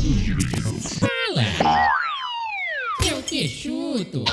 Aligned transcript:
Fala! 0.00 1.44
Eu 3.06 3.22
te 3.22 3.46
chuto! 3.46 4.24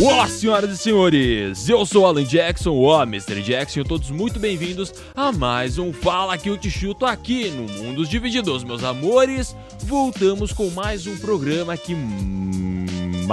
Olá, 0.00 0.28
senhoras 0.28 0.70
e 0.70 0.78
senhores! 0.78 1.68
Eu 1.68 1.84
sou 1.84 2.06
Alan 2.06 2.22
Jackson, 2.22 2.70
o 2.70 3.02
Mr. 3.02 3.42
Jackson, 3.42 3.80
e 3.80 3.84
todos 3.84 4.08
muito 4.12 4.38
bem-vindos 4.38 4.94
a 5.16 5.32
mais 5.32 5.78
um 5.78 5.92
Fala 5.92 6.38
Que 6.38 6.48
Eu 6.48 6.56
Te 6.56 6.70
Chuto 6.70 7.04
aqui 7.04 7.50
no 7.50 7.64
Mundos 7.82 8.08
Divididos, 8.08 8.62
meus 8.62 8.84
amores. 8.84 9.56
Voltamos 9.80 10.52
com 10.52 10.70
mais 10.70 11.08
um 11.08 11.18
programa 11.18 11.72
aqui 11.72 11.92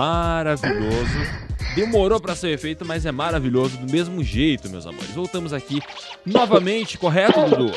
maravilhoso. 0.02 1.48
Demorou 1.76 2.20
para 2.20 2.36
ser 2.36 2.58
feito, 2.58 2.86
mas 2.86 3.06
é 3.06 3.12
maravilhoso 3.12 3.78
do 3.78 3.92
mesmo 3.92 4.24
jeito, 4.24 4.70
meus 4.70 4.86
amores. 4.86 5.10
Voltamos 5.12 5.54
aqui 5.54 5.82
novamente, 6.26 6.98
correto, 6.98 7.40
Dudu? 7.50 7.72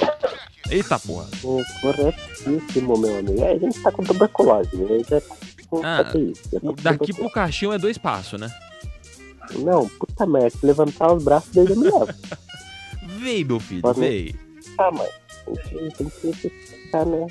Eita 0.71 0.99
porra. 0.99 1.27
O 1.43 1.61
corretíssimo, 1.81 2.97
meu 2.99 3.19
amigo. 3.19 3.43
É, 3.45 3.53
a 3.53 3.59
gente 3.59 3.81
tá 3.83 3.91
com 3.91 4.03
tuberculose, 4.05 4.77
né? 4.77 5.03
Já 5.09 5.21
com 5.69 5.85
Ah, 5.85 6.05
Daqui 6.83 7.13
pro 7.13 7.31
caixão 7.31 7.73
é 7.73 7.79
dois 7.79 7.97
passos, 7.99 8.41
né? 8.41 8.51
Não, 9.59 9.89
puta 9.89 10.27
merda, 10.27 10.57
levantar 10.63 11.13
os 11.13 11.25
braços 11.25 11.51
dele 11.51 11.75
me 11.75 11.85
leva. 11.91 12.15
Vem, 13.19 13.45
meu 13.45 13.59
filho, 13.61 13.83
Pode- 13.83 14.01
vem. 14.01 14.35
Tá, 14.77 14.91
mas 14.93 15.09
que, 15.69 15.97
tem 15.97 16.09
que 16.33 16.33
ficar, 16.39 17.05
né? 17.05 17.27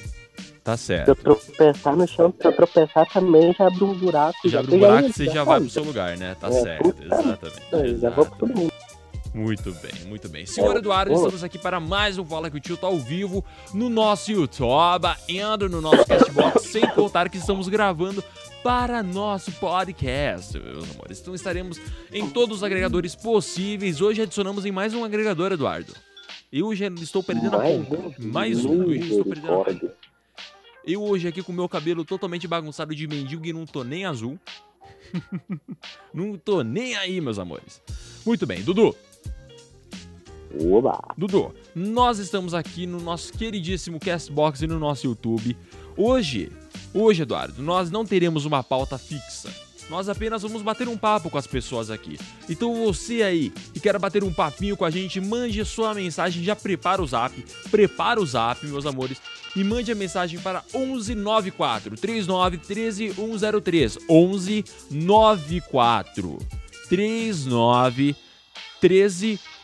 Tá 0.69 0.77
Se 0.77 0.83
certo. 0.85 1.07
eu 1.09 1.15
tropeçar 1.15 1.95
no 1.95 2.07
chão, 2.07 2.33
se 2.39 2.47
eu 2.47 2.55
tropeçar 2.55 3.07
também 3.11 3.53
já 3.57 3.67
abre 3.67 3.83
um 3.83 3.93
buraco. 3.93 4.37
Já 4.49 4.59
abre 4.59 4.75
um 4.75 4.79
buraco 4.79 5.07
e 5.09 5.13
você 5.13 5.25
já 5.25 5.43
vai 5.43 5.59
pro 5.59 5.69
seu 5.69 5.83
lugar, 5.83 6.15
né? 6.17 6.35
Tá 6.39 6.47
É, 6.47 6.51
certo, 6.51 6.95
exatamente. 7.03 7.61
É, 7.71 7.95
Já 7.97 8.09
vou 8.11 8.25
pro 8.25 8.47
mundo. 8.47 8.71
Muito 9.33 9.71
bem, 9.73 9.91
muito 10.07 10.27
bem. 10.27 10.45
Senhor 10.45 10.75
É, 10.75 10.79
Eduardo, 10.79 11.13
estamos 11.13 11.43
aqui 11.43 11.57
para 11.57 11.79
mais 11.79 12.17
um 12.17 12.25
Fala 12.25 12.49
que 12.49 12.57
o 12.57 12.59
Tio 12.59 12.75
tá 12.75 12.87
ao 12.87 12.97
vivo 12.97 13.45
no 13.73 13.87
nosso 13.89 14.31
YouTube 14.31 15.05
e 15.27 15.39
no 15.69 15.81
nosso 15.81 16.05
Castbox, 16.05 16.63
sem 16.69 16.87
contar 16.89 17.29
que 17.29 17.37
estamos 17.37 17.67
gravando 17.67 18.23
para 18.63 19.01
nosso 19.03 19.51
podcast, 19.53 20.59
meus 20.59 20.89
amores. 20.95 21.19
Então 21.21 21.33
estaremos 21.35 21.79
em 22.11 22.27
todos 22.29 22.57
os 22.57 22.63
agregadores 22.63 23.15
possíveis. 23.15 24.01
Hoje 24.01 24.21
adicionamos 24.21 24.65
em 24.65 24.71
mais 24.71 24.93
um 24.93 25.03
agregador, 25.03 25.51
Eduardo. 25.51 25.93
Eu 26.51 26.73
já 26.73 26.87
estou 26.87 27.21
perdendo 27.21 27.55
a 27.55 27.59
Mais 27.59 27.87
conta. 27.87 28.15
um. 28.19 28.31
Mais 28.31 28.65
um, 28.65 28.83
eu 28.91 28.95
já 28.95 29.05
estou 29.05 29.25
perdendo 29.25 29.53
a 29.53 29.65
conta. 29.65 29.93
Eu 30.89 31.03
hoje 31.03 31.27
aqui 31.27 31.43
com 31.43 31.51
o 31.51 31.55
meu 31.55 31.69
cabelo 31.69 32.03
totalmente 32.03 32.47
bagunçado 32.47 32.95
de 32.95 33.07
mendigo 33.07 33.45
e 33.45 33.53
não 33.53 33.63
tô 33.63 33.83
nem 33.83 34.05
azul. 34.05 34.39
não 36.11 36.35
tô 36.35 36.63
nem 36.63 36.95
aí, 36.95 37.21
meus 37.21 37.37
amores. 37.37 37.79
Muito 38.25 38.47
bem, 38.47 38.63
Dudu. 38.63 38.95
Oba! 40.59 40.99
Dudu, 41.15 41.53
nós 41.75 42.17
estamos 42.17 42.55
aqui 42.55 42.87
no 42.87 42.99
nosso 42.99 43.31
queridíssimo 43.33 43.99
Castbox 43.99 44.63
e 44.63 44.67
no 44.67 44.79
nosso 44.79 45.05
YouTube. 45.05 45.55
Hoje, 45.95 46.51
hoje, 46.91 47.21
Eduardo, 47.21 47.61
nós 47.61 47.91
não 47.91 48.03
teremos 48.03 48.45
uma 48.45 48.63
pauta 48.63 48.97
fixa. 48.97 49.68
Nós 49.89 50.07
apenas 50.07 50.43
vamos 50.43 50.61
bater 50.61 50.87
um 50.87 50.97
papo 50.97 51.29
com 51.29 51.37
as 51.37 51.47
pessoas 51.47 51.89
aqui. 51.89 52.19
Então 52.47 52.85
você 52.85 53.23
aí 53.23 53.49
que 53.73 53.79
quer 53.79 53.97
bater 53.97 54.23
um 54.23 54.31
papinho 54.31 54.77
com 54.77 54.85
a 54.85 54.89
gente, 54.89 55.19
mande 55.19 55.65
sua 55.65 55.93
mensagem, 55.93 56.43
já 56.43 56.55
prepara 56.55 57.01
o 57.01 57.07
zap, 57.07 57.33
prepara 57.71 58.21
o 58.21 58.25
zap, 58.25 58.65
meus 58.65 58.85
amores, 58.85 59.19
e 59.55 59.63
mande 59.63 59.91
a 59.91 59.95
mensagem 59.95 60.39
para 60.39 60.63
1194 60.73 61.97
39 61.97 62.57
13 62.57 63.13
103 63.13 63.97
1194 64.07 66.37
39 66.87 68.15
13 68.79 69.39
103. 69.39 69.58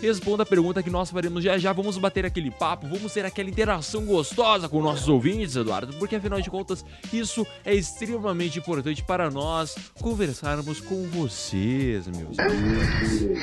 Responda 0.00 0.42
a 0.42 0.46
pergunta 0.46 0.82
que 0.82 0.90
nós 0.90 1.10
faremos 1.10 1.42
já 1.44 1.58
já. 1.58 1.72
Vamos 1.72 1.96
bater 1.98 2.24
aquele 2.26 2.50
papo, 2.50 2.86
vamos 2.88 3.12
ter 3.12 3.24
aquela 3.24 3.48
interação 3.48 4.04
gostosa 4.04 4.68
com 4.68 4.80
nossos 4.82 5.08
ouvintes, 5.08 5.54
Eduardo, 5.56 5.92
porque 5.94 6.16
afinal 6.16 6.40
de 6.40 6.50
contas, 6.50 6.84
isso 7.12 7.46
é 7.64 7.74
extremamente 7.74 8.58
importante 8.58 9.02
para 9.02 9.30
nós 9.30 9.76
conversarmos 10.00 10.80
com 10.80 11.02
vocês, 11.08 12.06
meus 12.08 12.38
amigos. 12.38 13.42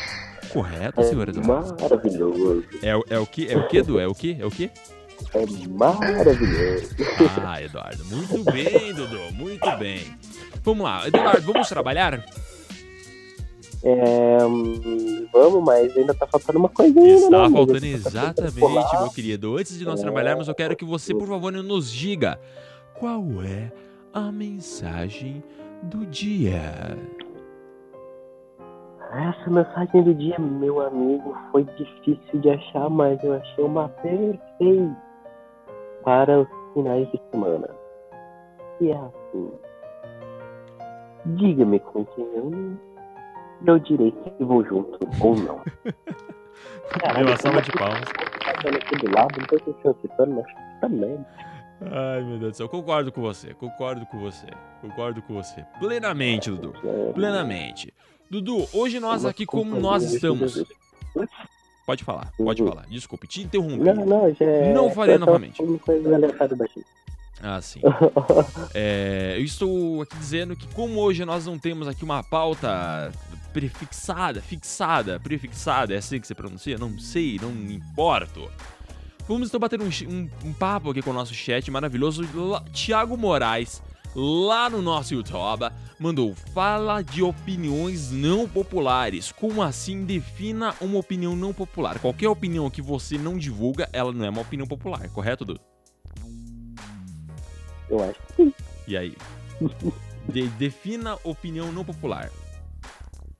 Correto, 0.50 1.04
senhor 1.04 1.28
É 1.28 1.32
Eduardo? 1.32 1.82
maravilhoso. 1.82 2.64
É, 2.82 2.96
o- 2.96 3.06
é 3.10 3.20
o 3.20 3.26
que? 3.26 3.48
É 3.48 3.58
o 3.58 3.68
que, 3.68 3.78
Edu? 3.78 4.00
É 4.00 4.08
o 4.08 4.16
que? 4.16 4.38
É 4.40 4.46
o 4.46 4.52
que? 4.52 4.72
É 5.34 5.46
maravilhoso. 5.68 6.96
Ah, 7.46 7.62
Eduardo, 7.62 8.04
muito 8.06 8.44
bem, 8.52 8.94
Dudu, 8.94 9.20
muito 9.34 9.70
bem. 9.78 10.02
Vamos 10.64 10.84
lá, 10.84 11.08
Eduardo, 11.08 11.42
vamos 11.54 11.68
trabalhar? 11.70 12.26
É, 13.84 14.38
vamos, 15.32 15.64
mas 15.64 15.96
ainda 15.96 16.14
tá 16.14 16.28
faltando 16.28 16.60
uma 16.60 16.70
coisinha. 16.70 17.06
né, 17.06 17.14
Está 17.16 17.30
faltando 17.30 17.50
Tá 17.50 17.58
faltando 17.58 17.86
exatamente, 17.86 18.98
meu 19.00 19.10
querido. 19.10 19.58
Antes 19.58 19.78
de 19.78 19.86
nós 19.86 20.02
trabalharmos, 20.02 20.48
eu 20.48 20.56
quero 20.56 20.76
que 20.76 20.84
você, 20.84 21.14
por 21.14 21.28
favor, 21.28 21.52
nos 21.52 21.92
diga 21.92 22.40
qual 23.00 23.24
é 23.44 23.72
a 24.14 24.32
mensagem 24.32 25.42
do 25.84 26.06
dia. 26.06 26.98
Essa 29.12 29.50
mensagem 29.50 30.04
do 30.04 30.14
dia, 30.14 30.38
meu 30.38 30.82
amigo, 30.82 31.36
foi 31.52 31.64
difícil 31.64 32.40
de 32.42 32.50
achar, 32.50 32.90
mas 32.90 33.24
eu 33.24 33.34
achei 33.34 33.64
uma 33.64 33.90
perfeita 33.90 34.96
para 36.04 36.42
os 36.42 36.48
finais 36.74 37.10
de 37.12 37.20
semana. 37.32 37.70
E 38.82 38.92
é 38.92 38.96
assim. 38.96 39.52
Diga-me 41.26 41.80
com 41.80 42.06
quem 42.06 42.26
eu 42.36 42.52
eu 43.66 43.80
direi 43.80 44.14
se 44.38 44.44
vou 44.44 44.64
junto 44.66 45.00
ou 45.22 45.36
não. 45.36 45.62
Deu 47.16 47.28
uma 47.28 47.38
salva 47.38 47.62
de 47.62 47.72
palmas. 47.72 48.02
Tá 48.02 48.70
aqui 48.70 48.96
do 48.98 49.16
lado, 49.16 49.40
não 49.40 49.48
sei 49.50 49.60
se 49.60 49.86
eu 49.86 49.96
estou 50.04 50.28
mas 50.28 50.46
também. 50.82 51.26
Ai, 51.82 52.22
meu 52.24 52.40
Deus 52.40 52.52
do 52.52 52.58
céu. 52.58 52.70
Concordo 52.70 53.12
com 53.12 53.22
você, 53.22 53.54
concordo 53.54 54.06
com 54.06 54.20
você, 54.20 54.48
concordo 54.82 55.22
com 55.22 55.34
você. 55.34 55.66
Plenamente, 55.80 56.50
Dudu. 56.50 56.74
Plenamente. 57.14 57.94
Dudu, 58.30 58.68
hoje 58.74 59.00
nós 59.00 59.26
aqui, 59.26 59.46
como 59.46 59.80
nós 59.80 60.04
estamos. 60.04 60.64
Pode 61.86 62.04
falar, 62.04 62.32
pode 62.38 62.64
falar. 62.64 62.86
Desculpe, 62.88 63.28
te 63.28 63.42
interrompi. 63.42 63.80
Não, 63.80 64.06
não, 64.06 64.34
já 64.36 64.46
é. 64.46 64.74
Não 64.74 64.92
farei 64.92 65.16
eu 65.16 65.20
tava 65.20 65.32
novamente. 65.32 65.80
coisa 65.80 66.16
aleatória. 66.16 66.58
Ah, 67.42 67.62
sim. 67.62 67.80
É, 68.74 69.36
eu 69.38 69.44
estou 69.44 70.02
aqui 70.02 70.16
dizendo 70.18 70.56
que 70.56 70.68
como 70.74 71.00
hoje 71.00 71.24
nós 71.26 71.46
não 71.46 71.58
temos 71.58 71.88
aqui 71.88 72.04
uma 72.04 72.24
pauta 72.24 73.12
prefixada, 73.54 74.42
fixada, 74.42 75.20
prefixada, 75.20 75.94
é 75.94 75.98
assim 75.98 76.20
que 76.20 76.28
você 76.28 76.36
pronuncia? 76.36 76.78
Não 76.78 76.98
sei, 77.00 77.40
não 77.42 77.52
importo. 77.72 78.50
Vamos 79.28 79.48
então 79.50 79.60
bater 79.60 79.80
um, 79.82 79.90
um- 80.08 80.30
um 80.46 80.54
papo 80.54 80.90
aqui 80.92 81.02
com 81.02 81.12
o 81.12 81.14
nosso 81.14 81.34
chat 81.34 81.70
maravilhoso. 81.72 82.24
Thiago 82.74 83.16
Moraes, 83.18 83.82
lá 84.16 84.70
no 84.70 84.82
nosso 84.82 85.14
YouTube, 85.14 85.70
mandou 86.00 86.36
Fala 86.54 87.02
de 87.02 87.22
opiniões 87.24 88.12
não 88.12 88.48
populares. 88.48 89.32
Como 89.32 89.62
assim 89.62 90.04
defina 90.06 90.74
uma 90.82 90.98
opinião 91.00 91.36
não 91.36 91.54
popular? 91.54 92.00
Qualquer 92.00 92.28
opinião 92.30 92.70
que 92.70 92.82
você 92.82 93.18
não 93.18 93.38
divulga, 93.38 93.90
ela 93.94 94.12
não 94.12 94.26
é 94.26 94.30
uma 94.30 94.42
opinião 94.42 94.68
popular, 94.68 95.08
correto, 95.10 95.44
Dudu? 95.46 95.60
Eu 97.90 98.04
acho 98.04 98.20
que 98.28 98.34
sim. 98.36 98.54
E 98.88 98.98
aí? 98.98 99.16
De- 100.28 100.48
defina 100.50 101.18
opinião 101.24 101.72
não 101.72 101.84
popular. 101.84 102.30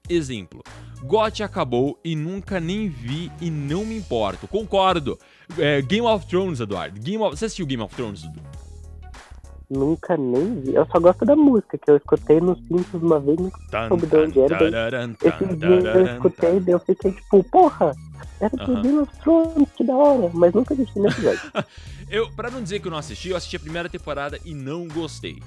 Exemplo. 0.08 0.62
GOT 1.02 1.42
acabou 1.42 1.98
e 2.04 2.16
nunca 2.16 2.58
nem 2.58 2.88
vi 2.88 3.30
e 3.40 3.48
não 3.48 3.86
me 3.86 3.96
importo. 3.96 4.48
Concordo. 4.48 5.18
É, 5.56 5.80
Game 5.82 6.06
of 6.06 6.26
Thrones, 6.26 6.60
Eduardo. 6.60 7.00
Game 7.00 7.22
of... 7.22 7.36
Você 7.36 7.44
assistiu 7.46 7.64
Game 7.64 7.82
of 7.82 7.94
Thrones, 7.94 8.22
Dudu? 8.22 8.40
Nunca 9.70 10.16
nem 10.16 10.60
vi. 10.60 10.74
Eu 10.74 10.84
só 10.86 10.98
gosto 10.98 11.24
da 11.24 11.36
música, 11.36 11.78
que 11.78 11.88
eu 11.88 11.96
escutei 11.96 12.40
nos 12.40 12.58
Simpsons 12.66 13.02
uma 13.02 13.20
vez, 13.20 13.38
nunca 13.38 13.88
soube 13.88 14.06
de 14.06 14.16
onde 14.16 14.40
era. 14.40 14.58
daí 14.58 15.16
Esses 15.22 15.58
dias 15.58 15.84
eu 15.84 16.06
escutei 16.06 16.58
e 16.66 16.70
eu 16.70 16.80
fiquei 16.80 17.12
tipo, 17.12 17.44
porra, 17.44 17.92
era 18.40 18.56
do. 18.56 18.82
Game 18.82 18.98
of 18.98 19.16
Thrones, 19.18 19.68
que 19.76 19.84
da 19.84 19.94
hora. 19.94 20.30
Mas 20.32 20.52
nunca 20.52 20.74
assisti 20.74 20.98
no 20.98 21.08
episódio. 21.08 21.40
Eu, 22.10 22.28
pra 22.32 22.50
não 22.50 22.60
dizer 22.60 22.80
que 22.80 22.88
eu 22.88 22.90
não 22.90 22.98
assisti, 22.98 23.28
eu 23.28 23.36
assisti 23.36 23.54
a 23.54 23.60
primeira 23.60 23.88
temporada 23.88 24.36
e 24.44 24.52
não 24.52 24.88
gostei. 24.88 25.40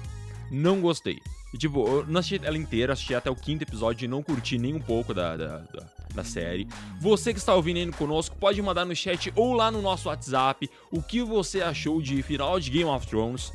Não 0.50 0.80
gostei. 0.80 1.20
E, 1.52 1.58
tipo, 1.58 1.86
eu 1.86 2.06
não 2.06 2.20
assisti 2.20 2.40
ela 2.42 2.56
inteira, 2.56 2.94
assisti 2.94 3.14
até 3.14 3.30
o 3.30 3.36
quinto 3.36 3.62
episódio 3.62 4.06
e 4.06 4.08
não 4.08 4.22
curti 4.22 4.56
nem 4.56 4.74
um 4.74 4.80
pouco 4.80 5.12
da, 5.12 5.36
da, 5.36 5.58
da, 5.58 5.82
da 6.14 6.24
série. 6.24 6.66
Você 7.00 7.34
que 7.34 7.38
está 7.38 7.54
ouvindo 7.54 7.76
aí 7.76 7.92
conosco, 7.92 8.34
pode 8.40 8.62
mandar 8.62 8.86
no 8.86 8.96
chat 8.96 9.30
ou 9.36 9.52
lá 9.52 9.70
no 9.70 9.82
nosso 9.82 10.08
WhatsApp 10.08 10.70
o 10.90 11.02
que 11.02 11.22
você 11.22 11.60
achou 11.60 12.00
de 12.00 12.22
final 12.22 12.58
de 12.58 12.70
Game 12.70 12.88
of 12.88 13.06
Thrones. 13.06 13.52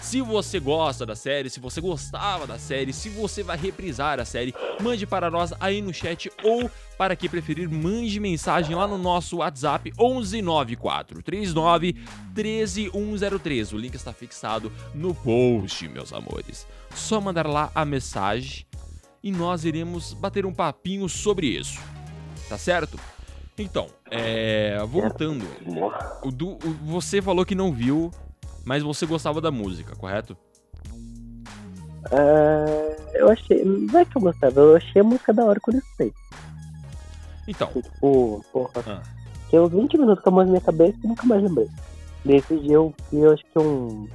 Se 0.00 0.22
você 0.22 0.58
gosta 0.58 1.04
da 1.04 1.14
série, 1.14 1.50
se 1.50 1.60
você 1.60 1.80
gostava 1.80 2.46
da 2.46 2.58
série, 2.58 2.92
se 2.92 3.08
você 3.10 3.42
vai 3.42 3.56
reprisar 3.56 4.18
a 4.18 4.24
série, 4.24 4.54
mande 4.80 5.06
para 5.06 5.30
nós 5.30 5.52
aí 5.60 5.82
no 5.82 5.92
chat 5.92 6.30
ou, 6.42 6.70
para 6.96 7.14
quem 7.14 7.28
preferir, 7.28 7.68
mande 7.68 8.18
mensagem 8.18 8.74
lá 8.74 8.86
no 8.88 8.96
nosso 8.96 9.38
WhatsApp 9.38 9.92
1194 9.98 11.22
39 11.22 11.94
13103. 12.34 13.72
O 13.72 13.76
link 13.78 13.94
está 13.94 14.12
fixado 14.12 14.72
no 14.94 15.14
post, 15.14 15.86
meus 15.88 16.12
amores. 16.12 16.66
Só 16.94 17.20
mandar 17.20 17.46
lá 17.46 17.70
a 17.74 17.84
mensagem 17.84 18.64
e 19.22 19.30
nós 19.30 19.64
iremos 19.64 20.14
bater 20.14 20.46
um 20.46 20.52
papinho 20.52 21.08
sobre 21.08 21.46
isso. 21.48 21.78
Tá 22.48 22.56
certo? 22.56 22.98
Então, 23.58 23.88
é, 24.10 24.78
voltando. 24.88 25.46
O 26.24 26.30
Du- 26.30 26.54
o- 26.64 26.78
você 26.84 27.20
falou 27.20 27.44
que 27.44 27.54
não 27.54 27.70
viu, 27.72 28.10
mas 28.64 28.82
você 28.82 29.06
gostava 29.06 29.40
da 29.40 29.50
música, 29.50 29.94
correto? 29.96 30.36
Ah, 32.12 32.96
eu 33.14 33.30
achei. 33.30 33.64
Não 33.64 33.98
é 34.00 34.04
que 34.04 34.16
eu 34.16 34.22
gostava, 34.22 34.60
eu 34.60 34.76
achei 34.76 35.00
a 35.00 35.04
música 35.04 35.32
da 35.32 35.44
hora 35.44 35.60
quando 35.60 35.76
eu 35.76 35.82
sei. 35.96 36.12
Então, 37.46 37.68
Tipo, 37.68 38.44
porra. 38.52 38.70
Ah. 38.86 39.02
Fiquei 39.44 39.58
uns 39.58 39.72
20 39.72 39.98
minutos 39.98 40.22
com 40.22 40.30
a 40.30 40.32
música 40.32 40.46
na 40.46 40.52
minha 40.52 40.60
cabeça 40.60 40.98
e 41.02 41.06
nunca 41.08 41.26
mais 41.26 41.42
lembrei. 41.42 41.68
Nesse 42.24 42.56
dia 42.58 42.74
eu 42.74 42.94
vi, 43.10 43.18
eu 43.18 43.32
acho 43.32 43.44
que 43.44 43.58
um. 43.58 44.08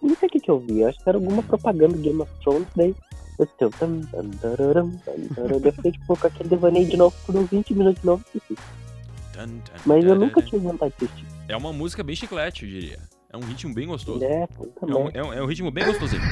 Não 0.00 0.14
sei 0.16 0.28
o 0.28 0.32
que, 0.32 0.40
que 0.40 0.50
eu 0.50 0.60
vi, 0.60 0.80
eu 0.80 0.88
acho 0.88 0.98
que 0.98 1.08
era 1.08 1.18
alguma 1.18 1.42
propaganda 1.42 1.94
do 1.94 2.02
Game 2.02 2.20
of 2.20 2.30
Thrones, 2.42 2.68
daí 2.76 2.94
eu 3.38 3.44
escutei 3.44 3.68
tam, 3.70 4.00
tam, 4.02 4.30
tararam, 4.30 4.90
tam, 5.04 5.14
tararam, 5.34 5.60
eu 5.64 5.72
fiquei 5.72 5.92
tipo 5.92 6.16
com 6.16 6.26
aquele 6.26 6.48
devaneio 6.48 6.88
de 6.88 6.96
novo 6.96 7.16
por 7.26 7.34
uns 7.34 7.50
20 7.50 7.74
minutos 7.74 8.00
de 8.00 8.06
novo 8.06 8.24
Mas 9.84 10.04
eu 10.04 10.14
nunca 10.14 10.40
tive 10.42 10.58
vontade 10.58 10.94
de 10.98 11.04
assistir. 11.06 11.26
é 11.48 11.56
uma 11.56 11.72
música 11.72 12.04
bem 12.04 12.14
chiclete, 12.14 12.64
eu 12.64 12.70
diria. 12.70 12.98
É 13.30 13.36
um 13.36 13.40
ritmo 13.40 13.74
bem 13.74 13.86
gostoso. 13.86 14.24
É, 14.24 14.46
puta 14.46 14.86
É 14.90 14.94
um, 14.94 15.04
merda. 15.04 15.18
é 15.18 15.22
um- 15.22 15.32
é 15.34 15.42
um 15.42 15.46
ritmo 15.46 15.70
bem 15.70 15.84
gostosinho. 15.84 16.22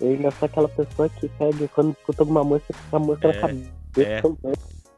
Eu 0.00 0.10
ainda 0.10 0.30
sou 0.32 0.46
aquela 0.46 0.68
pessoa 0.68 1.08
que 1.08 1.28
pega 1.28 1.68
quando 1.68 1.92
escuta 1.98 2.22
alguma 2.22 2.42
música, 2.44 2.74
fica 2.74 2.96
a 2.96 3.00
música 3.00 3.28
É, 3.28 3.32
na 3.32 3.40
cabeça. 3.40 3.68
é. 4.00 4.22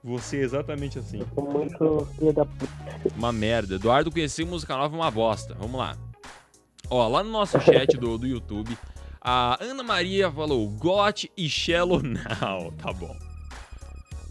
Você 0.03 0.37
é 0.39 0.41
exatamente 0.41 0.99
assim. 0.99 1.21
Eu 1.21 1.27
sou 1.35 1.51
muito 1.51 2.09
filha 2.19 2.33
da 2.33 2.45
puta. 2.45 2.73
Uma 3.17 3.33
merda. 3.33 3.77
Eduardo 3.77 4.11
conhecer 4.11 4.45
música 4.45 4.77
nova 4.77 4.95
uma 4.95 5.11
bosta. 5.11 5.55
Vamos 5.59 5.79
lá. 5.79 5.97
Ó, 6.91 7.07
lá 7.09 7.23
no 7.23 7.31
nosso 7.31 7.59
chat 7.61 7.97
do, 7.97 8.19
do 8.19 8.27
YouTube, 8.27 8.77
a 9.21 9.57
Ana 9.63 9.83
Maria 9.83 10.31
falou 10.31 10.69
Got 10.69 11.31
e 11.37 11.49
Shallow 11.49 12.03
Now. 12.03 12.71
Tá 12.77 12.93
bom. 12.93 13.17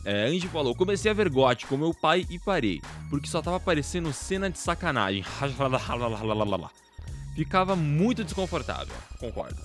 É, 0.06 0.26
Angie 0.26 0.48
falou, 0.48 0.76
comecei 0.76 1.10
a 1.10 1.14
ver 1.14 1.30
com 1.68 1.78
meu 1.78 1.94
pai 1.94 2.26
e 2.30 2.38
parei, 2.38 2.82
porque 3.10 3.28
só 3.28 3.42
tava 3.42 3.58
aparecendo 3.58 4.12
cena 4.12 4.50
de 4.50 4.60
sacanagem. 4.60 5.24
Ficava 7.36 7.76
muito 7.76 8.24
desconfortável, 8.24 8.94
concordo. 9.20 9.62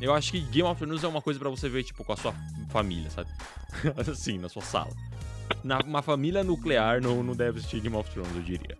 Eu 0.00 0.14
acho 0.14 0.32
que 0.32 0.40
Game 0.40 0.68
of 0.68 0.80
Thrones 0.80 1.04
é 1.04 1.08
uma 1.08 1.22
coisa 1.22 1.38
pra 1.38 1.50
você 1.50 1.68
ver, 1.68 1.84
tipo, 1.84 2.04
com 2.04 2.12
a 2.12 2.16
sua 2.16 2.34
família, 2.70 3.10
sabe? 3.10 3.30
assim, 4.10 4.38
na 4.38 4.48
sua 4.48 4.62
sala. 4.62 4.92
Na, 5.62 5.78
uma 5.80 6.02
família 6.02 6.42
nuclear 6.42 7.00
não, 7.00 7.22
não 7.22 7.34
deve 7.34 7.58
assistir 7.58 7.80
Game 7.80 7.96
of 7.96 8.10
Thrones, 8.10 8.34
eu 8.34 8.42
diria. 8.42 8.78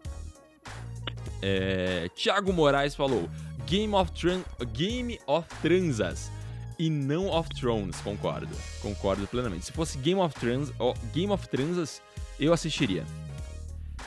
É, 1.43 2.08
Thiago 2.17 2.52
Moraes 2.52 2.94
falou 2.94 3.29
Game 3.67 3.94
of, 3.94 4.11
Tran 4.12 4.43
Game 4.73 5.20
of 5.26 5.49
Transas 5.62 6.31
e 6.78 6.88
não 6.88 7.28
of 7.28 7.48
Thrones, 7.50 8.00
concordo. 8.00 8.54
Concordo 8.80 9.26
plenamente. 9.26 9.66
Se 9.66 9.72
fosse 9.72 9.98
Game 9.98 10.20
of 10.20 10.34
Trans, 10.38 10.72
ó, 10.78 10.94
Game 11.12 11.32
of 11.32 11.48
Transas, 11.48 12.00
eu 12.38 12.52
assistiria. 12.52 13.04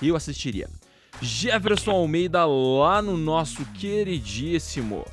Eu 0.01 0.15
assistiria. 0.15 0.69
Jefferson 1.21 1.91
Almeida 1.91 2.45
lá 2.45 3.01
no 3.01 3.18
nosso 3.18 3.63
queridíssimo 3.73 5.06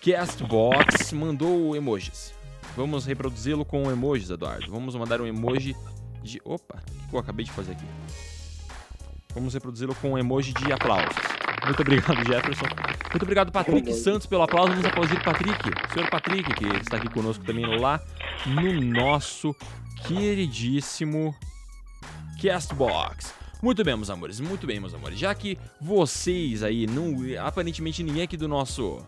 Castbox 0.00 1.12
mandou 1.12 1.74
emojis. 1.74 2.34
Vamos 2.76 3.06
reproduzi-lo 3.06 3.64
com 3.64 3.90
emojis, 3.90 4.30
Eduardo. 4.30 4.70
Vamos 4.70 4.94
mandar 4.94 5.20
um 5.20 5.26
emoji 5.26 5.76
de. 6.22 6.40
Opa, 6.44 6.82
o 7.06 7.08
que 7.08 7.16
eu 7.16 7.18
acabei 7.18 7.44
de 7.44 7.50
fazer 7.50 7.72
aqui? 7.72 7.86
Vamos 9.32 9.54
reproduzi-lo 9.54 9.94
com 9.96 10.12
um 10.12 10.18
emoji 10.18 10.52
de 10.52 10.72
aplausos. 10.72 11.43
Muito 11.64 11.80
obrigado, 11.80 12.16
Jefferson. 12.26 12.66
Muito 13.10 13.22
obrigado, 13.22 13.52
Patrick 13.52 13.92
Santos, 13.94 14.26
pelo 14.26 14.42
aplauso. 14.42 14.70
Vamos 14.70 14.84
aplaudir 14.84 15.22
Patrick. 15.22 15.68
O 15.68 15.94
senhor 15.94 16.10
Patrick, 16.10 16.54
que 16.54 16.66
está 16.80 16.96
aqui 16.96 17.08
conosco 17.08 17.44
também 17.44 17.64
lá 17.78 18.00
no 18.46 18.72
nosso 18.80 19.54
queridíssimo 20.06 21.34
Castbox. 22.42 23.32
Muito 23.62 23.82
bem, 23.82 23.96
meus 23.96 24.10
amores, 24.10 24.40
muito 24.40 24.66
bem, 24.66 24.78
meus 24.78 24.92
amores. 24.92 25.18
Já 25.18 25.34
que 25.34 25.58
vocês 25.80 26.62
aí, 26.62 26.86
não, 26.86 27.14
aparentemente 27.42 28.02
ninguém 28.02 28.22
aqui 28.22 28.36
do 28.36 28.46
nosso 28.46 29.02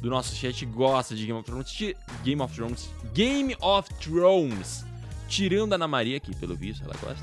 do 0.00 0.08
nosso 0.08 0.34
chat 0.34 0.64
gosta 0.64 1.14
de 1.14 1.26
Game 1.26 1.38
of 1.38 1.44
Thrones, 1.44 1.94
Game 2.24 2.42
of 2.42 2.54
Thrones, 2.54 2.90
Game 3.12 3.56
of 3.60 3.94
Thrones, 3.94 4.86
tirando 5.28 5.74
a 5.74 5.76
Ana 5.76 5.86
Maria 5.86 6.16
aqui, 6.16 6.34
pelo 6.34 6.56
visto, 6.56 6.82
ela 6.82 6.94
gosta. 6.94 7.22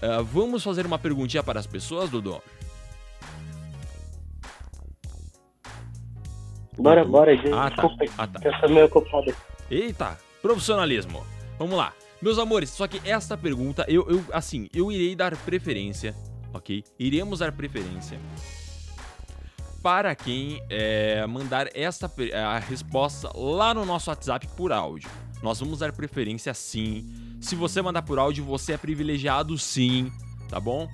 Ah, 0.00 0.22
vamos 0.22 0.62
fazer 0.62 0.86
uma 0.86 0.98
perguntinha 0.98 1.42
para 1.42 1.60
as 1.60 1.66
pessoas, 1.66 2.08
Dudu? 2.08 2.42
Bora, 6.76 7.00
Dudu? 7.02 7.12
bora, 7.12 7.36
gente. 7.36 7.52
Ah, 7.52 7.70
tá. 7.70 7.82
Desculpa, 7.82 8.04
Ah, 8.18 8.26
tá. 8.26 8.40
eu 8.42 8.60
tô 8.60 8.68
meio 8.68 8.86
ocupado. 8.86 9.34
Eita, 9.70 10.18
profissionalismo. 10.42 11.24
Vamos 11.58 11.76
lá. 11.76 11.92
Meus 12.20 12.38
amores, 12.38 12.70
só 12.70 12.86
que 12.88 13.00
esta 13.08 13.36
pergunta, 13.36 13.84
eu, 13.88 14.08
eu 14.08 14.24
assim, 14.32 14.68
eu 14.74 14.90
irei 14.90 15.14
dar 15.14 15.36
preferência, 15.36 16.14
ok? 16.52 16.82
Iremos 16.98 17.40
dar 17.40 17.52
preferência 17.52 18.18
para 19.82 20.14
quem 20.14 20.62
é, 20.70 21.26
mandar 21.26 21.68
esta 21.74 22.10
a 22.34 22.58
resposta 22.58 23.30
lá 23.36 23.74
no 23.74 23.84
nosso 23.84 24.08
WhatsApp 24.10 24.48
por 24.56 24.72
áudio. 24.72 25.10
Nós 25.42 25.60
vamos 25.60 25.80
dar 25.80 25.92
preferência 25.92 26.54
sim. 26.54 27.06
Se 27.40 27.54
você 27.54 27.82
mandar 27.82 28.00
por 28.02 28.18
áudio, 28.18 28.42
você 28.44 28.72
é 28.72 28.78
privilegiado 28.78 29.58
sim, 29.58 30.10
tá 30.48 30.58
bom? 30.58 30.88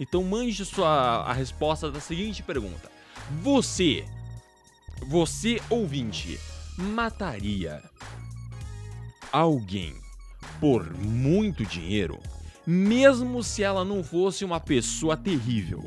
Então 0.00 0.24
mande 0.24 0.64
sua 0.64 1.22
a 1.22 1.32
resposta 1.32 1.90
da 1.90 2.00
seguinte 2.00 2.42
pergunta: 2.42 2.90
Você, 3.42 4.04
você 5.02 5.60
ouvinte, 5.68 6.38
mataria 6.76 7.82
alguém 9.32 9.94
por 10.60 10.90
muito 10.96 11.64
dinheiro, 11.64 12.18
mesmo 12.66 13.42
se 13.42 13.62
ela 13.62 13.84
não 13.84 14.02
fosse 14.02 14.44
uma 14.44 14.60
pessoa 14.60 15.16
terrível? 15.16 15.84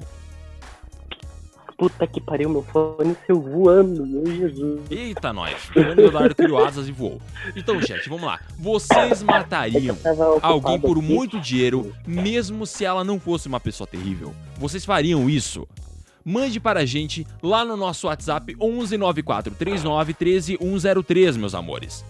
Puta 1.80 2.06
que 2.06 2.20
pariu, 2.20 2.50
meu 2.50 2.62
fone 2.62 3.16
saiu 3.26 3.42
voando, 3.42 4.06
meu 4.06 4.26
Jesus. 4.26 4.82
Eita, 4.92 5.32
nós! 5.32 5.56
O 5.74 5.80
Leonardo 5.80 6.36
criou 6.36 6.62
asas 6.62 6.90
e 6.90 6.92
voou. 6.92 7.22
Então, 7.56 7.82
chat, 7.82 8.10
vamos 8.10 8.26
lá. 8.26 8.38
Vocês 8.58 9.24
matariam 9.24 9.98
alguém 10.42 10.78
por 10.78 11.02
muito 11.02 11.40
dinheiro, 11.40 11.96
mesmo 12.06 12.68
se 12.68 12.84
ela 12.84 13.02
não 13.06 13.18
fosse 13.18 13.48
uma 13.48 13.62
pessoa 13.62 13.88
terrível? 13.88 14.36
Vocês 14.58 14.84
fariam 14.84 15.30
isso? 15.30 15.66
Mande 16.30 16.60
para 16.60 16.81
a 16.81 16.86
gente 16.86 17.26
lá 17.42 17.66
no 17.66 17.76
nosso 17.76 18.06
WhatsApp 18.06 18.56
11 18.62 18.98
94 18.98 19.56
39 19.56 20.14
13 20.14 20.60
103, 20.62 21.36
meus 21.38 21.56
amores. 21.56 22.06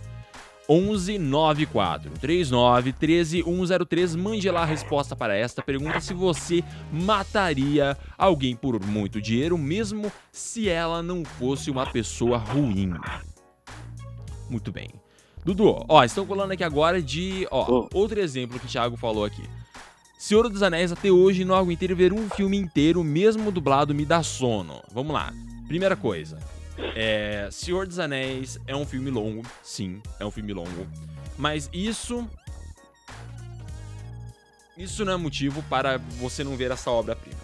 11 0.67 1.17
94 1.17 2.11
39 2.19 2.91
13 2.91 3.43
103. 3.43 4.15
Mande 4.17 4.51
lá 4.51 4.63
a 4.63 4.65
resposta 4.65 5.15
para 5.15 5.37
esta 5.37 5.61
pergunta 5.61 6.01
se 6.01 6.13
você 6.13 6.61
mataria 6.91 7.97
alguém 8.17 8.57
por 8.57 8.77
muito 8.85 9.21
dinheiro, 9.21 9.57
mesmo 9.57 10.11
se 10.33 10.67
ela 10.67 11.01
não 11.01 11.23
fosse 11.23 11.71
uma 11.71 11.85
pessoa 11.85 12.37
ruim. 12.37 12.91
Muito 14.49 14.69
bem. 14.69 14.89
Dudu, 15.45 15.85
ó, 15.87 16.03
estão 16.03 16.25
falando 16.27 16.51
aqui 16.51 16.63
agora 16.65 17.01
de, 17.01 17.47
ó, 17.49 17.83
Hum. 17.83 17.87
outro 17.93 18.19
exemplo 18.19 18.59
que 18.59 18.65
o 18.65 18.69
Thiago 18.69 18.97
falou 18.97 19.23
aqui. 19.23 19.43
Senhor 20.19 20.49
dos 20.49 20.61
Anéis, 20.61 20.91
até 20.91 21.09
hoje 21.09 21.45
não 21.45 21.55
aguentei 21.55 21.87
ver 21.95 22.11
um 22.11 22.29
filme 22.29 22.57
inteiro, 22.57 23.01
mesmo 23.05 23.53
dublado, 23.53 23.95
me 23.95 24.05
dá 24.05 24.21
sono. 24.21 24.83
Vamos 24.93 25.13
lá. 25.13 25.31
Primeira 25.65 25.95
coisa. 25.95 26.37
É, 26.93 27.47
Senhor 27.49 27.87
dos 27.87 27.99
Anéis 27.99 28.59
é 28.67 28.75
um 28.75 28.85
filme 28.85 29.09
longo, 29.09 29.43
sim, 29.63 30.01
é 30.19 30.25
um 30.25 30.29
filme 30.29 30.51
longo. 30.51 30.85
Mas 31.37 31.69
isso. 31.71 32.27
Isso 34.77 35.05
não 35.05 35.13
é 35.13 35.15
motivo 35.17 35.63
para 35.69 35.97
você 36.19 36.43
não 36.43 36.57
ver 36.57 36.69
essa 36.71 36.91
obra-prima. 36.91 37.39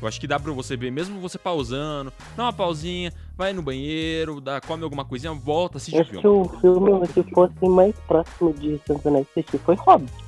Eu 0.00 0.06
acho 0.06 0.20
que 0.20 0.26
dá 0.26 0.38
pra 0.38 0.52
você 0.52 0.76
ver, 0.76 0.92
mesmo 0.92 1.18
você 1.20 1.38
pausando, 1.38 2.12
dá 2.36 2.42
uma 2.42 2.52
pausinha, 2.52 3.14
vai 3.34 3.54
no 3.54 3.62
banheiro, 3.62 4.42
dá, 4.42 4.60
come 4.60 4.84
alguma 4.84 5.06
coisinha, 5.06 5.32
volta, 5.32 5.78
assiste 5.78 6.02
o 6.02 6.04
que 6.04 6.20
filme. 6.20 6.26
o 6.26 6.60
filme 6.60 7.08
que 7.08 7.22
fosse 7.32 7.66
mais 7.66 7.94
próximo 8.00 8.52
de 8.52 8.78
Senhor 8.86 8.98
dos 8.98 9.06
Anéis 9.06 9.26
que 9.32 9.40
assisti 9.40 9.56
foi 9.56 9.74
Hobbit. 9.76 10.23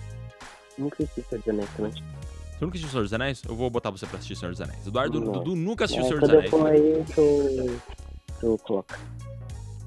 Nunca 0.79 1.03
assisti 1.03 1.23
Senhor 1.29 1.41
dos 1.43 1.49
Anéis 1.49 1.71
também. 1.77 1.93
Você 1.93 2.65
nunca 2.65 2.75
assistiu 2.77 2.91
Senhor 2.91 3.03
dos 3.03 3.13
Anéis? 3.13 3.43
Eu 3.49 3.57
vou 3.57 3.71
botar 3.71 3.91
você 3.91 4.07
pra 4.07 4.17
assistir 4.19 4.37
Senhor 4.37 4.51
dos 4.53 4.61
Anéis. 4.61 4.87
Eduardo, 4.87 5.21
Não. 5.21 5.33
Dudu 5.33 5.55
nunca 5.57 5.85
assistiu 5.85 6.05
É, 6.05 6.09
Senhor 6.09 6.21
dos 6.21 6.29
quando 6.31 6.33
eu 6.35 6.39
Anéis. 6.39 6.51
for 6.51 6.67
aí, 6.67 7.05
eu, 7.19 7.81
eu 8.51 8.59
coloco. 8.59 8.95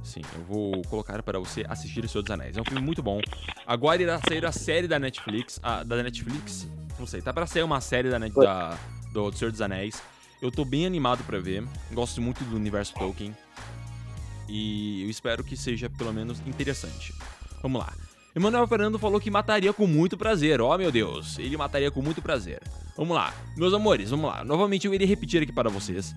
Sim, 0.04 0.22
eu 0.36 0.44
vou 0.46 0.82
colocar 0.90 1.22
para 1.22 1.38
você 1.40 1.64
assistir 1.70 2.04
O 2.04 2.10
Senhor 2.10 2.24
dos 2.24 2.32
Anéis. 2.32 2.58
É 2.58 2.62
um 2.62 2.66
filme 2.66 2.82
muito 2.82 3.02
bom. 3.04 3.20
Agora 3.66 4.02
irá 4.02 4.20
sair 4.28 4.46
a 4.46 4.52
série 4.52 4.88
da 4.88 4.98
Netflix. 5.00 5.60
Ah, 5.62 5.84
da 5.84 6.02
Netflix? 6.02 6.68
Não 6.98 7.06
sei, 7.08 7.22
tá 7.22 7.32
pra 7.32 7.46
sair 7.46 7.64
uma 7.64 7.80
série 7.80 8.10
da, 8.10 8.18
da- 8.18 8.78
do 9.14 9.32
Senhor 9.34 9.52
dos 9.52 9.62
Anéis. 9.62 10.02
Eu 10.42 10.52
tô 10.52 10.64
bem 10.66 10.86
animado 10.86 11.24
pra 11.26 11.40
ver. 11.40 11.64
Gosto 11.92 12.22
muito 12.22 12.44
do 12.46 12.56
universo 12.56 12.94
Tolkien. 12.96 13.36
E 14.48 15.04
eu 15.04 15.10
espero 15.10 15.44
que 15.44 15.56
seja 15.56 15.90
pelo 15.90 16.12
menos 16.14 16.40
interessante. 16.48 17.14
Vamos 17.62 17.80
lá. 17.82 17.94
Emanuel 18.40 18.66
Fernando 18.68 18.98
falou 18.98 19.20
que 19.20 19.30
mataria 19.30 19.74
com 19.74 19.86
muito 19.86 20.18
prazer. 20.18 20.62
Oh, 20.62 20.78
meu 20.78 20.90
Deus. 20.90 21.38
Ele 21.38 21.58
mataria 21.58 21.92
com 21.92 22.02
muito 22.02 22.22
prazer. 22.22 22.62
Vamos 22.96 23.14
lá. 23.14 23.34
Meus 23.58 23.74
amores, 23.74 24.12
vamos 24.12 24.30
lá. 24.30 24.46
Novamente 24.46 24.88
eu 24.88 24.94
irei 24.94 25.06
repetir 25.06 25.44
aqui 25.44 25.52
para 25.52 25.70
vocês 25.70 26.16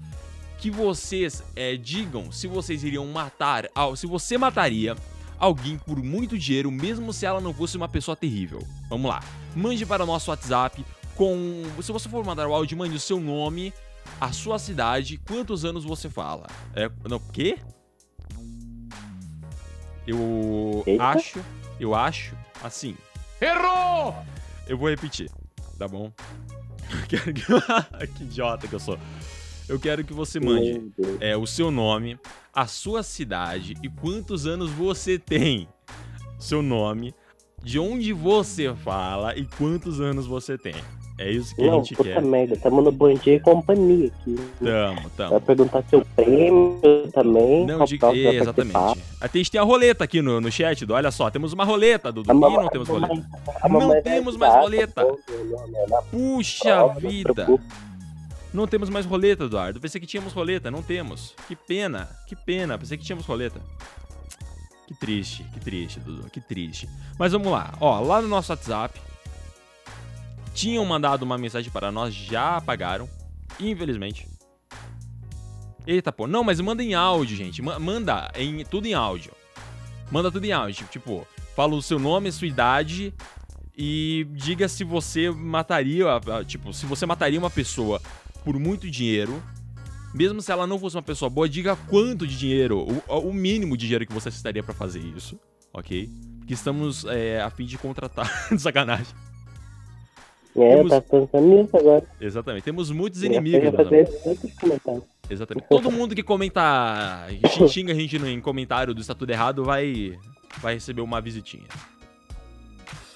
que 0.57 0.71
vocês 0.71 1.43
é, 1.57 1.75
digam 1.76 2.31
se 2.31 2.47
vocês 2.47 2.85
iriam 2.85 3.05
matar, 3.07 3.69
se 3.97 4.07
você 4.07 4.38
mataria 4.38 4.95
alguém 5.37 5.76
por 5.76 6.00
muito 6.00 6.38
dinheiro, 6.38 6.71
mesmo 6.71 7.12
se 7.12 7.26
ela 7.26 7.41
não 7.41 7.52
fosse 7.52 7.76
uma 7.76 7.88
pessoa 7.88 8.17
terrível. 8.17 8.61
Vamos 8.88 9.11
lá. 9.11 9.21
Mande 9.57 9.85
para 9.85 10.05
o 10.05 10.07
nosso 10.07 10.31
WhatsApp 10.31 10.87
com. 11.17 11.64
Se 11.83 11.91
você 11.91 12.09
for 12.09 12.25
mandar 12.25 12.47
o 12.47 12.55
áudio, 12.55 12.79
mande 12.79 12.95
o 12.95 13.00
seu 13.00 13.19
nome, 13.19 13.75
a 14.21 14.31
sua 14.31 14.61
cidade, 14.61 15.19
quantos 15.26 15.64
anos 15.64 15.83
você 15.83 16.09
fala. 16.09 16.47
É. 16.73 16.88
Não, 17.09 17.19
quê? 17.19 17.59
Eu 20.07 20.85
Eita. 20.87 21.05
acho. 21.05 21.41
Eu 21.79 21.95
acho. 21.95 22.37
Assim. 22.62 22.97
Errou! 23.41 24.14
Eu 24.67 24.79
vou 24.79 24.88
repetir, 24.88 25.31
tá 25.79 25.88
bom? 25.88 26.12
Eu 26.91 27.07
quero 27.09 27.33
que. 27.35 27.43
que 28.14 28.25
idiota 28.25 28.69
que 28.69 28.75
eu 28.75 28.81
sou. 28.81 28.99
Eu 29.69 29.81
quero 29.81 30.05
que 30.05 30.12
você 30.12 30.38
mande 30.38 30.93
é, 31.21 31.37
o 31.37 31.47
seu 31.47 31.71
nome, 31.71 32.19
a 32.52 32.67
sua 32.67 33.02
cidade 33.02 33.75
e 33.83 33.88
quantos 33.88 34.47
anos 34.47 34.71
você 34.71 35.19
tem. 35.19 35.67
Seu 36.38 36.61
nome, 36.61 37.14
de 37.62 37.79
onde 37.79 38.12
você 38.12 38.75
fala 38.75 39.35
e 39.37 39.47
quantos 39.47 40.00
anos 40.00 40.26
você 40.26 40.59
tem. 40.59 40.75
É 41.19 41.31
isso 41.31 41.54
que 41.54 41.62
a 41.62 41.66
Não, 41.66 41.78
gente 41.85 41.95
puta 41.95 42.09
quer. 42.11 42.23
merda, 42.23 42.57
tamo 42.57 42.81
no 42.81 42.90
Bom 42.90 43.12
Dia 43.14 43.35
e 43.35 43.40
Companhia 43.40 44.07
aqui. 44.09 44.35
Tamo, 44.59 45.00
Vai 45.02 45.11
tamo. 45.16 45.40
perguntar 45.42 45.85
seu 45.88 46.04
prêmio 46.16 46.81
também. 47.12 47.66
Não, 47.66 47.85
prova 47.87 48.14
vai 48.14 48.37
exatamente. 48.37 48.76
a 49.21 49.26
gente 49.28 49.50
tem 49.50 49.61
a 49.61 49.64
roleta 49.64 50.04
aqui 50.04 50.23
no, 50.23 50.40
no 50.40 50.50
chat, 50.50 50.85
do, 50.87 50.95
olha 50.95 51.11
só, 51.11 51.31
temos 51.31 51.52
uma 51.52 51.64
roleta, 51.64 52.11
Dudu. 52.11 52.31
A 52.31 52.35
Ih, 52.35 52.40
não 52.57 52.69
temos 52.69 52.88
a 52.88 52.92
roleta. 52.92 53.26
a 53.62 53.69
Não 53.69 53.88
vai 53.88 54.02
temos 54.02 54.37
mais 54.37 54.54
roleta. 54.54 55.07
Puxa 56.11 56.88
vida. 56.99 57.47
Não 58.52 58.66
temos 58.66 58.88
mais 58.90 59.07
roleta, 59.07 59.45
Eduardo. 59.45 59.81
Pensei 59.81 60.00
que 60.00 60.07
tínhamos 60.07 60.33
roleta, 60.33 60.71
não 60.71 60.83
temos. 60.83 61.35
Que 61.49 61.57
pena, 61.57 62.09
que 62.26 62.37
pena. 62.37 62.76
Pensei 62.78 62.99
que 62.99 63.04
tínhamos 63.04 63.25
roleta. 63.26 63.61
Que 64.87 64.95
triste, 64.95 65.45
que 65.54 65.61
triste, 65.61 66.00
Dudu, 66.00 66.28
que 66.31 66.40
triste. 66.40 66.88
Mas 67.19 67.33
vamos 67.33 67.50
lá. 67.50 67.73
Ó, 67.81 68.00
lá 68.00 68.21
no 68.21 68.28
nosso 68.28 68.52
WhatsApp, 68.52 69.00
tinham 70.54 70.85
mandado 70.85 71.23
uma 71.23 71.38
mensagem 71.38 71.71
para 71.71 71.90
nós, 71.92 72.14
já 72.14 72.56
apagaram. 72.56 73.09
Infelizmente. 73.61 74.26
Eita, 75.87 76.12
pô. 76.12 76.26
Não, 76.26 76.44
mas 76.44 76.61
manda 76.61 76.82
em 76.82 76.94
áudio, 76.94 77.37
gente. 77.37 77.61
Ma- 77.61 77.78
Manda 77.78 78.30
em, 78.37 78.64
tudo 78.64 78.87
em 78.87 78.94
áudio. 78.94 79.32
Manda 80.11 80.30
tudo 80.30 80.44
em 80.44 80.52
áudio. 80.52 80.87
Tipo, 80.90 81.26
fala 81.56 81.75
o 81.75 81.82
seu 81.82 81.99
nome, 81.99 82.30
sua 82.30 82.47
idade 82.47 83.12
e 83.76 84.26
diga 84.32 84.68
se 84.68 84.85
você 84.85 85.30
mataria, 85.30 86.06
tipo, 86.47 86.73
se 86.73 86.85
você 86.87 87.06
mataria 87.06 87.38
uma 87.38 87.50
pessoa 87.50 88.00
por 88.44 88.59
muito 88.59 88.88
dinheiro, 88.90 89.42
mesmo 90.14 90.42
se 90.42 90.52
ela 90.52 90.66
não 90.66 90.78
fosse 90.78 90.94
uma 90.97 91.02
pessoa 91.02 91.30
boa, 91.30 91.49
diga 91.49 91.75
quanto 91.75 92.26
de 92.26 92.37
dinheiro, 92.37 92.87
o, 93.09 93.18
o 93.28 93.32
mínimo 93.32 93.76
de 93.76 93.87
dinheiro 93.87 94.06
que 94.06 94.12
você 94.12 94.28
estaria 94.28 94.62
pra 94.62 94.75
fazer 94.75 95.00
isso, 95.00 95.40
ok? 95.73 96.11
Porque 96.38 96.52
estamos 96.54 97.04
é, 97.06 97.40
a 97.40 97.49
fim 97.50 97.64
de 97.64 97.78
contratar, 97.78 98.28
sacanagem. 98.59 99.06
É, 100.54 100.76
Temos- 100.76 100.90
tá 100.90 101.00
pensando 101.00 101.47
nisso 101.47 101.76
agora. 101.76 102.04
Exatamente, 102.21 102.62
temos 102.64 102.90
muitos 102.90 103.23
Eu 103.23 103.32
inimigos, 103.32 103.62
meus 103.62 103.75
fazer 103.76 104.06
comentários. 104.61 105.04
Exatamente. 105.30 105.66
Todo 105.68 105.90
mundo 105.90 106.14
que 106.14 106.23
comenta, 106.23 107.26
xing- 107.49 107.68
xinga 107.68 107.92
a 107.92 107.94
gente 107.94 108.18
no, 108.18 108.28
em 108.28 108.40
comentário 108.40 108.92
do 108.94 109.00
Está 109.00 109.14
Tudo 109.14 109.30
Errado 109.30 109.64
vai, 109.64 110.18
vai 110.61 110.75
receber 110.75 111.00
uma 111.00 111.21
visitinha. 111.23 111.64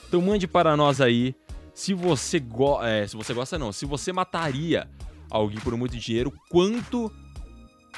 Então 0.09 0.23
mande 0.23 0.47
para 0.47 0.75
nós 0.77 1.01
aí 1.01 1.35
se 1.75 1.93
você, 1.93 2.39
go 2.41 2.83
é, 2.83 3.07
se 3.07 3.15
você 3.17 3.35
gosta 3.35 3.59
não, 3.59 3.71
se 3.71 3.85
você 3.85 4.13
mataria 4.13 4.89
alguém 5.31 5.59
por 5.61 5.77
muito 5.77 5.95
dinheiro, 5.99 6.33
quanto 6.49 7.13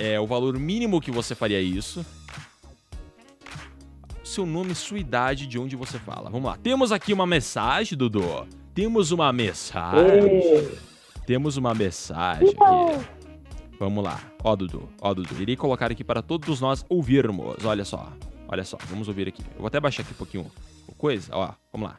é 0.01 0.19
o 0.19 0.27
valor 0.27 0.59
mínimo 0.59 1.01
que 1.01 1.13
você 1.13 1.35
faria 1.37 1.61
isso? 1.61 2.05
Seu 4.25 4.45
nome, 4.45 4.75
sua 4.75 4.99
idade, 4.99 5.47
de 5.47 5.59
onde 5.59 5.77
você 5.77 5.99
fala. 5.99 6.29
Vamos 6.29 6.47
lá. 6.49 6.57
Temos 6.57 6.93
aqui 6.93 7.13
uma 7.13 7.27
mensagem, 7.27 7.97
Dudu. 7.97 8.47
Temos 8.79 9.11
uma 9.11 9.33
mensagem. 9.33 10.39
Ê, 10.39 10.79
Temos 11.27 11.57
uma 11.57 11.75
mensagem 11.75 12.51
aqui. 12.51 13.09
Vamos 13.77 14.05
lá. 14.05 14.21
Ó, 14.45 14.55
Dudu. 14.55 14.89
Ó, 15.01 15.13
Dudu. 15.13 15.35
Irei 15.43 15.57
colocar 15.57 15.91
aqui 15.91 16.05
para 16.05 16.23
todos 16.23 16.61
nós 16.61 16.87
ouvirmos. 16.89 17.65
Olha 17.65 17.85
só. 17.85 18.13
Olha 18.47 18.63
só. 18.63 18.79
Vamos 18.85 19.09
ouvir 19.09 19.27
aqui. 19.27 19.43
Eu 19.57 19.59
vou 19.59 19.67
até 19.67 19.81
baixar 19.81 20.05
aqui 20.05 20.13
um 20.13 20.17
pouquinho 20.17 20.47
o 20.87 20.95
coisa. 20.95 21.29
Ó, 21.35 21.51
vamos 21.73 21.89
lá. 21.89 21.99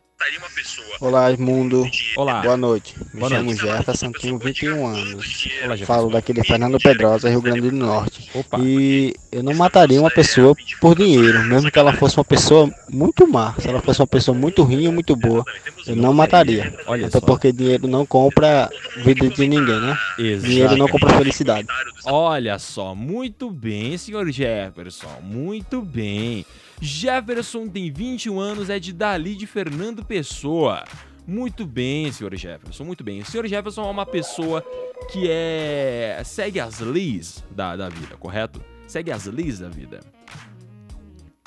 Olá, 1.00 1.32
mundo. 1.38 1.90
Olá. 2.18 2.42
Boa 2.42 2.58
noite. 2.58 2.94
Me 3.14 3.22
Boa 3.22 3.30
chamo 3.30 3.46
noite. 3.46 3.62
Jefferson, 3.62 4.12
tenho 4.12 4.38
21 4.38 4.86
anos. 4.86 5.48
Olá, 5.64 5.76
Jefferson. 5.78 5.86
Falo 5.86 6.10
daquele 6.10 6.44
Fernando 6.44 6.78
Pedrosa, 6.78 7.30
Rio 7.30 7.42
Grande 7.42 7.62
do 7.62 7.72
Norte. 7.72 8.30
Opa. 8.34 8.60
E 8.60 9.16
eu 9.32 9.42
não 9.42 9.54
mataria 9.54 10.00
uma 10.00 10.12
pessoa 10.12 10.54
por 10.82 10.96
dinheiro, 10.96 11.42
mesmo 11.46 11.72
que 11.72 11.80
ela 11.80 11.94
fosse 11.94 12.18
uma 12.18 12.26
pessoa 12.26 12.70
muito 12.90 13.26
má. 13.26 13.56
Se 13.60 13.70
ela 13.70 13.82
fosse 13.82 14.02
uma 14.02 14.08
pessoa 14.08 14.38
muito 14.38 14.62
ruim 14.62 14.88
ou 14.88 14.94
muito 14.94 15.16
boa, 15.16 15.44
eu 15.88 15.96
não 15.96 16.14
mataria. 16.14 16.78
Olha 16.86 17.08
Até 17.08 17.20
só. 17.20 17.26
porque 17.26 17.54
dinheiro 17.54 17.88
não 17.88 18.06
compra 18.06 18.70
vida 18.98 19.30
de 19.30 19.48
ninguém, 19.48 19.80
né? 19.80 19.98
Dinheiro 20.18 20.76
não 20.76 20.86
Exato. 20.86 20.92
compra 20.92 21.18
felicidade. 21.18 21.68
Olha 22.04 22.60
só. 22.60 22.94
Muito 22.94 23.50
bem, 23.50 23.98
senhor 23.98 24.30
Jefferson. 24.30 25.22
Muito 25.24 25.82
bem. 25.82 26.46
Jefferson 26.82 27.68
tem 27.68 27.92
21 27.92 28.40
anos, 28.40 28.70
é 28.70 28.80
de 28.80 28.94
Dali 28.94 29.36
de 29.36 29.46
Fernando 29.46 30.04
Pessoa. 30.10 30.84
Muito 31.28 31.68
bem, 31.68 32.12
senhor 32.12 32.36
Jefferson, 32.36 32.84
muito 32.84 33.04
bem. 33.04 33.22
O 33.22 33.26
senhor 33.26 33.46
Jefferson 33.46 33.84
é 33.84 33.92
uma 33.92 34.08
pessoa 34.08 34.64
que 35.12 35.28
é. 35.30 36.20
segue 36.26 36.60
as 36.60 36.80
leis 36.80 37.44
da, 37.52 37.76
da 37.76 37.90
vida, 37.90 38.18
correto? 38.18 38.60
Segue 38.88 39.12
as 39.12 39.28
leis 39.28 39.60
da 39.60 39.70
vida. 39.70 40.00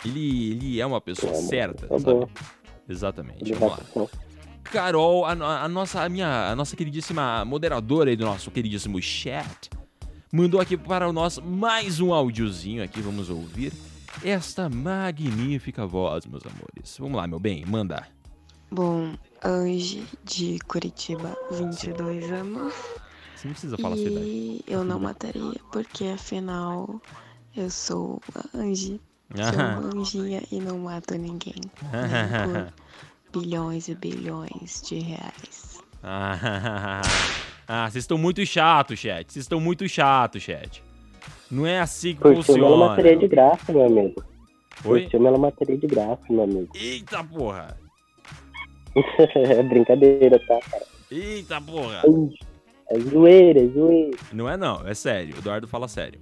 Ele, 0.05 0.53
ele 0.53 0.81
é 0.81 0.87
uma 0.87 1.01
pessoa 1.01 1.35
certa, 1.35 1.89
tá 1.89 1.99
sabe? 1.99 2.29
Exatamente. 2.89 3.53
Vamos 3.53 3.79
lá. 3.97 4.07
Carol, 4.63 5.27
a, 5.27 5.33
a 5.33 5.69
nossa, 5.69 6.01
a 6.01 6.09
minha, 6.09 6.53
a 6.53 6.55
nossa 6.55 6.77
queridíssima 6.77 7.45
moderadora 7.45 8.11
aí 8.11 8.17
do 8.17 8.25
nosso 8.25 8.49
queridíssimo 8.49 9.03
chat, 9.03 9.71
mandou 10.33 10.61
aqui 10.61 10.77
para 10.77 11.13
nós 11.13 11.37
mais 11.41 11.99
um 11.99 12.15
áudiozinho 12.15 12.85
aqui, 12.85 13.01
vamos 13.01 13.29
ouvir 13.29 13.73
esta 14.23 14.69
magnífica 14.69 15.85
voz, 15.85 16.27
meus 16.27 16.45
amores. 16.47 16.97
Vamos 17.01 17.17
lá, 17.17 17.27
meu 17.27 17.41
bem, 17.41 17.65
manda. 17.67 18.07
Bom, 18.73 19.13
Ange 19.45 20.03
de 20.25 20.59
Curitiba, 20.67 21.37
22 21.51 22.33
anos. 22.33 22.73
Você 23.37 23.49
não 23.49 23.53
precisa 23.53 23.77
falar 23.77 23.95
a 23.95 23.99
sua 23.99 24.07
idade. 24.07 24.27
E 24.27 24.65
eu 24.67 24.83
não 24.83 24.99
mataria, 24.99 25.61
porque 25.71 26.07
afinal 26.07 27.01
eu 27.55 27.69
sou 27.69 28.19
a 28.35 28.57
Ange. 28.57 28.99
Sou 29.35 29.55
uma 29.55 30.01
anjinha 30.01 30.43
e 30.51 30.61
não 30.61 30.79
mato 30.79 31.15
ninguém. 31.15 31.55
Por 33.33 33.41
bilhões 33.43 33.89
e 33.89 33.95
bilhões 33.95 34.83
de 34.83 34.99
reais. 34.99 35.79
ah, 36.03 37.01
vocês 37.91 38.05
estão 38.05 38.19
muito 38.19 38.45
chato, 38.45 38.95
chat. 38.97 39.33
Vocês 39.33 39.45
estão 39.45 39.59
muito 39.59 39.89
chato, 39.89 40.39
chat. 40.39 40.83
Não 41.51 41.67
é 41.67 41.81
assim 41.81 42.15
que 42.15 42.21
Por 42.21 42.43
filme 42.43 42.61
ela 42.61 42.71
funciona. 42.71 42.89
mataria 42.89 43.17
de 43.19 43.29
graça, 43.29 43.73
meu 43.73 43.87
amigo. 43.87 44.25
Oi? 44.85 45.03
Por 45.03 45.11
filme 45.11 45.27
ela 45.27 45.39
mataria 45.39 45.79
de 45.79 45.87
graça, 45.87 46.23
meu 46.29 46.43
amigo. 46.43 46.69
Eita 46.75 47.25
porra! 47.25 47.82
é 49.35 49.63
brincadeira, 49.63 50.39
tá, 50.41 50.59
cara? 50.61 50.85
Eita 51.11 51.61
porra! 51.61 52.03
É 52.89 52.99
zoeira, 52.99 53.61
é 53.61 53.67
zoeira. 53.67 54.19
Não 54.33 54.49
é 54.49 54.57
não, 54.57 54.87
é 54.87 54.95
sério. 54.95 55.35
O 55.35 55.39
Eduardo 55.39 55.67
fala 55.67 55.89
sério. 55.89 56.21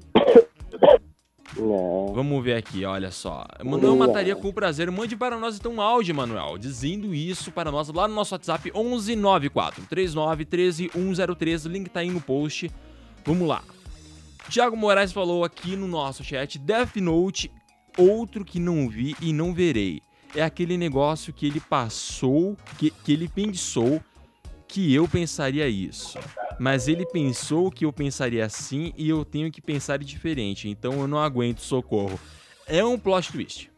Não. 1.57 2.13
Vamos 2.15 2.45
ver 2.45 2.55
aqui, 2.55 2.85
olha 2.85 3.11
só. 3.11 3.45
Não 3.65 3.97
mataria 3.97 4.37
com 4.37 4.53
prazer. 4.53 4.91
Mande 4.91 5.17
para 5.17 5.37
nós 5.37 5.57
então 5.57 5.73
um 5.75 5.81
áudio, 5.81 6.15
Manuel, 6.15 6.57
dizendo 6.59 7.13
isso 7.13 7.51
para 7.51 7.71
nós 7.73 7.89
lá 7.89 8.07
no 8.07 8.15
nosso 8.15 8.35
WhatsApp 8.35 8.71
1194 8.73 9.85
39 9.87 10.45
13 10.45 10.91
103. 10.93 11.67
O 11.67 11.69
link 11.69 11.89
tá 11.89 12.01
aí 12.01 12.11
no 12.11 12.21
post. 12.21 12.71
Vamos 13.25 13.49
lá. 13.49 13.63
Thiago 14.49 14.77
Moraes 14.77 15.13
falou 15.13 15.45
aqui 15.45 15.77
no 15.77 15.89
nosso 15.89 16.23
chat: 16.23 16.59
Death 16.59 16.97
Note, 16.97 17.51
outro 17.99 18.45
que 18.45 18.61
não 18.61 18.89
vi 18.89 19.17
e 19.21 19.33
não 19.33 19.53
verei. 19.53 20.01
É 20.35 20.43
aquele 20.43 20.77
negócio 20.77 21.33
que 21.33 21.47
ele 21.47 21.61
passou, 21.61 22.57
que, 22.79 22.91
que 22.91 23.13
ele 23.13 23.29
pensou 23.29 24.01
que 24.69 24.95
eu 24.95 25.09
pensaria 25.09 25.69
isso. 25.69 26.19
Mas 26.59 26.87
ele 26.87 27.05
pensou 27.07 27.71
que 27.71 27.85
eu 27.85 27.93
pensaria 27.93 28.45
assim 28.45 28.93
e 28.97 29.09
eu 29.09 29.25
tenho 29.25 29.51
que 29.51 29.61
pensar 29.61 29.99
diferente. 29.99 30.69
Então 30.69 30.93
eu 30.93 31.09
não 31.09 31.19
aguento 31.19 31.61
socorro. 31.61 32.19
É 32.67 32.85
um 32.85 32.99
plot 32.99 33.33
twist. 33.33 33.71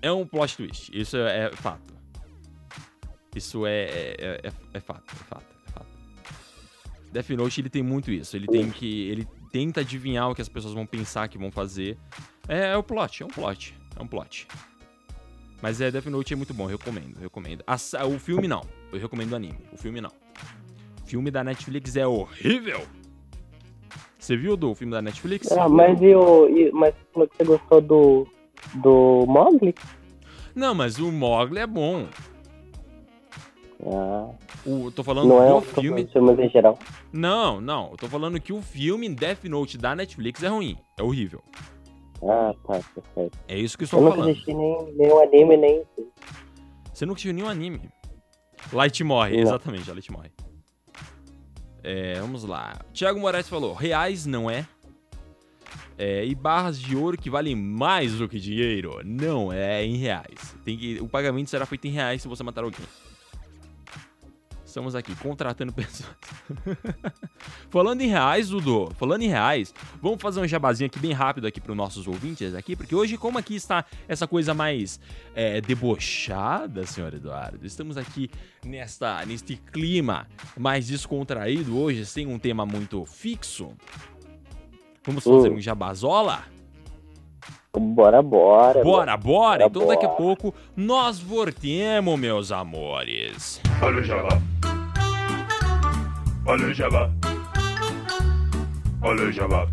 É 0.00 0.12
um 0.12 0.26
plot 0.26 0.56
twist. 0.56 0.90
Isso 0.92 1.16
é, 1.16 1.46
é 1.46 1.52
fato. 1.52 1.92
Isso 3.34 3.66
é, 3.66 3.84
é, 3.84 4.40
é, 4.44 4.52
é 4.74 4.80
fato, 4.80 5.04
é 5.12 5.24
fato, 5.24 5.56
é 5.66 5.70
fato. 5.70 5.86
Death 7.12 7.30
Note 7.30 7.60
ele 7.60 7.70
tem 7.70 7.82
muito 7.82 8.10
isso. 8.10 8.36
Ele 8.36 8.46
tem 8.46 8.70
que. 8.70 9.08
Ele 9.08 9.26
tenta 9.50 9.80
adivinhar 9.80 10.30
o 10.30 10.34
que 10.34 10.42
as 10.42 10.48
pessoas 10.48 10.74
vão 10.74 10.86
pensar 10.86 11.28
que 11.28 11.38
vão 11.38 11.50
fazer. 11.50 11.98
É, 12.48 12.68
é 12.68 12.76
o 12.76 12.82
plot, 12.82 13.22
é 13.22 13.26
um 13.26 13.30
plot. 13.30 13.74
É 13.96 14.02
um 14.02 14.06
plot. 14.06 14.46
Mas 15.62 15.80
é, 15.80 15.90
Death 15.90 16.06
Note 16.06 16.32
é 16.32 16.36
muito 16.36 16.54
bom, 16.54 16.66
recomendo, 16.66 17.18
recomendo. 17.18 17.62
O 18.08 18.18
filme 18.18 18.48
não, 18.48 18.62
eu 18.92 18.98
recomendo 18.98 19.32
o 19.32 19.36
anime. 19.36 19.58
O 19.72 19.76
filme 19.76 20.00
não. 20.00 20.10
O 21.02 21.06
filme 21.06 21.30
da 21.30 21.44
Netflix 21.44 21.96
é 21.96 22.06
horrível. 22.06 22.80
Você 24.18 24.36
viu 24.36 24.56
do 24.56 24.74
filme 24.74 24.92
da 24.92 25.02
Netflix? 25.02 25.50
Ah, 25.52 25.68
mas 25.68 26.00
e 26.00 26.14
o. 26.14 26.48
e- 26.48 26.70
mas 26.72 26.94
você 26.94 27.00
falou 27.12 27.28
que 27.28 27.36
você 27.36 27.44
gostou 27.44 27.80
do. 27.80 28.26
Do 28.74 29.24
Mogli? 29.26 29.74
Não, 30.54 30.74
mas 30.74 30.98
o 30.98 31.10
Mogli 31.10 31.58
é 31.58 31.66
bom. 31.66 32.06
Ah, 33.86 34.28
O, 34.66 34.90
tô 34.90 35.02
falando 35.02 35.28
não 35.28 35.42
é 35.42 35.52
o 35.54 35.60
filme. 35.62 36.06
filme 36.06 36.44
em 36.46 36.50
geral. 36.50 36.78
Não, 37.12 37.60
não. 37.60 37.90
Eu 37.92 37.96
tô 37.96 38.06
falando 38.08 38.38
que 38.38 38.52
o 38.52 38.60
filme 38.60 39.08
Death 39.08 39.44
Note 39.44 39.78
da 39.78 39.96
Netflix 39.96 40.42
é 40.42 40.48
ruim. 40.48 40.76
É 40.98 41.02
horrível. 41.02 41.42
Ah, 42.22 42.54
tá, 42.66 42.74
tá 42.78 43.02
certo. 43.14 43.38
É 43.48 43.58
isso 43.58 43.76
que 43.78 43.84
eu 43.84 43.86
Eu 43.86 43.86
estou 43.86 44.00
nunca 44.02 44.14
falando. 44.16 44.30
assisti 44.30 44.54
nem, 44.54 44.92
nem 44.94 45.10
o 45.10 45.20
anime, 45.22 45.56
nem. 45.56 45.82
Você 46.92 47.06
nunca 47.06 47.16
assistiu 47.16 47.32
nenhum 47.34 47.48
anime. 47.48 47.88
Light 48.72 49.02
morre, 49.02 49.36
Não. 49.36 49.42
exatamente, 49.42 49.90
a 49.90 49.94
Light 49.94 50.12
morre. 50.12 50.30
É, 51.82 52.20
vamos 52.20 52.44
lá. 52.44 52.78
Thiago 52.92 53.18
Moraes 53.18 53.48
falou: 53.48 53.72
reais 53.72 54.26
não 54.26 54.50
é. 54.50 54.66
É, 55.96 56.24
e 56.24 56.34
barras 56.34 56.78
de 56.78 56.96
ouro 56.96 57.16
que 57.18 57.28
valem 57.28 57.54
mais 57.54 58.14
do 58.14 58.28
que 58.28 58.38
dinheiro. 58.40 59.00
Não 59.04 59.52
é 59.52 59.84
em 59.84 59.96
reais. 59.96 60.54
Tem 60.64 60.76
que, 60.76 60.98
o 61.00 61.06
pagamento 61.08 61.50
será 61.50 61.66
feito 61.66 61.86
em 61.86 61.90
reais 61.90 62.22
se 62.22 62.28
você 62.28 62.42
matar 62.42 62.64
alguém. 62.64 62.80
Estamos 64.70 64.94
aqui 64.94 65.12
contratando 65.16 65.72
pessoas. 65.74 66.08
falando 67.68 68.00
em 68.02 68.06
reais, 68.06 68.50
Dudu, 68.50 68.88
falando 68.96 69.22
em 69.22 69.28
reais, 69.28 69.74
vamos 70.00 70.22
fazer 70.22 70.40
um 70.40 70.46
jabazinho 70.46 70.86
aqui 70.86 71.00
bem 71.00 71.10
rápido 71.12 71.44
aqui 71.48 71.60
para 71.60 71.72
os 71.72 71.76
nossos 71.76 72.06
ouvintes 72.06 72.54
aqui, 72.54 72.76
porque 72.76 72.94
hoje, 72.94 73.16
como 73.18 73.36
aqui 73.36 73.56
está 73.56 73.84
essa 74.06 74.28
coisa 74.28 74.54
mais 74.54 75.00
é, 75.34 75.60
debochada, 75.60 76.86
senhor 76.86 77.12
Eduardo, 77.12 77.66
estamos 77.66 77.96
aqui 77.96 78.30
nesta, 78.64 79.26
neste 79.26 79.56
clima 79.56 80.28
mais 80.56 80.86
descontraído 80.86 81.76
hoje, 81.76 82.06
sem 82.06 82.28
um 82.28 82.38
tema 82.38 82.64
muito 82.64 83.04
fixo. 83.04 83.72
Vamos 85.04 85.24
fazer 85.24 85.48
Uh. 85.50 85.54
um 85.54 85.60
jabazola? 85.60 86.44
Bora, 87.76 88.22
bora. 88.22 88.82
Bora, 88.84 89.16
bora! 89.16 89.18
Bora, 89.18 89.64
Então 89.66 89.86
daqui 89.88 90.04
a 90.04 90.08
bora. 90.08 90.16
pouco 90.20 90.54
nós 90.76 91.18
voltemos, 91.18 92.18
meus 92.18 92.52
amores. 92.52 93.60
Olha 93.82 94.00
o 94.00 94.02
Jabá. 94.04 94.40
Olha 96.46 96.66
o 96.66 96.74
Jabá. 96.74 97.10
Olha 99.02 99.24
o 99.24 99.32
Jabá. 99.32 99.66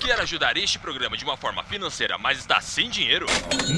Quer 0.00 0.20
ajudar 0.20 0.56
este 0.56 0.78
programa 0.78 1.16
de 1.16 1.24
uma 1.24 1.36
forma 1.36 1.62
financeira, 1.62 2.16
mas 2.18 2.38
está 2.38 2.60
sem 2.60 2.88
dinheiro? 2.90 3.26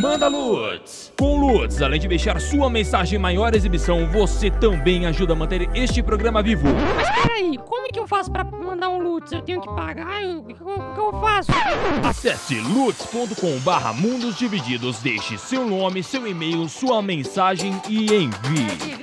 Manda 0.00 0.29
Lutz! 0.29 1.12
Com 1.19 1.38
Lutz, 1.38 1.83
além 1.83 2.00
de 2.00 2.09
deixar 2.09 2.40
sua 2.40 2.71
mensagem 2.71 3.19
em 3.19 3.23
maior 3.23 3.55
exibição, 3.55 4.07
você 4.07 4.50
também 4.50 5.07
ajuda 5.07 5.33
a 5.33 5.37
manter 5.37 5.69
este 5.75 6.02
programa 6.02 6.43
vivo. 6.43 6.69
Mas 6.97 7.11
peraí, 7.23 7.59
como 7.59 7.79
faço 8.11 8.31
pra 8.31 8.43
mandar 8.43 8.88
um 8.88 8.99
Lutz? 8.99 9.31
Eu 9.31 9.40
tenho 9.40 9.61
que 9.61 9.69
pagar? 9.69 10.21
O 10.25 10.43
que, 10.43 10.55
que 10.55 10.61
eu 11.00 11.12
faço? 11.21 11.52
Acesse 12.05 12.57
lutz.com 12.57 13.57
barra 13.61 13.93
mundos 13.93 14.37
divididos, 14.37 14.99
deixe 14.99 15.38
seu 15.38 15.64
nome, 15.64 16.02
seu 16.02 16.26
e-mail, 16.26 16.69
sua 16.69 17.00
mensagem 17.00 17.81
e 17.88 18.12
envie. 18.12 19.00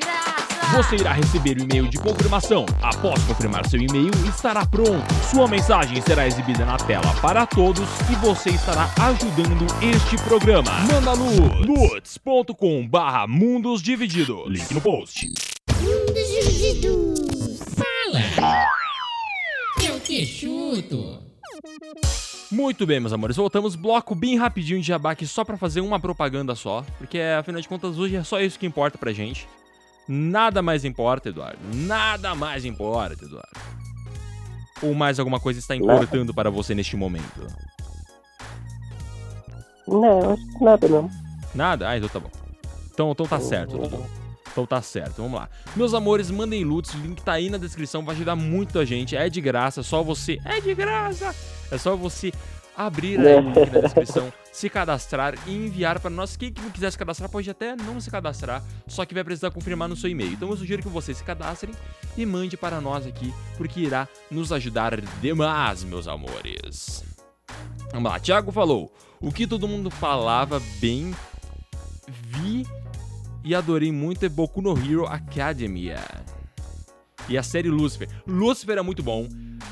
Você 0.76 0.98
irá 0.98 1.14
receber 1.14 1.58
o 1.58 1.64
e-mail 1.64 1.88
de 1.88 1.98
confirmação. 1.98 2.66
Após 2.84 3.24
confirmar 3.24 3.66
seu 3.70 3.80
e-mail, 3.80 4.12
estará 4.28 4.66
pronto. 4.66 5.14
Sua 5.32 5.48
mensagem 5.48 6.02
será 6.02 6.28
exibida 6.28 6.66
na 6.66 6.76
tela 6.76 7.16
para 7.22 7.46
todos 7.46 7.88
e 8.12 8.16
você 8.16 8.50
estará 8.50 8.90
ajudando 9.00 9.66
este 9.82 10.22
programa. 10.26 10.72
Manda 10.92 11.14
luz! 11.14 11.66
lutz.com 11.66 12.86
barra 12.86 13.26
mundos 13.26 13.82
divididos. 13.82 14.44
Link 14.50 14.74
no 14.74 14.82
post. 14.82 15.32
Fala! 15.72 16.37
Eu 20.18 20.22
que 20.22 20.26
chuto! 20.26 21.20
Muito 22.52 22.88
bem, 22.88 23.00
meus 23.00 23.14
amores, 23.14 23.36
voltamos. 23.36 23.76
Bloco 23.76 24.16
bem 24.16 24.36
rapidinho 24.36 24.82
de 24.82 24.88
jabá 24.88 25.12
aqui 25.12 25.28
só 25.28 25.46
pra 25.46 25.58
fazer 25.58 25.82
uma 25.82 26.00
propaganda 26.00 26.56
só. 26.56 26.84
Porque, 26.98 27.20
afinal 27.20 27.62
de 27.62 27.68
contas, 27.68 28.00
hoje 28.00 28.16
é 28.16 28.24
só 28.24 28.42
isso 28.42 28.58
que 28.58 28.66
importa 28.66 28.98
pra 28.98 29.14
gente. 29.14 29.48
Nada 30.08 30.62
mais 30.64 30.84
importa, 30.84 31.30
Eduardo. 31.30 31.60
Nada 31.72 32.34
mais 32.34 32.66
importa, 32.66 33.26
Eduardo. 33.26 33.60
Ou 34.82 34.96
mais 34.96 35.20
alguma 35.20 35.40
coisa 35.40 35.60
está 35.60 35.76
importando 35.76 36.34
para 36.34 36.50
você 36.50 36.74
neste 36.74 36.96
momento? 36.96 37.48
Não, 39.88 40.36
nada 40.60 40.88
não. 40.88 41.12
Nada? 41.54 41.90
Ah, 41.90 41.98
então 41.98 42.10
tá 42.10 42.20
bom. 42.20 42.32
Então, 42.92 43.12
então 43.12 43.28
tá 43.28 43.40
certo, 43.40 43.78
Dudu. 43.78 44.04
Então 44.58 44.66
tá 44.66 44.82
certo, 44.82 45.18
vamos 45.18 45.40
lá. 45.40 45.48
Meus 45.76 45.94
amores, 45.94 46.32
mandem 46.32 46.64
loots, 46.64 46.92
o 46.96 46.98
link 46.98 47.22
tá 47.22 47.34
aí 47.34 47.48
na 47.48 47.60
descrição, 47.60 48.04
vai 48.04 48.16
ajudar 48.16 48.36
muito 48.36 48.80
a 48.80 48.86
gente. 48.86 49.16
É 49.16 49.30
de 49.30 49.40
graça, 49.40 49.84
só 49.84 50.02
você. 50.02 50.40
É 50.44 50.60
de 50.60 50.74
graça! 50.74 51.36
É 51.70 51.78
só 51.78 51.96
você 51.96 52.34
abrir 52.76 53.20
aí 53.20 53.36
o 53.36 53.42
link 53.42 53.70
na 53.72 53.82
descrição, 53.82 54.34
se 54.52 54.68
cadastrar 54.68 55.36
e 55.46 55.54
enviar 55.54 56.00
para 56.00 56.10
nós. 56.10 56.36
Quem 56.36 56.52
que 56.52 56.60
não 56.60 56.72
quiser 56.72 56.92
se 56.92 56.98
cadastrar 56.98 57.30
pode 57.30 57.48
até 57.52 57.76
não 57.76 58.02
se 58.02 58.10
cadastrar, 58.10 58.64
só 58.88 59.06
que 59.06 59.14
vai 59.14 59.24
precisar 59.24 59.52
confirmar 59.52 59.88
no 59.88 59.96
seu 59.96 60.10
e-mail. 60.10 60.32
Então 60.32 60.50
eu 60.50 60.58
sugiro 60.58 60.82
que 60.82 60.90
vocês 60.90 61.20
se 61.20 61.24
cadastrem 61.24 61.76
e 62.18 62.26
mande 62.26 62.58
para 62.58 62.82
nós 62.82 63.06
aqui, 63.06 63.32
porque 63.58 63.82
irá 63.82 64.08
nos 64.32 64.52
ajudar 64.52 65.00
demais, 65.22 65.84
meus 65.84 66.08
amores. 66.08 67.04
Vamos 67.92 68.12
lá, 68.12 68.20
Thiago 68.20 68.52
falou. 68.52 68.92
O 69.22 69.32
que 69.32 69.46
todo 69.46 69.68
mundo 69.68 69.92
falava 69.92 70.60
bem, 70.80 71.14
e 73.48 73.56
adorei 73.56 73.94
muito 73.94 74.26
é 74.26 74.30
Boku 74.30 74.62
no 74.62 74.78
Hero 74.78 75.06
Academia. 75.06 76.04
E 77.30 77.38
a 77.38 77.42
série 77.42 77.70
Lucifer. 77.70 78.10
Lucifer 78.28 78.78
é 78.78 78.82
muito 78.82 79.02
bom. 79.02 79.26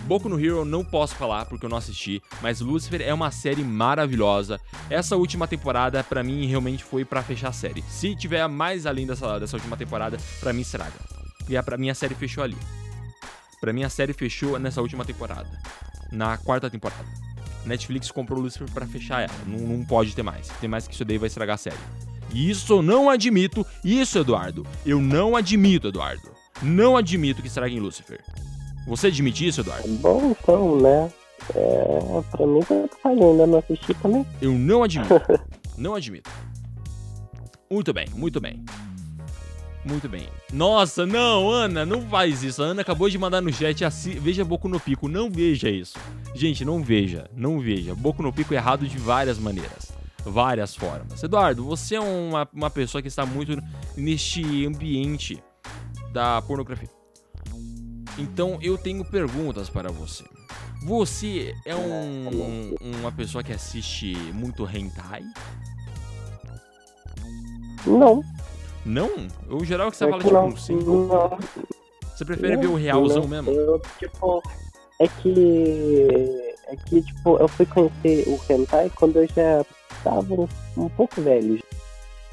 Boku 0.07 0.29
no 0.29 0.39
Hero 0.39 0.63
não 0.63 0.81
posso 0.81 1.13
falar 1.15 1.45
porque 1.45 1.65
eu 1.65 1.69
não 1.69 1.77
assisti, 1.77 2.21
mas 2.41 2.61
Lucifer 2.61 3.01
é 3.01 3.13
uma 3.13 3.31
série 3.31 3.65
maravilhosa. 3.65 4.61
Essa 4.89 5.17
última 5.17 5.45
temporada 5.45 6.01
pra 6.05 6.23
mim 6.23 6.45
realmente 6.45 6.85
foi 6.85 7.03
pra 7.03 7.21
fechar 7.21 7.49
a 7.49 7.51
série. 7.51 7.83
Se 7.89 8.15
tiver 8.15 8.47
mais 8.47 8.85
além 8.85 9.05
dessa, 9.05 9.37
dessa 9.39 9.57
última 9.57 9.75
temporada, 9.75 10.17
pra 10.39 10.53
mim 10.53 10.61
estraga. 10.61 10.97
E 11.49 11.57
a, 11.57 11.61
pra 11.61 11.75
mim 11.75 11.89
a 11.89 11.95
série 11.95 12.15
fechou 12.15 12.45
ali. 12.45 12.57
Pra 13.59 13.73
mim 13.73 13.83
a 13.83 13.89
série 13.89 14.13
fechou 14.13 14.57
nessa 14.57 14.81
última 14.81 15.03
temporada. 15.03 15.49
Na 16.13 16.37
quarta 16.37 16.69
temporada. 16.69 17.03
Netflix 17.65 18.09
comprou 18.09 18.39
Lucifer 18.39 18.71
pra 18.71 18.87
fechar 18.87 19.23
ela. 19.23 19.33
Não, 19.45 19.59
não 19.59 19.83
pode 19.83 20.15
ter 20.15 20.23
mais. 20.23 20.47
Tem 20.61 20.69
mais 20.69 20.87
que 20.87 20.93
isso 20.93 21.03
daí 21.03 21.17
vai 21.17 21.27
estragar 21.27 21.55
a 21.55 21.57
série. 21.57 22.14
Isso 22.35 22.73
eu 22.73 22.81
não 22.81 23.09
admito. 23.09 23.65
Isso, 23.83 24.19
Eduardo. 24.19 24.65
Eu 24.85 24.99
não 25.01 25.35
admito, 25.35 25.87
Eduardo. 25.87 26.29
Não 26.61 26.97
admito 26.97 27.41
que 27.41 27.47
estraguem 27.47 27.79
Lucifer. 27.79 28.21
Você 28.87 29.07
admite 29.07 29.47
isso, 29.47 29.61
Eduardo? 29.61 29.87
Bom, 29.87 30.35
então, 30.39 30.79
né? 30.81 31.11
É, 31.55 32.21
pra 32.31 32.45
mim, 32.45 32.59
tanto 32.61 32.95
faz, 33.01 33.17
eu 33.19 33.47
não 33.47 33.57
assisti 33.59 33.93
também. 33.95 34.25
Eu 34.41 34.51
não 34.53 34.83
admito. 34.83 35.13
não 35.77 35.95
admito. 35.95 36.29
Muito 37.71 37.93
bem, 37.93 38.07
muito 38.13 38.39
bem. 38.39 38.63
Muito 39.83 40.09
bem. 40.09 40.27
Nossa, 40.51 41.05
não, 41.05 41.49
Ana, 41.49 41.85
não 41.85 42.01
faz 42.01 42.41
isso. 42.43 42.61
A 42.63 42.67
Ana 42.67 42.81
acabou 42.81 43.07
de 43.09 43.17
mandar 43.19 43.41
no 43.41 43.53
chat, 43.53 43.85
assi- 43.85 44.17
veja 44.19 44.43
Boku 44.43 44.67
no 44.67 44.79
Pico. 44.79 45.07
Não 45.07 45.29
veja 45.29 45.69
isso. 45.69 45.97
Gente, 46.33 46.65
não 46.65 46.81
veja, 46.81 47.29
não 47.35 47.59
veja. 47.59 47.93
Boku 47.93 48.23
no 48.23 48.33
Pico 48.33 48.53
é 48.53 48.57
errado 48.57 48.87
de 48.87 48.97
várias 48.97 49.37
maneiras. 49.37 49.94
Várias 50.25 50.75
formas. 50.75 51.21
Eduardo, 51.21 51.63
você 51.63 51.95
é 51.95 51.99
uma, 51.99 52.47
uma 52.51 52.69
pessoa 52.69 53.01
que 53.01 53.07
está 53.07 53.25
muito 53.25 53.61
neste 53.95 54.65
ambiente 54.65 55.41
da 56.11 56.41
pornografia. 56.41 56.89
Então 58.17 58.57
eu 58.61 58.77
tenho 58.77 59.03
perguntas 59.05 59.69
para 59.69 59.91
você. 59.91 60.23
Você 60.85 61.53
é 61.65 61.75
um, 61.75 62.75
uma 62.99 63.11
pessoa 63.11 63.43
que 63.43 63.51
assiste 63.51 64.15
muito 64.33 64.65
hentai? 64.65 65.23
Não. 67.85 68.23
Não? 68.85 69.09
Eu 69.49 69.63
jurava 69.65 69.91
que 69.91 69.97
você 69.97 70.05
é 70.05 70.09
fala 70.09 70.21
que 70.21 70.27
tipo 70.27 70.41
não, 70.41 70.55
5. 70.55 70.91
não. 70.91 71.39
Você 72.15 72.23
prefere 72.23 72.55
ver 72.57 72.67
o 72.67 72.75
realzão 72.75 73.23
não, 73.23 73.27
mesmo? 73.27 73.51
Eu, 73.51 73.81
tipo, 73.99 74.41
é 75.01 75.07
que. 75.07 76.44
É 76.67 76.75
que, 76.75 77.01
tipo, 77.01 77.37
eu 77.37 77.47
fui 77.47 77.65
conhecer 77.65 78.25
o 78.27 78.39
Hentai 78.49 78.91
quando 78.95 79.17
eu 79.17 79.27
já 79.27 79.65
tava 80.03 80.33
um, 80.33 80.47
um 80.77 80.89
pouco 80.89 81.21
velho. 81.21 81.59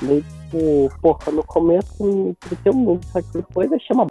Daí, 0.01 0.23
tipo, 0.23 0.91
porra, 1.01 1.33
no 1.33 1.45
começo 1.45 2.03
me 2.03 2.31
entreteu 2.31 2.73
muito, 2.73 3.07
só 3.09 3.21
que 3.21 3.29
depois 3.35 3.71
eu 3.71 3.79
chamo 3.81 4.07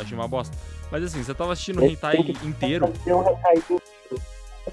Achei 0.00 0.16
uma 0.16 0.28
bosta. 0.28 0.56
Mas 0.90 1.04
assim, 1.04 1.22
você 1.22 1.34
tava 1.34 1.52
assistindo 1.52 1.80
o 1.80 1.84
hentai 1.84 2.16
inteiro? 2.42 2.86
Um 3.06 3.20
hentai 3.20 3.62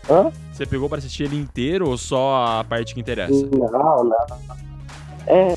Hã? 0.09 0.31
Você 0.51 0.65
pegou 0.65 0.87
pra 0.87 0.99
assistir 0.99 1.23
ele 1.23 1.35
inteiro 1.35 1.89
ou 1.89 1.97
só 1.97 2.59
a 2.59 2.63
parte 2.63 2.93
que 2.93 2.99
interessa? 2.99 3.47
Não, 3.47 4.03
não. 4.03 4.15
É. 5.27 5.55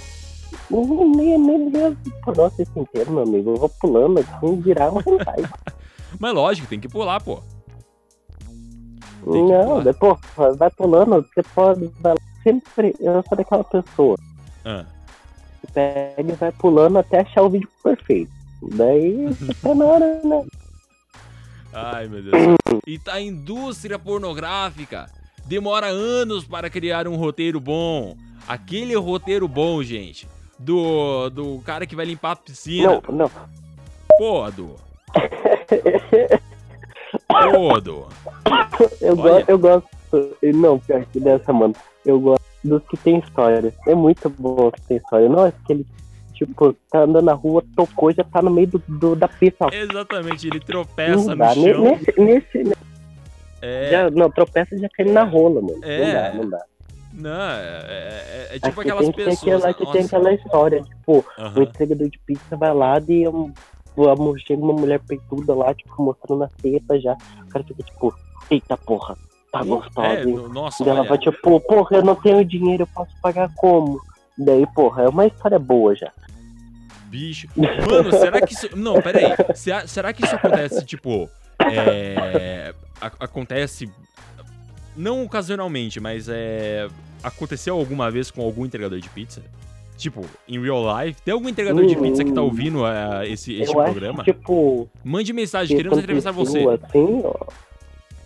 Nem, 0.70 1.16
nem, 1.16 1.38
nem 1.38 1.70
mesmo 1.70 1.96
por 2.24 2.36
nossa 2.36 2.62
esse 2.62 2.78
inteiro, 2.78 3.12
meu 3.12 3.22
amigo. 3.22 3.50
Eu 3.50 3.56
vou 3.56 3.68
pulando 3.68 4.20
assim, 4.20 4.60
virar 4.60 4.92
um 4.92 4.98
hentai. 5.06 5.48
Mas 6.18 6.34
lógico, 6.34 6.68
tem 6.68 6.80
que 6.80 6.88
pular, 6.88 7.20
pô. 7.20 7.40
Não, 9.26 9.82
depois 9.82 10.18
vai 10.56 10.70
pulando, 10.70 11.26
você 11.34 11.42
pode. 11.54 11.90
Vai, 12.00 12.14
sempre 12.42 12.94
eu 13.00 13.22
sou 13.28 13.36
daquela 13.36 13.64
pessoa 13.64 14.16
Ah. 14.64 14.84
que 15.60 15.72
pega 15.72 16.32
e 16.32 16.36
vai 16.36 16.52
pulando 16.52 16.98
até 16.98 17.20
achar 17.20 17.42
o 17.42 17.50
vídeo 17.50 17.68
perfeito. 17.82 18.30
Daí 18.74 19.26
você 19.34 19.54
tá 19.54 19.74
na 19.74 19.84
hora, 19.84 20.20
né? 20.24 20.44
Ai, 21.72 22.08
meu 22.08 22.22
Deus. 22.22 22.56
E 22.86 22.98
tá 22.98 23.14
a 23.14 23.20
indústria 23.20 23.98
pornográfica. 23.98 25.08
Demora 25.46 25.86
anos 25.86 26.44
para 26.44 26.68
criar 26.70 27.06
um 27.08 27.16
roteiro 27.16 27.60
bom. 27.60 28.16
Aquele 28.48 28.94
roteiro 28.96 29.46
bom, 29.46 29.82
gente. 29.82 30.28
Do, 30.58 31.30
do 31.30 31.60
cara 31.64 31.86
que 31.86 31.96
vai 31.96 32.04
limpar 32.04 32.32
a 32.32 32.36
piscina. 32.36 33.00
Não, 33.08 33.14
não. 33.16 33.30
Pô, 34.18 34.50
Du. 34.50 34.76
Pô, 37.28 37.80
Du. 37.80 38.06
Eu, 39.00 39.16
gosto, 39.16 39.48
eu 39.48 39.58
gosto. 39.58 39.88
Não, 40.54 40.78
pior 40.78 41.04
que 41.06 41.20
dessa, 41.20 41.52
mano. 41.52 41.74
Eu 42.04 42.18
gosto 42.20 42.42
dos 42.64 42.82
que 42.88 42.96
tem 42.96 43.18
história. 43.18 43.72
É 43.86 43.94
muito 43.94 44.28
bom 44.30 44.70
que 44.70 44.80
tem 44.82 44.96
história. 44.96 45.28
Não 45.28 45.46
é 45.46 45.48
aquele, 45.48 45.86
tipo, 46.34 46.74
tá 46.90 47.00
andando 47.02 47.24
na 47.24 47.32
rua, 47.32 47.62
tocou, 47.76 48.12
já 48.12 48.24
tá 48.24 48.42
no 48.42 48.50
meio 48.50 48.66
do, 48.68 48.82
do- 48.88 49.16
da 49.16 49.28
pista. 49.28 49.66
Exatamente, 49.72 50.46
ele 50.48 50.60
tropeça 50.60 51.16
Não 51.16 51.24
no 51.24 51.36
dá. 51.36 51.54
chão. 51.54 51.82
Nesse, 51.84 52.20
nesse, 52.20 52.72
É, 53.62 53.90
já, 53.90 54.10
não, 54.10 54.30
tropeça 54.30 54.74
e 54.74 54.78
já 54.78 54.88
cai 54.88 55.06
na 55.06 55.22
rola, 55.24 55.60
mano. 55.60 55.80
É. 55.82 55.98
Não 56.04 56.12
dá, 56.12 56.32
não 56.34 56.50
dá. 56.50 56.64
não, 57.12 57.30
é, 57.30 57.84
é- 57.88 58.48
é 58.52 58.56
Acho 58.56 58.60
tipo 58.60 58.74
que 58.74 58.80
aquelas 58.90 59.04
tem 59.06 59.12
pessoas. 59.12 59.64
aquela, 59.64 59.74
que 59.74 59.92
tem 59.92 60.04
aquela 60.04 60.32
história, 60.32 60.82
tipo, 60.82 61.24
o 61.56 61.62
entregador 61.62 62.08
de 62.08 62.18
pizza 62.26 62.56
vai 62.56 62.72
lá 62.74 63.00
e 63.06 63.28
um, 63.28 63.52
chega 64.38 64.62
uma 64.62 64.72
mulher 64.72 65.00
peituda 65.00 65.54
lá, 65.54 65.74
tipo, 65.74 66.02
mostrando 66.02 66.44
a 66.44 66.48
teta 66.62 66.98
já. 66.98 67.16
O 67.44 67.48
cara 67.48 67.64
fica 67.64 67.82
tipo, 67.82 68.14
eita 68.50 68.76
porra, 68.76 69.16
tá 69.52 69.62
gostosa, 69.62 70.06
É, 70.08 70.24
hein? 70.24 70.48
nossa, 70.52 70.82
Daí 70.84 70.90
ela 70.92 71.00
olha, 71.00 71.08
vai 71.08 71.18
tipo, 71.18 71.60
porra, 71.60 71.96
eu 71.96 72.04
não 72.04 72.14
tenho 72.14 72.44
dinheiro, 72.44 72.82
eu 72.82 72.86
posso 72.88 73.12
pagar 73.22 73.50
como? 73.56 74.00
Daí, 74.38 74.66
porra, 74.74 75.02
é 75.04 75.08
uma 75.08 75.26
história 75.26 75.58
boa 75.58 75.94
já. 75.94 76.10
bicho. 77.06 77.48
Mano, 77.56 78.10
será 78.12 78.40
que 78.40 78.54
isso. 78.54 78.68
Não, 78.76 79.00
pera 79.02 79.18
aí. 79.18 79.56
Se- 79.56 79.86
Será 79.88 80.12
que 80.12 80.24
isso 80.24 80.34
acontece, 80.34 80.84
tipo. 80.86 81.28
É. 81.58 82.74
a- 83.00 83.12
Acontece. 83.24 83.90
Não 84.96 85.24
ocasionalmente, 85.24 86.00
mas 86.00 86.28
é. 86.28 86.88
Aconteceu 87.22 87.76
alguma 87.76 88.10
vez 88.10 88.30
com 88.30 88.42
algum 88.42 88.64
entregador 88.64 88.98
de 88.98 89.08
pizza? 89.10 89.42
Tipo, 89.96 90.24
em 90.48 90.58
real 90.58 90.82
life? 91.04 91.20
Tem 91.20 91.34
algum 91.34 91.48
entregador 91.48 91.84
de 91.84 91.94
pizza 91.96 92.24
que 92.24 92.32
tá 92.32 92.40
ouvindo 92.40 92.86
é, 92.86 93.28
esse, 93.28 93.60
este 93.60 93.76
eu 93.76 93.82
programa? 93.84 94.22
acho, 94.22 94.32
tipo, 94.32 94.88
Mande 95.04 95.30
mensagem, 95.34 95.68
que 95.68 95.82
queremos 95.82 95.98
entrevistar 95.98 96.30
você. 96.32 96.60
assim, 96.60 97.20
ó. 97.24 97.34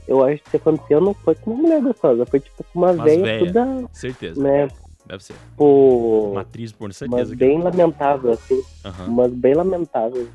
Eu 0.07 0.23
acho 0.23 0.43
que 0.51 0.57
aconteceu 0.57 1.01
não 1.01 1.15
foi 1.15 1.35
com 1.35 1.51
uma 1.53 1.63
mulher 1.63 1.81
gostosa, 1.83 2.27
foi 2.27 2.41
tipo 2.41 2.63
com 2.65 2.79
uma 2.79 2.93
velha 2.93 3.39
toda, 3.39 3.89
Certeza. 3.93 4.41
né, 4.43 4.71
Deve 5.07 5.23
ser. 5.25 5.37
pô, 5.57 6.31
Uma 6.33 6.41
atriz, 6.43 6.73
por 6.73 6.89
mas 6.89 6.95
certeza. 6.97 7.31
que- 7.31 7.37
bem 7.37 7.63
lamentável, 7.63 8.33
assim, 8.33 8.63
Aham. 8.85 9.09
mas 9.09 9.33
bem 9.33 9.55
lamentável. 9.55 10.31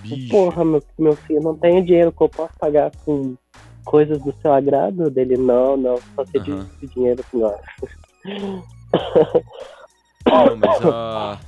Bicho. 0.00 0.30
Porra, 0.30 0.64
meu, 0.64 0.82
meu 0.98 1.16
filho, 1.16 1.40
não 1.42 1.56
tenho 1.56 1.84
dinheiro 1.84 2.12
que 2.12 2.22
eu 2.22 2.28
posso 2.28 2.52
pagar 2.58 2.92
com 3.04 3.34
coisas 3.84 4.20
do 4.20 4.32
seu 4.40 4.52
agrado 4.52 5.10
dele. 5.10 5.36
Não, 5.36 5.76
não, 5.76 5.96
só 6.14 6.24
você 6.24 6.38
Aham. 6.38 6.68
de 6.80 6.86
dinheiro, 6.88 7.24
senhora. 7.30 7.58
Não, 10.30 10.56
mas 10.56 10.82
ah, 10.82 11.38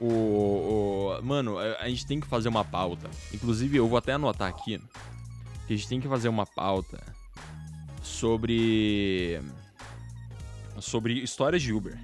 o, 0.00 0.06
o- 0.06 1.22
Mano, 1.22 1.58
a, 1.58 1.76
a 1.80 1.88
gente 1.88 2.06
tem 2.06 2.18
que 2.20 2.26
fazer 2.26 2.48
uma 2.48 2.64
pauta. 2.64 3.08
Inclusive, 3.32 3.76
eu 3.78 3.86
vou 3.86 3.96
até 3.98 4.12
anotar 4.12 4.48
aqui. 4.48 4.80
Que 5.66 5.74
a 5.74 5.76
gente 5.76 5.88
tem 5.88 6.00
que 6.00 6.08
fazer 6.08 6.28
uma 6.28 6.46
pauta 6.46 7.00
sobre. 8.02 9.40
Sobre 10.80 11.14
histórias 11.22 11.62
de 11.62 11.72
Uber. 11.72 11.96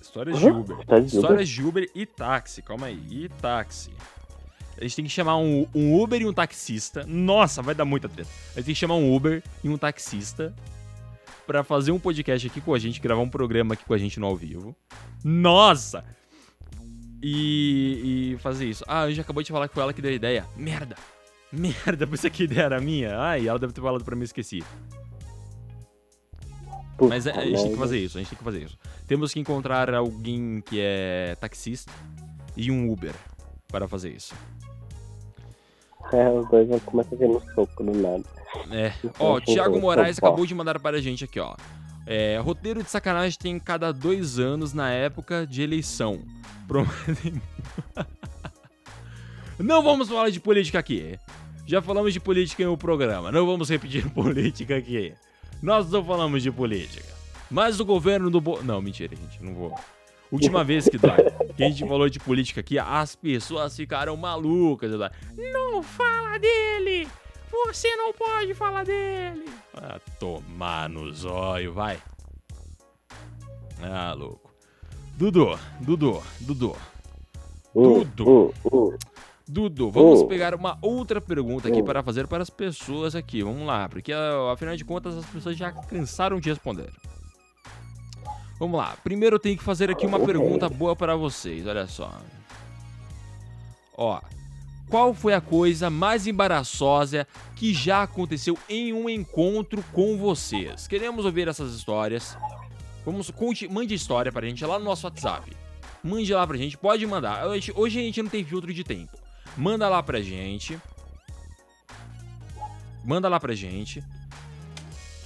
Histórias 0.00 0.38
de 0.38 0.46
Uhum. 0.46 0.60
Uber. 0.60 0.78
Histórias 0.78 1.10
de 1.10 1.16
Uber? 1.18 1.22
Histórias 1.24 1.48
de 1.48 1.62
Uber 1.64 1.90
e 1.94 2.06
táxi. 2.06 2.62
Calma 2.62 2.86
aí. 2.86 3.02
E 3.10 3.28
táxi. 3.28 3.90
A 4.78 4.82
gente 4.82 4.96
tem 4.96 5.04
que 5.06 5.10
chamar 5.10 5.38
um, 5.38 5.66
um 5.74 6.00
Uber 6.00 6.20
e 6.20 6.26
um 6.26 6.32
taxista. 6.32 7.04
Nossa, 7.06 7.62
vai 7.62 7.74
dar 7.74 7.84
muita 7.84 8.08
treta. 8.08 8.28
A 8.52 8.56
gente 8.58 8.66
tem 8.66 8.74
que 8.74 8.80
chamar 8.80 8.94
um 8.96 9.14
Uber 9.14 9.42
e 9.64 9.68
um 9.68 9.76
taxista 9.78 10.54
pra 11.46 11.62
fazer 11.64 11.92
um 11.92 11.98
podcast 11.98 12.46
aqui 12.46 12.60
com 12.60 12.74
a 12.74 12.78
gente, 12.78 13.00
gravar 13.00 13.22
um 13.22 13.28
programa 13.28 13.74
aqui 13.74 13.84
com 13.84 13.94
a 13.94 13.98
gente 13.98 14.20
no 14.20 14.26
ao 14.26 14.36
vivo. 14.36 14.76
Nossa! 15.24 16.04
E, 17.22 18.32
e 18.34 18.38
fazer 18.38 18.68
isso. 18.68 18.84
Ah, 18.86 19.02
a 19.02 19.08
gente 19.08 19.20
acabou 19.20 19.42
de 19.42 19.50
falar 19.50 19.68
foi 19.68 19.82
ela 19.82 19.92
que 19.92 20.02
deu 20.02 20.10
a 20.10 20.14
ideia. 20.14 20.46
Merda! 20.56 20.96
Merda, 21.52 22.06
pensei 22.06 22.30
que 22.30 22.42
a 22.42 22.44
ideia 22.44 22.64
era 22.64 22.80
minha. 22.80 23.18
Ai, 23.18 23.46
ela 23.48 23.58
deve 23.58 23.72
ter 23.72 23.80
falado 23.80 24.04
pra 24.04 24.16
mim, 24.16 24.24
esqueci. 24.24 24.62
Mas 27.00 27.26
é, 27.26 27.30
a 27.30 27.44
gente 27.44 27.62
tem 27.62 27.72
que 27.72 27.78
fazer 27.78 27.98
isso, 27.98 28.16
a 28.16 28.20
gente 28.20 28.30
tem 28.30 28.38
que 28.38 28.44
fazer 28.44 28.62
isso. 28.62 28.78
Temos 29.06 29.32
que 29.32 29.38
encontrar 29.38 29.94
alguém 29.94 30.62
que 30.62 30.80
é 30.80 31.36
taxista 31.38 31.92
e 32.56 32.70
um 32.70 32.90
Uber 32.90 33.14
para 33.68 33.86
fazer 33.86 34.10
isso. 34.10 34.34
É, 36.12 36.28
os 36.30 36.48
dois 36.48 36.68
vão 36.68 36.78
começar 36.80 37.14
a 37.14 37.18
ver 37.18 37.28
no 37.28 37.40
soco 37.54 37.84
do 37.84 37.92
nada. 37.92 38.24
É. 38.70 38.92
Então, 39.04 39.12
Ó, 39.18 39.36
assim, 39.36 39.54
Thiago 39.54 39.80
Moraes 39.80 40.18
acabou 40.18 40.46
de 40.46 40.54
mandar 40.54 40.78
para 40.80 40.96
a 40.96 41.00
gente 41.00 41.24
aqui, 41.24 41.38
ó. 41.38 41.54
É, 42.06 42.38
roteiro 42.38 42.82
de 42.82 42.88
sacanagem 42.88 43.38
tem 43.38 43.58
cada 43.58 43.92
dois 43.92 44.38
anos 44.38 44.72
na 44.72 44.90
época 44.90 45.46
de 45.46 45.62
eleição. 45.62 46.22
Prometem. 46.66 47.42
Não 49.58 49.82
vamos 49.82 50.08
falar 50.08 50.30
de 50.30 50.40
política 50.40 50.78
aqui. 50.78 51.18
Já 51.66 51.80
falamos 51.82 52.12
de 52.12 52.20
política 52.20 52.62
em 52.62 52.66
um 52.66 52.76
programa. 52.76 53.32
Não 53.32 53.46
vamos 53.46 53.68
repetir 53.68 54.08
política 54.12 54.76
aqui. 54.76 55.14
Nós 55.62 55.90
não 55.90 56.04
falamos 56.04 56.42
de 56.42 56.50
política. 56.50 57.14
Mas 57.50 57.80
o 57.80 57.84
governo 57.84 58.30
do. 58.30 58.40
Bo... 58.40 58.62
Não, 58.62 58.80
mentira, 58.82 59.14
gente. 59.16 59.42
Não 59.42 59.54
vou. 59.54 59.74
Última 60.30 60.64
vez 60.64 60.88
que, 60.88 60.96
Eduardo, 60.96 61.32
que 61.54 61.62
a 61.62 61.68
gente 61.68 61.86
falou 61.86 62.08
de 62.08 62.18
política 62.18 62.60
aqui, 62.60 62.78
as 62.78 63.14
pessoas 63.14 63.76
ficaram 63.76 64.16
malucas, 64.16 64.92
Eduardo. 64.92 65.14
Não 65.36 65.82
fala 65.82 66.36
dele! 66.38 67.06
Você 67.64 67.94
não 67.94 68.12
pode 68.12 68.52
falar 68.52 68.84
dele! 68.84 69.44
Ah, 69.72 70.00
tomar 70.18 70.88
no 70.88 71.12
zóio, 71.12 71.72
vai. 71.72 71.98
Ah, 73.80 74.14
louco. 74.14 74.52
Dudu, 75.16 75.58
Dudu, 75.80 76.22
Dudu, 76.40 76.76
Hum, 77.74 78.04
Tudo. 78.16 78.28
hum, 78.28 78.52
hum. 78.72 78.98
Dudu, 79.48 79.90
vamos 79.90 80.20
Oh. 80.22 80.26
pegar 80.26 80.54
uma 80.54 80.76
outra 80.82 81.20
pergunta 81.20 81.68
aqui 81.68 81.80
Oh. 81.80 81.84
para 81.84 82.02
fazer 82.02 82.26
para 82.26 82.42
as 82.42 82.50
pessoas 82.50 83.14
aqui. 83.14 83.42
Vamos 83.42 83.66
lá, 83.66 83.88
porque 83.88 84.12
ah, 84.12 84.50
afinal 84.52 84.76
de 84.76 84.84
contas 84.84 85.16
as 85.16 85.24
pessoas 85.26 85.56
já 85.56 85.70
cansaram 85.70 86.40
de 86.40 86.48
responder. 86.50 86.90
Vamos 88.58 88.76
lá. 88.78 88.96
Primeiro 89.04 89.36
eu 89.36 89.40
tenho 89.40 89.56
que 89.56 89.62
fazer 89.62 89.90
aqui 89.90 90.04
uma 90.06 90.18
pergunta 90.18 90.68
boa 90.68 90.96
para 90.96 91.14
vocês. 91.14 91.66
Olha 91.66 91.86
só. 91.86 92.10
Ó, 93.96 94.20
qual 94.88 95.14
foi 95.14 95.32
a 95.34 95.40
coisa 95.40 95.88
mais 95.90 96.26
embaraçosa 96.26 97.26
que 97.54 97.72
já 97.72 98.02
aconteceu 98.02 98.58
em 98.68 98.92
um 98.92 99.08
encontro 99.08 99.84
com 99.92 100.16
vocês? 100.18 100.86
Queremos 100.88 101.24
ouvir 101.24 101.46
essas 101.48 101.72
histórias. 101.74 102.36
Vamos, 103.04 103.30
conte, 103.30 103.68
mande 103.68 103.94
história 103.94 104.32
pra 104.32 104.46
gente 104.46 104.64
lá 104.64 104.78
no 104.78 104.84
nosso 104.86 105.06
WhatsApp. 105.06 105.52
Mande 106.02 106.32
lá 106.34 106.44
pra 106.46 106.56
gente, 106.56 106.76
pode 106.76 107.06
mandar. 107.06 107.46
Hoje, 107.46 107.72
hoje 107.76 107.98
a 108.00 108.02
gente 108.02 108.22
não 108.22 108.30
tem 108.30 108.44
filtro 108.44 108.72
de 108.72 108.82
tempo. 108.82 109.16
Manda 109.56 109.88
lá 109.88 110.02
pra 110.02 110.20
gente. 110.20 110.76
Manda 113.04 113.28
lá 113.28 113.38
pra 113.38 113.54
gente. 113.54 114.02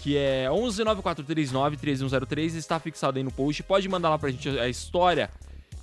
Que 0.02 0.16
é 0.16 0.48
11943933103, 0.48 2.54
está 2.54 2.80
fixado 2.80 3.18
aí 3.18 3.22
no 3.22 3.30
post. 3.30 3.62
Pode 3.62 3.88
mandar 3.88 4.10
lá 4.10 4.18
pra 4.18 4.30
gente 4.30 4.48
a 4.48 4.68
história 4.68 5.30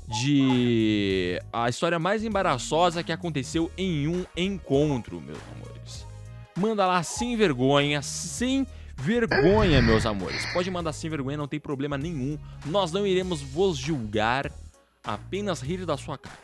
de 0.08 1.40
a 1.52 1.70
história 1.70 2.00
mais 2.00 2.24
embaraçosa 2.24 3.04
que 3.04 3.12
aconteceu 3.12 3.70
em 3.78 4.08
um 4.08 4.26
encontro, 4.36 5.22
meus 5.22 5.40
amores. 5.56 6.08
Manda 6.56 6.88
lá 6.88 7.04
sem 7.04 7.36
vergonha, 7.36 8.02
sem 8.02 8.66
vergonha, 8.96 9.82
meus 9.82 10.06
amores. 10.06 10.46
Pode 10.54 10.72
mandar 10.72 10.94
sem 10.94 11.10
vergonha, 11.10 11.38
não 11.38 11.48
tem 11.48 11.60
problema 11.60 11.98
nenhum. 11.98 12.40
Nós 12.66 12.92
não 12.92 13.06
iremos 13.06 13.42
vos 13.42 13.78
julgar, 13.78 14.52
apenas 15.04 15.62
rir 15.62 15.86
da 15.86 15.98
sua 15.98 16.18
cara. 16.18 16.38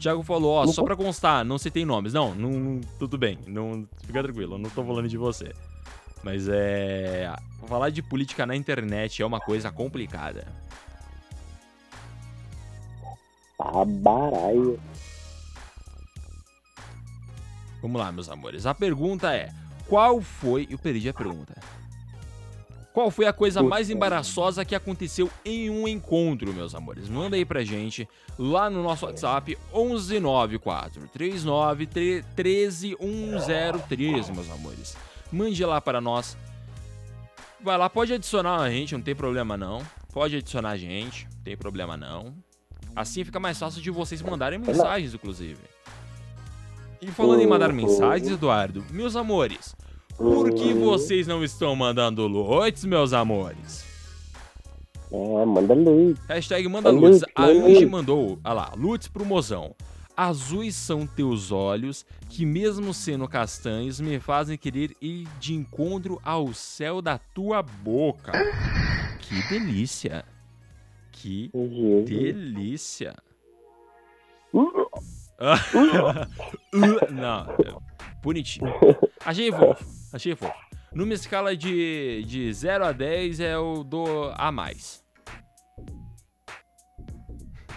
Thiago 0.00 0.22
falou, 0.22 0.52
ó, 0.54 0.66
só 0.66 0.82
pra 0.82 0.96
constar, 0.96 1.44
não 1.44 1.58
citei 1.58 1.84
nomes. 1.84 2.12
Não, 2.12 2.34
não, 2.34 2.50
não- 2.50 2.80
tudo 2.98 3.18
bem, 3.18 3.38
não, 3.46 3.86
fica 4.04 4.22
tranquilo, 4.22 4.54
eu 4.54 4.58
não 4.58 4.70
tô 4.70 4.82
falando 4.84 5.08
de 5.08 5.16
você. 5.16 5.52
Mas 6.22 6.48
é. 6.48 7.32
Falar 7.66 7.90
de 7.90 8.02
política 8.02 8.44
na 8.46 8.56
internet 8.56 9.22
é 9.22 9.26
uma 9.26 9.40
coisa 9.40 9.70
complicada. 9.70 10.46
Tá 13.56 13.84
baralho. 13.84 14.80
Vamos 17.82 18.00
lá, 18.00 18.10
meus 18.12 18.28
amores. 18.28 18.66
A 18.66 18.74
pergunta 18.74 19.34
é: 19.34 19.50
qual 19.86 20.20
foi. 20.20 20.66
Eu 20.70 20.78
perdi 20.78 21.08
a 21.08 21.14
pergunta. 21.14 21.54
Qual 22.92 23.10
foi 23.10 23.26
a 23.26 23.32
coisa 23.32 23.62
mais 23.62 23.88
embaraçosa 23.88 24.64
que 24.64 24.74
aconteceu 24.74 25.30
em 25.44 25.70
um 25.70 25.86
encontro, 25.86 26.52
meus 26.52 26.74
amores? 26.74 27.08
Manda 27.08 27.36
aí 27.36 27.44
pra 27.44 27.62
gente 27.62 28.08
lá 28.36 28.68
no 28.68 28.82
nosso 28.82 29.06
WhatsApp 29.06 29.56
11943 29.72 31.10
39 31.12 31.86
13103, 31.86 34.30
meus 34.30 34.50
amores. 34.50 34.96
Mande 35.30 35.64
lá 35.64 35.80
para 35.80 36.00
nós. 36.00 36.36
Vai 37.62 37.78
lá, 37.78 37.88
pode 37.88 38.12
adicionar 38.12 38.56
a 38.56 38.70
gente, 38.70 38.94
não 38.94 39.02
tem 39.02 39.14
problema 39.14 39.56
não. 39.56 39.86
Pode 40.12 40.36
adicionar 40.36 40.70
a 40.70 40.76
gente, 40.76 41.28
não 41.32 41.42
tem 41.44 41.56
problema 41.56 41.96
não. 41.96 42.34
Assim 42.96 43.22
fica 43.22 43.38
mais 43.38 43.56
fácil 43.56 43.80
de 43.80 43.90
vocês 43.90 44.20
mandarem 44.20 44.58
mensagens, 44.58 45.14
inclusive. 45.14 45.60
E 47.00 47.06
falando 47.06 47.40
em 47.40 47.46
mandar 47.46 47.72
mensagens, 47.72 48.30
Eduardo, 48.30 48.84
meus 48.90 49.14
amores, 49.14 49.76
por 50.20 50.52
que 50.52 50.74
vocês 50.74 51.26
não 51.26 51.42
estão 51.42 51.74
mandando 51.74 52.26
lotes, 52.26 52.84
meus 52.84 53.12
amores? 53.14 53.84
É, 55.10 55.44
manda 55.44 55.74
luz. 55.74 56.18
Hashtag 56.28 56.68
manda 56.68 56.90
luz, 56.90 57.22
A 57.34 57.46
luz. 57.46 57.88
mandou, 57.88 58.38
olha 58.44 58.52
lá, 58.54 58.72
lutes 58.76 59.08
pro 59.08 59.24
mozão. 59.24 59.74
Azuis 60.16 60.74
são 60.76 61.06
teus 61.06 61.50
olhos, 61.50 62.04
que 62.28 62.44
mesmo 62.44 62.92
sendo 62.92 63.26
castanhos, 63.26 63.98
me 64.00 64.20
fazem 64.20 64.58
querer 64.58 64.94
ir 65.00 65.26
de 65.40 65.54
encontro 65.54 66.20
ao 66.22 66.52
céu 66.52 67.00
da 67.00 67.16
tua 67.18 67.62
boca. 67.62 68.32
Que 69.20 69.48
delícia. 69.48 70.24
Que 71.12 71.50
Jesus. 71.54 72.04
delícia. 72.08 73.16
Uh, 75.42 77.10
Não, 77.10 77.46
é 77.64 77.74
bonitinho. 78.22 78.70
Achei 79.24 79.52
fofo, 79.52 79.84
achei 80.12 80.34
fofo. 80.34 80.70
Numa 80.92 81.14
escala 81.14 81.56
de, 81.56 82.24
de 82.26 82.52
0 82.52 82.86
a 82.86 82.92
10, 82.92 83.40
eu 83.40 83.84
dou 83.84 84.32
a 84.36 84.50
mais. 84.50 85.04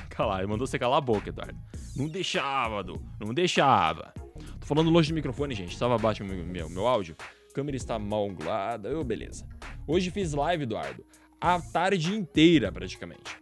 Cala, 0.10 0.40
ele 0.40 0.48
mandou 0.48 0.66
você 0.66 0.80
calar 0.80 0.98
a 0.98 1.02
boca, 1.02 1.30
Eduardo. 1.30 1.58
Não 1.96 2.08
deixava, 2.08 2.84
Du, 2.84 3.00
não 3.20 3.34
deixava. 3.34 4.14
Tô 4.60 4.66
falando 4.66 4.90
longe 4.90 5.12
do 5.12 5.16
microfone, 5.16 5.54
gente. 5.54 5.78
Tava 5.78 5.98
baixo 5.98 6.24
o 6.24 6.26
meu, 6.26 6.44
meu, 6.44 6.70
meu 6.70 6.88
áudio. 6.88 7.16
A 7.50 7.54
câmera 7.54 7.78
está 7.78 8.00
mal 8.00 8.28
angulada. 8.30 8.90
Eu, 8.90 9.04
beleza. 9.04 9.48
Hoje 9.86 10.10
fiz 10.10 10.34
live, 10.34 10.64
Eduardo. 10.64 11.06
A 11.40 11.60
tarde 11.60 12.16
inteira, 12.16 12.72
praticamente. 12.72 13.38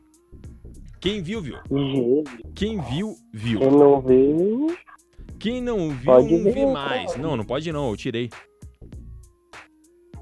Quem 0.99 1.21
viu, 1.21 1.41
viu. 1.41 1.57
Jesus. 1.69 2.27
Quem 2.55 2.81
viu, 2.81 3.15
viu. 3.33 3.59
Quem 3.59 3.71
não 3.71 4.01
viu, 4.01 4.77
Quem 5.41 5.61
não 5.61 5.89
viu, 5.89 6.05
Pode 6.05 6.35
não 6.35 6.43
ver, 6.43 6.53
vê 6.53 6.65
mais. 6.67 7.11
cara. 7.11 7.21
Não, 7.23 7.35
não 7.35 7.43
pode 7.43 7.71
não, 7.71 7.89
eu 7.89 7.97
tirei. 7.97 8.29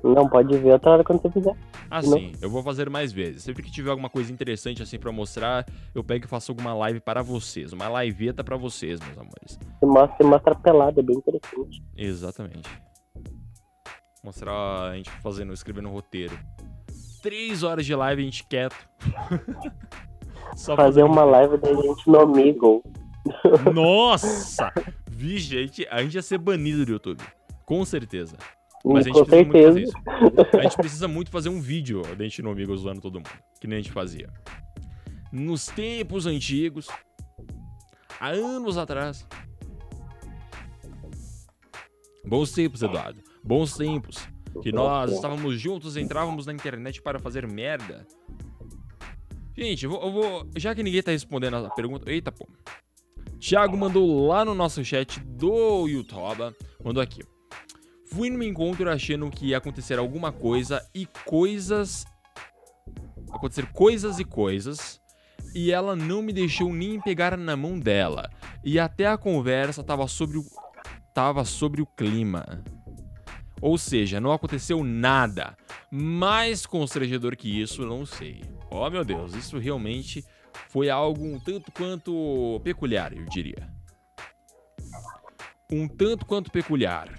não 0.01 0.29
pode 0.29 0.57
ver 0.57 0.71
outra 0.71 0.91
hora 0.91 1.03
quando 1.03 1.21
você 1.21 1.29
fizer. 1.29 1.55
Assim, 1.91 2.31
eu 2.41 2.49
vou 2.49 2.63
fazer 2.63 2.89
mais 2.89 3.11
vezes. 3.11 3.43
Sempre 3.43 3.63
que 3.63 3.71
tiver 3.71 3.89
alguma 3.89 4.09
coisa 4.09 4.31
interessante 4.31 4.81
assim 4.81 4.97
pra 4.97 5.11
mostrar, 5.11 5.65
eu 5.93 6.03
pego 6.03 6.25
e 6.25 6.27
faço 6.27 6.51
alguma 6.51 6.73
live 6.73 6.99
para 7.01 7.21
vocês. 7.21 7.73
Uma 7.73 8.01
liveta 8.03 8.43
pra 8.43 8.55
vocês, 8.55 8.99
meus 9.01 9.17
amores. 9.17 9.59
Você 9.79 9.85
mostra, 9.85 10.15
você 10.17 10.23
mostra 10.23 10.55
pelado, 10.55 10.99
é 10.99 11.03
bem 11.03 11.17
interessante. 11.17 11.83
Exatamente. 11.97 12.69
Mostrar 14.23 14.53
a 14.91 14.95
gente 14.95 15.09
fazendo, 15.21 15.51
escrevendo 15.51 15.89
roteiro. 15.89 16.37
Três 17.21 17.63
horas 17.63 17.85
de 17.85 17.93
live, 17.93 18.21
a 18.21 18.25
gente 18.25 18.45
quieto. 18.47 18.75
Só 20.55 20.75
Fazer 20.75 21.01
fazendo 21.01 21.11
uma 21.11 21.23
live 21.25 21.57
da 21.57 21.73
gente 21.73 22.07
no 22.09 22.19
Amigo. 22.19 22.83
Nossa! 23.73 24.71
A 25.25 25.61
gente, 25.61 25.87
a 25.89 26.01
gente 26.03 26.15
ia 26.15 26.21
ser 26.21 26.37
banido 26.37 26.85
do 26.85 26.91
YouTube. 26.93 27.23
Com 27.65 27.83
certeza. 27.85 28.37
Mas 28.85 29.05
a 29.05 29.09
gente 29.09 29.13
Com 29.19 29.25
precisa 29.25 29.43
muito 29.43 29.51
fazer 29.63 29.73
certeza. 29.73 29.79
isso. 29.81 30.57
A 30.57 30.61
gente 30.63 30.75
precisa 30.77 31.07
muito 31.07 31.31
fazer 31.31 31.49
um 31.49 31.59
vídeo 31.61 32.01
da 32.15 32.23
gente 32.23 32.41
no 32.41 32.51
amigo 32.51 32.75
zoando 32.77 33.01
todo 33.01 33.15
mundo. 33.15 33.29
Que 33.59 33.67
nem 33.67 33.79
a 33.79 33.81
gente 33.81 33.91
fazia. 33.91 34.29
Nos 35.31 35.65
tempos 35.67 36.25
antigos. 36.25 36.87
Há 38.19 38.29
anos 38.29 38.77
atrás. 38.77 39.27
Bons 42.25 42.51
tempos, 42.51 42.81
Eduardo. 42.81 43.21
Bons 43.43 43.75
tempos. 43.75 44.27
Que 44.63 44.71
nós 44.71 45.11
estávamos 45.11 45.59
juntos, 45.59 45.95
entrávamos 45.95 46.45
na 46.45 46.53
internet 46.53 47.01
para 47.01 47.19
fazer 47.19 47.47
merda. 47.47 48.05
Gente, 49.55 49.85
eu 49.85 49.91
vou, 49.91 50.01
eu 50.03 50.11
vou- 50.11 50.47
Já 50.57 50.73
que 50.73 50.81
ninguém 50.83 51.01
tá 51.03 51.11
respondendo 51.11 51.55
a 51.57 51.69
pergunta. 51.69 52.09
Eita, 52.11 52.31
pô. 52.31 52.47
Thiago 53.39 53.77
mandou 53.77 54.27
lá 54.27 54.43
no 54.43 54.53
nosso 54.53 54.83
chat 54.83 55.19
do 55.21 55.87
YouTube. 55.87 56.53
Mandou 56.83 57.01
aqui. 57.01 57.21
Fui 58.11 58.29
num 58.29 58.43
encontro 58.43 58.89
achando 58.89 59.29
que 59.29 59.47
ia 59.47 59.57
acontecer 59.57 59.97
alguma 59.97 60.31
coisa 60.31 60.85
e 60.93 61.05
coisas. 61.25 62.05
Acontecer 63.31 63.71
coisas 63.71 64.19
e 64.19 64.25
coisas. 64.25 64.99
E 65.55 65.71
ela 65.71 65.95
não 65.95 66.21
me 66.21 66.33
deixou 66.33 66.73
nem 66.73 66.99
pegar 66.99 67.37
na 67.37 67.55
mão 67.55 67.79
dela. 67.79 68.29
E 68.63 68.77
até 68.77 69.07
a 69.07 69.17
conversa 69.17 69.83
tava 69.83 70.07
sobre 70.07 70.37
o. 70.37 70.43
Tava 71.13 71.45
sobre 71.45 71.81
o 71.81 71.85
clima. 71.85 72.63
Ou 73.61 73.77
seja, 73.77 74.19
não 74.19 74.31
aconteceu 74.31 74.83
nada. 74.83 75.57
Mais 75.91 76.65
constrangedor 76.65 77.35
que 77.35 77.61
isso, 77.61 77.85
não 77.85 78.05
sei. 78.05 78.41
Oh 78.69 78.89
meu 78.89 79.03
Deus, 79.03 79.33
isso 79.33 79.57
realmente 79.57 80.23
foi 80.67 80.89
algo 80.89 81.25
um 81.25 81.39
tanto 81.39 81.71
quanto 81.71 82.59
peculiar, 82.63 83.13
eu 83.15 83.25
diria. 83.25 83.69
Um 85.71 85.87
tanto 85.87 86.25
quanto 86.25 86.51
peculiar. 86.51 87.09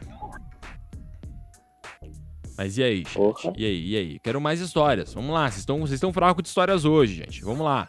Mas 2.57 2.77
e 2.77 2.83
aí, 2.83 2.99
gente? 2.99 3.53
E 3.57 3.65
aí, 3.65 3.89
e 3.89 3.97
aí? 3.97 4.19
Quero 4.19 4.41
mais 4.41 4.61
histórias. 4.61 5.15
Vamos 5.15 5.33
lá, 5.33 5.49
vocês 5.49 5.61
estão 5.61 5.79
vocês 5.81 5.95
estão 5.95 6.13
fracos 6.13 6.43
de 6.43 6.49
histórias 6.49 6.85
hoje, 6.85 7.15
gente. 7.15 7.43
Vamos 7.43 7.65
lá. 7.65 7.89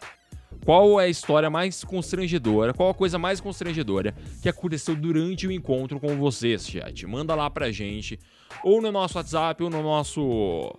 Qual 0.64 1.00
é 1.00 1.04
a 1.04 1.08
história 1.08 1.50
mais 1.50 1.82
constrangedora? 1.82 2.72
Qual 2.72 2.88
a 2.88 2.94
coisa 2.94 3.18
mais 3.18 3.40
constrangedora 3.40 4.14
que 4.40 4.48
aconteceu 4.48 4.94
durante 4.94 5.46
o 5.46 5.52
encontro 5.52 5.98
com 5.98 6.16
vocês, 6.16 6.66
chat? 6.66 7.06
Manda 7.06 7.34
lá 7.34 7.50
pra 7.50 7.72
gente. 7.72 8.18
Ou 8.62 8.80
no 8.80 8.92
nosso 8.92 9.18
WhatsApp, 9.18 9.62
ou 9.62 9.68
no 9.68 9.82
nosso. 9.82 10.72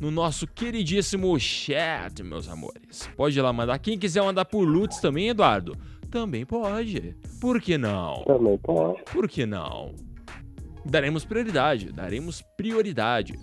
No 0.00 0.10
nosso 0.10 0.46
queridíssimo 0.46 1.38
chat, 1.40 2.22
meus 2.22 2.48
amores. 2.48 3.08
Pode 3.16 3.38
ir 3.38 3.42
lá 3.42 3.52
mandar. 3.52 3.78
Quem 3.78 3.98
quiser 3.98 4.22
mandar 4.22 4.44
por 4.44 4.62
Lutz 4.64 5.00
também, 5.00 5.28
Eduardo? 5.28 5.76
Também 6.10 6.44
pode. 6.44 7.16
Por 7.40 7.60
que 7.60 7.78
não? 7.78 8.22
Também 8.24 8.58
pode. 8.58 9.02
Por 9.04 9.26
que 9.28 9.46
não? 9.46 9.94
Daremos 10.84 11.24
prioridade, 11.24 11.90
daremos 11.92 12.42
prioridade. 12.56 13.38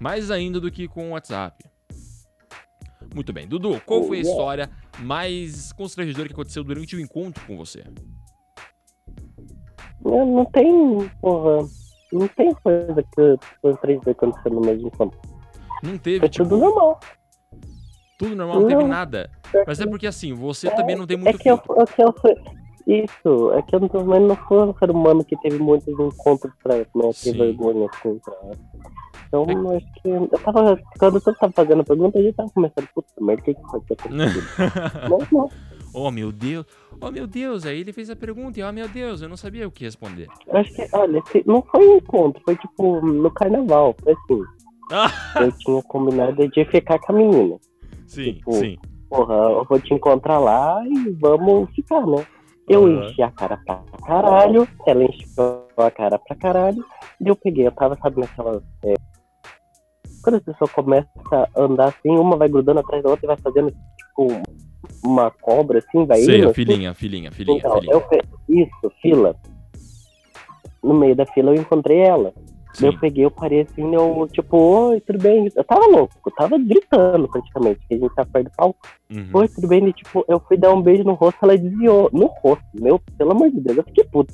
Mais 0.00 0.30
ainda 0.30 0.60
do 0.60 0.70
que 0.70 0.86
com 0.86 1.08
o 1.08 1.10
WhatsApp. 1.12 1.64
Muito 3.14 3.32
bem. 3.32 3.46
Dudu, 3.48 3.80
qual 3.84 4.04
foi 4.04 4.18
a 4.18 4.20
Oh, 4.20 4.22
história 4.22 4.70
mais 5.00 5.72
constrangedora 5.72 6.28
que 6.28 6.34
aconteceu 6.34 6.62
durante 6.62 6.94
o 6.96 7.00
encontro 7.00 7.44
com 7.46 7.56
você? 7.56 7.84
Não 10.04 10.44
tem, 10.52 11.08
porra. 11.20 11.66
Não 12.12 12.28
tem 12.28 12.54
coisa 12.62 13.02
que 13.02 13.38
foi 13.60 13.72
3D 13.74 14.10
acontecendo 14.10 14.54
no 14.56 14.60
mesmo 14.60 14.90
tempo. 14.90 15.16
Não 15.82 15.98
teve, 15.98 16.20
Foi 16.20 16.28
tipo, 16.28 16.44
tudo 16.48 16.58
normal. 16.58 17.00
tudo 18.18 18.36
normal, 18.36 18.60
não 18.60 18.68
teve 18.68 18.82
Não. 18.82 18.88
nada. 18.88 19.30
Mas 19.66 19.80
é 19.80 19.86
porque 19.86 20.06
assim, 20.06 20.32
você 20.32 20.70
também 20.70 20.96
não 20.96 21.06
tem 21.06 21.16
É 21.16 21.20
muito 21.20 21.38
que 21.38 21.50
eu, 21.50 21.54
é 21.56 21.84
que 21.86 22.02
eu 22.02 22.14
fui. 22.20 22.34
Isso, 22.86 23.52
é 23.52 23.62
que 23.62 23.76
eu 23.76 23.80
mas 23.80 24.22
não 24.22 24.36
fui 24.36 24.58
um 24.58 24.74
ser 24.76 24.90
humano 24.90 25.24
que 25.24 25.36
teve 25.40 25.58
muitos 25.58 25.88
encontros 25.88 26.52
pra 26.62 26.76
né, 26.76 26.84
ter 27.22 27.32
vergonha 27.36 27.88
assim. 27.92 28.18
Pra... 28.18 28.34
Então, 29.28 29.46
É- 29.48 29.76
acho 29.76 29.86
que. 30.02 30.08
Eu 30.08 30.28
tava. 30.28 30.78
Quando 30.98 31.22
eu 31.24 31.34
tava 31.36 31.52
fazendo 31.52 31.80
a 31.80 31.84
pergunta, 31.84 32.18
eu 32.18 32.24
já 32.24 32.32
tava 32.34 32.50
começando, 32.50 32.88
puta 32.94 33.08
merda, 33.20 33.40
o 33.42 33.44
que 33.44 33.54
que 33.54 33.62
pode 33.62 33.84
ter 33.86 33.94
acontecido? 33.94 34.46
mas 35.10 35.30
não, 35.30 35.48
oh, 35.92 36.10
meu 36.10 36.32
Deus. 36.32 36.66
Oh, 37.00 37.10
meu 37.10 37.26
Deus. 37.26 37.66
Aí 37.66 37.80
ele 37.80 37.92
fez 37.92 38.08
a 38.10 38.16
pergunta 38.16 38.60
e, 38.60 38.62
oh, 38.62 38.72
meu 38.72 38.88
Deus, 38.88 39.22
eu 39.22 39.28
não 39.28 39.36
sabia 39.36 39.66
o 39.66 39.70
que 39.70 39.84
responder. 39.84 40.28
eu 40.46 40.56
acho 40.56 40.72
que, 40.72 40.88
olha, 40.92 41.22
não 41.46 41.62
foi 41.62 41.86
um 41.88 41.96
encontro, 41.96 42.40
foi 42.44 42.56
tipo 42.56 43.04
no 43.04 43.30
carnaval, 43.30 43.94
foi 44.02 44.12
assim. 44.12 44.42
Ah, 44.90 45.10
Eu 45.40 45.52
tinha 45.52 45.82
combinado 45.84 46.46
de 46.48 46.64
ficar 46.66 46.98
com 46.98 47.12
a 47.12 47.16
menina. 47.16 47.56
sim, 48.06 48.34
Tipo, 48.34 48.52
sim. 48.52 48.78
Porra, 49.08 49.34
eu 49.34 49.64
vou 49.64 49.78
te 49.80 49.92
encontrar 49.92 50.38
lá 50.38 50.82
e 50.86 51.10
vamos 51.20 51.70
ficar, 51.74 52.06
né? 52.06 52.24
Eu 52.68 52.86
Aham. 52.86 53.08
enchi 53.08 53.22
a 53.22 53.30
cara 53.30 53.58
pra 53.66 53.82
caralho, 54.06 54.66
ela 54.86 55.04
encheu 55.04 55.66
a 55.76 55.90
cara 55.90 56.18
pra 56.18 56.36
caralho, 56.36 56.84
e 57.20 57.28
eu 57.28 57.36
peguei, 57.36 57.66
eu 57.66 57.72
tava, 57.72 57.96
sabe, 57.96 58.20
naquela. 58.20 58.62
é, 58.84 58.94
Quando 60.22 60.36
as 60.36 60.42
pessoas 60.42 60.70
começam 60.72 61.08
a 61.30 61.48
andar 61.56 61.88
assim, 61.88 62.08
uma 62.10 62.36
vai 62.36 62.48
grudando 62.48 62.80
atrás 62.80 63.02
da 63.02 63.10
outra 63.10 63.26
e 63.26 63.28
vai 63.28 63.36
fazendo, 63.36 63.70
tipo, 63.70 64.28
uma 65.04 65.30
cobra 65.30 65.78
assim, 65.78 66.04
vai 66.04 66.20
Sei, 66.20 66.38
indo. 66.38 66.48
a 66.48 66.50
assim. 66.50 66.54
filhinha, 66.54 66.94
filhinha, 66.94 67.30
filhinha, 67.32 67.58
Então, 67.58 67.74
filhinha. 67.74 67.92
eu 67.94 68.02
Isso, 68.48 68.92
fila. 69.00 69.36
No 70.82 70.94
meio 70.94 71.14
da 71.14 71.26
fila 71.26 71.50
eu 71.54 71.60
encontrei 71.60 71.98
ela. 71.98 72.32
Sim. 72.74 72.86
Eu 72.86 72.98
peguei, 72.98 73.24
eu 73.24 73.30
parei 73.30 73.60
assim, 73.60 73.94
eu, 73.94 74.26
tipo, 74.32 74.56
oi, 74.56 75.00
tudo 75.00 75.18
bem? 75.18 75.46
Eu 75.54 75.62
tava 75.64 75.86
louco, 75.86 76.14
eu 76.24 76.32
tava 76.32 76.56
gritando 76.58 77.28
praticamente, 77.28 77.80
que 77.86 77.94
a 77.94 77.98
gente 77.98 78.14
tá 78.14 78.24
perto 78.24 78.46
do 78.46 78.56
palco. 78.56 78.78
Uhum. 79.14 79.28
Oi, 79.34 79.48
tudo 79.48 79.68
bem? 79.68 79.86
E, 79.88 79.92
tipo, 79.92 80.24
eu 80.26 80.40
fui 80.40 80.56
dar 80.56 80.72
um 80.72 80.80
beijo 80.80 81.04
no 81.04 81.12
rosto, 81.12 81.38
ela 81.42 81.58
desviou. 81.58 82.08
No 82.12 82.26
rosto, 82.26 82.64
meu, 82.74 82.98
pelo 83.18 83.32
amor 83.32 83.50
de 83.50 83.60
Deus, 83.60 83.76
eu 83.76 83.84
fiquei 83.84 84.04
puto. 84.04 84.32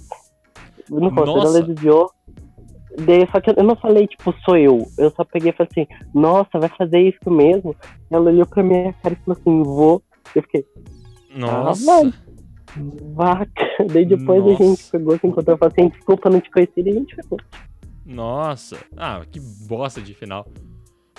No 0.88 1.08
rosto, 1.08 1.34
Nossa. 1.36 1.58
ela 1.58 1.66
desviou. 1.66 2.08
Daí, 3.00 3.28
só 3.30 3.40
que 3.40 3.50
eu 3.50 3.64
não 3.64 3.76
falei, 3.76 4.06
tipo, 4.06 4.32
sou 4.44 4.56
eu. 4.56 4.86
Eu 4.96 5.10
só 5.10 5.24
peguei 5.24 5.50
e 5.50 5.52
falei 5.52 5.68
assim, 5.72 5.86
nossa, 6.14 6.58
vai 6.58 6.68
fazer 6.68 7.00
isso 7.00 7.30
mesmo? 7.30 7.74
Ela 8.10 8.30
olhou 8.30 8.46
pra 8.46 8.62
minha 8.62 8.92
cara 9.02 9.14
e 9.14 9.24
falou 9.24 9.38
assim, 9.40 9.62
vou. 9.64 10.02
Eu 10.34 10.42
fiquei, 10.42 10.64
Nossa. 11.34 11.84
vai. 11.84 12.12
vaca. 13.14 13.68
Daí 13.92 14.04
depois 14.04 14.42
Nossa. 14.44 14.62
a 14.62 14.66
gente 14.66 14.90
pegou, 14.90 15.18
se 15.18 15.26
encontrou 15.26 15.56
e 15.56 15.58
falou 15.58 15.74
assim, 15.76 15.88
desculpa, 15.88 16.30
não 16.30 16.40
te 16.40 16.50
conheci, 16.50 16.72
e 16.76 16.88
a 16.88 16.92
gente 16.92 17.16
ficou. 17.16 17.38
Nossa. 18.04 18.76
Ah, 18.96 19.22
que 19.30 19.40
bosta 19.68 20.00
de 20.00 20.14
final. 20.14 20.46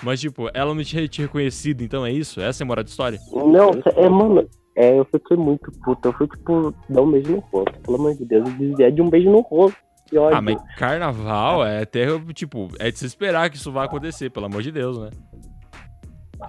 Mas, 0.01 0.19
tipo, 0.21 0.49
ela 0.53 0.73
não 0.73 0.83
tinha 0.83 1.07
te 1.07 1.21
reconhecido, 1.21 1.83
então 1.83 2.05
é 2.05 2.11
isso? 2.11 2.39
Essa 2.39 2.63
é 2.63 2.65
a 2.65 2.67
moral 2.67 2.83
da 2.83 2.89
história? 2.89 3.19
Não, 3.31 3.71
é, 3.95 4.09
mano, 4.09 4.47
é, 4.75 4.97
eu 4.97 5.05
fiquei 5.05 5.35
muito 5.35 5.71
puto. 5.83 6.07
Eu 6.07 6.13
fui, 6.13 6.27
tipo, 6.27 6.73
dar 6.89 7.01
um 7.01 7.11
beijo 7.11 7.31
no 7.31 7.39
rosto. 7.39 7.77
Pelo 7.81 7.97
amor 7.97 8.15
de 8.15 8.25
Deus, 8.25 8.47
eu 8.47 8.55
desviar 8.55 8.91
de 8.91 9.01
um 9.01 9.09
beijo 9.09 9.29
no 9.29 9.41
rosto. 9.41 9.77
Que 10.07 10.17
ódio. 10.17 10.37
Ah, 10.37 10.41
mas 10.41 10.57
carnaval 10.77 11.65
é 11.65 11.83
até, 11.83 12.07
tipo, 12.33 12.69
é 12.79 12.89
de 12.89 12.97
se 12.97 13.05
esperar 13.05 13.49
que 13.49 13.57
isso 13.57 13.71
vai 13.71 13.85
acontecer, 13.85 14.29
pelo 14.31 14.47
amor 14.47 14.63
de 14.63 14.71
Deus, 14.71 14.97
né? 14.97 15.09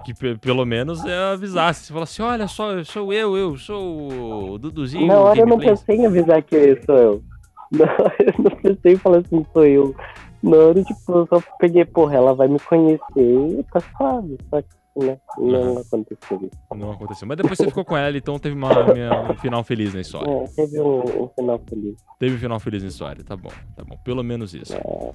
Que 0.05 0.13
pe- 0.13 0.37
pelo 0.37 0.65
menos 0.65 1.05
é 1.05 1.15
avisar. 1.33 1.73
Se 1.73 1.85
você 1.87 1.93
falar 1.93 2.03
assim, 2.03 2.21
olha 2.23 2.47
só, 2.47 2.83
sou 2.83 3.11
eu, 3.13 3.37
eu 3.37 3.57
sou 3.57 4.51
o 4.53 4.57
Duduzinho. 4.57 5.07
Na 5.07 5.19
hora 5.19 5.39
eu 5.39 5.45
não 5.45 5.59
pensei 5.59 5.95
em 5.97 6.05
avisar 6.05 6.41
que 6.41 6.81
sou 6.85 6.97
eu. 6.97 7.23
Na 7.71 7.85
hora 7.85 8.15
eu 8.19 8.43
não 8.43 8.51
pensei 8.51 8.93
em 8.93 8.97
falar 8.97 9.17
assim, 9.19 9.45
sou 9.53 9.65
eu. 9.65 9.95
Na 10.43 10.57
hora, 10.57 10.83
tipo, 10.83 11.11
eu 11.13 11.27
só 11.27 11.41
peguei, 11.59 11.85
porra, 11.85 12.15
ela 12.15 12.33
vai 12.33 12.47
me 12.47 12.59
conhecer, 12.59 13.65
tá 13.71 13.79
suave. 13.95 14.37
Só 14.49 14.61
que, 14.61 14.67
né, 14.95 15.17
não 15.37 15.77
aconteceu. 15.77 16.49
Não 16.75 16.91
aconteceu. 16.91 17.27
Mas 17.27 17.37
depois 17.37 17.57
você 17.57 17.67
ficou 17.67 17.85
com 17.85 17.95
ela, 17.95 18.17
então 18.17 18.37
teve 18.37 18.55
uma, 18.55 18.93
minha- 18.93 19.31
um 19.31 19.37
final 19.37 19.63
feliz 19.63 19.93
na 19.93 20.01
história. 20.01 20.29
É, 20.29 20.45
teve 20.47 20.79
um, 20.81 21.23
um 21.23 21.29
final 21.29 21.59
feliz. 21.67 21.95
Teve 22.19 22.35
um 22.35 22.39
final 22.39 22.59
feliz 22.59 22.83
na 22.83 22.89
história, 22.89 23.23
tá 23.23 23.35
bom, 23.37 23.49
tá 23.75 23.83
bom. 23.83 23.97
Pelo 24.03 24.23
menos 24.23 24.53
isso. 24.53 24.73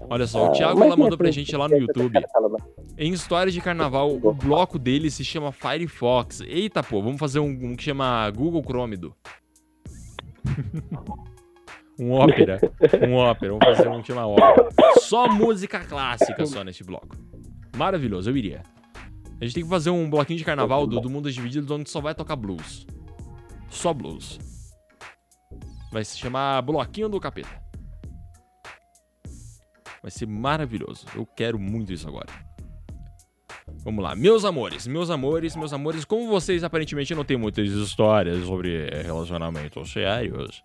Olha 0.09 0.27
só, 0.27 0.47
Ah, 0.47 0.49
o 0.51 0.53
Thiago 0.53 0.79
mas 0.79 0.87
ela 0.87 0.95
é 0.95 0.99
mandou 0.99 1.19
pra 1.19 1.29
assim, 1.29 1.41
gente 1.41 1.57
lá 1.57 1.69
no 1.69 1.75
essa 1.75 1.85
YouTube. 1.85 2.19
Em 2.99 3.13
histórias 3.13 3.53
de 3.55 3.61
carnaval, 3.61 4.11
o 4.15 4.33
bloco 4.33 4.79
dele 4.79 5.11
se 5.11 5.25
chama 5.25 5.53
Firefox. 5.53 6.41
Eita, 6.41 6.83
pô, 6.83 7.03
vamos 7.03 7.19
fazer 7.19 7.39
um, 7.41 7.49
um 7.51 7.77
que 7.77 7.83
chama 7.83 8.31
Google 8.31 8.63
Chromido. 8.63 9.15
um 11.99 12.13
ópera. 12.13 12.59
Um 13.07 13.15
ópera. 13.15 13.53
Vamos 13.59 13.77
fazer 13.77 13.89
um 13.89 14.01
que 14.01 14.07
chama 14.09 14.27
ópera. 14.27 14.69
Só 15.01 15.29
música 15.29 15.81
clássica 15.81 16.45
só 16.47 16.63
nesse 16.65 16.85
bloco. 16.85 17.17
Maravilhoso, 17.77 18.31
eu 18.31 18.37
iria. 18.37 18.63
A 19.41 19.45
gente 19.45 19.55
tem 19.55 19.65
que 19.65 19.71
fazer 19.71 19.91
um 19.91 20.09
bloquinho 20.09 20.39
de 20.39 20.45
carnaval 20.45 20.87
do, 20.87 21.01
do 21.01 21.11
Mundo 21.11 21.31
Dividido 21.31 21.75
onde 21.75 21.91
só 21.91 22.01
vai 22.01 22.15
tocar 22.15 22.37
blues. 22.37 22.87
Só 23.69 23.93
blues. 23.93 24.39
Vai 25.93 26.05
se 26.05 26.19
chamar 26.19 26.63
Bloquinho 26.63 27.09
do 27.09 27.21
Capeta. 27.21 27.63
Vai 30.03 30.11
ser 30.11 30.27
maravilhoso. 30.27 31.07
Eu 31.15 31.27
quero 31.27 31.59
muito 31.59 31.93
isso 31.93 32.09
agora. 32.09 32.29
Vamos 33.83 34.03
lá, 34.03 34.15
meus 34.15 34.45
amores, 34.45 34.87
meus 34.87 35.11
amores, 35.11 35.55
meus 35.55 35.73
amores. 35.73 36.05
Como 36.05 36.29
vocês 36.29 36.65
aparentemente 36.65 37.15
não 37.15 37.25
têm 37.25 37.37
muitas 37.37 37.69
histórias 37.69 38.45
sobre 38.45 38.89
relacionamentos 39.03 39.93
sérios. 39.93 40.63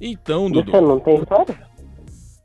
Então, 0.00 0.50
Dudu. 0.50 0.70
Você 0.70 0.80
não 0.80 1.00
tem 1.00 1.16
história? 1.16 1.68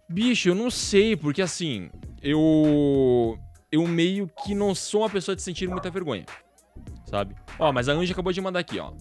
Bicho, 0.08 0.50
eu 0.50 0.56
não 0.56 0.72
sei, 0.72 1.16
porque 1.16 1.42
assim, 1.42 1.90
eu. 2.22 3.38
Eu 3.72 3.88
meio 3.88 4.30
que 4.44 4.56
não 4.56 4.74
sou 4.74 5.02
uma 5.02 5.10
pessoa 5.10 5.36
de 5.36 5.42
sentir 5.42 5.68
muita 5.68 5.90
vergonha. 5.90 6.26
Sabe? 7.06 7.36
Ó, 7.58 7.72
mas 7.72 7.90
a 7.90 7.94
Anja 7.94 8.14
acabou 8.14 8.32
de 8.34 8.42
mandar 8.42 8.60
aqui, 8.60 8.80
ó. 8.80 8.94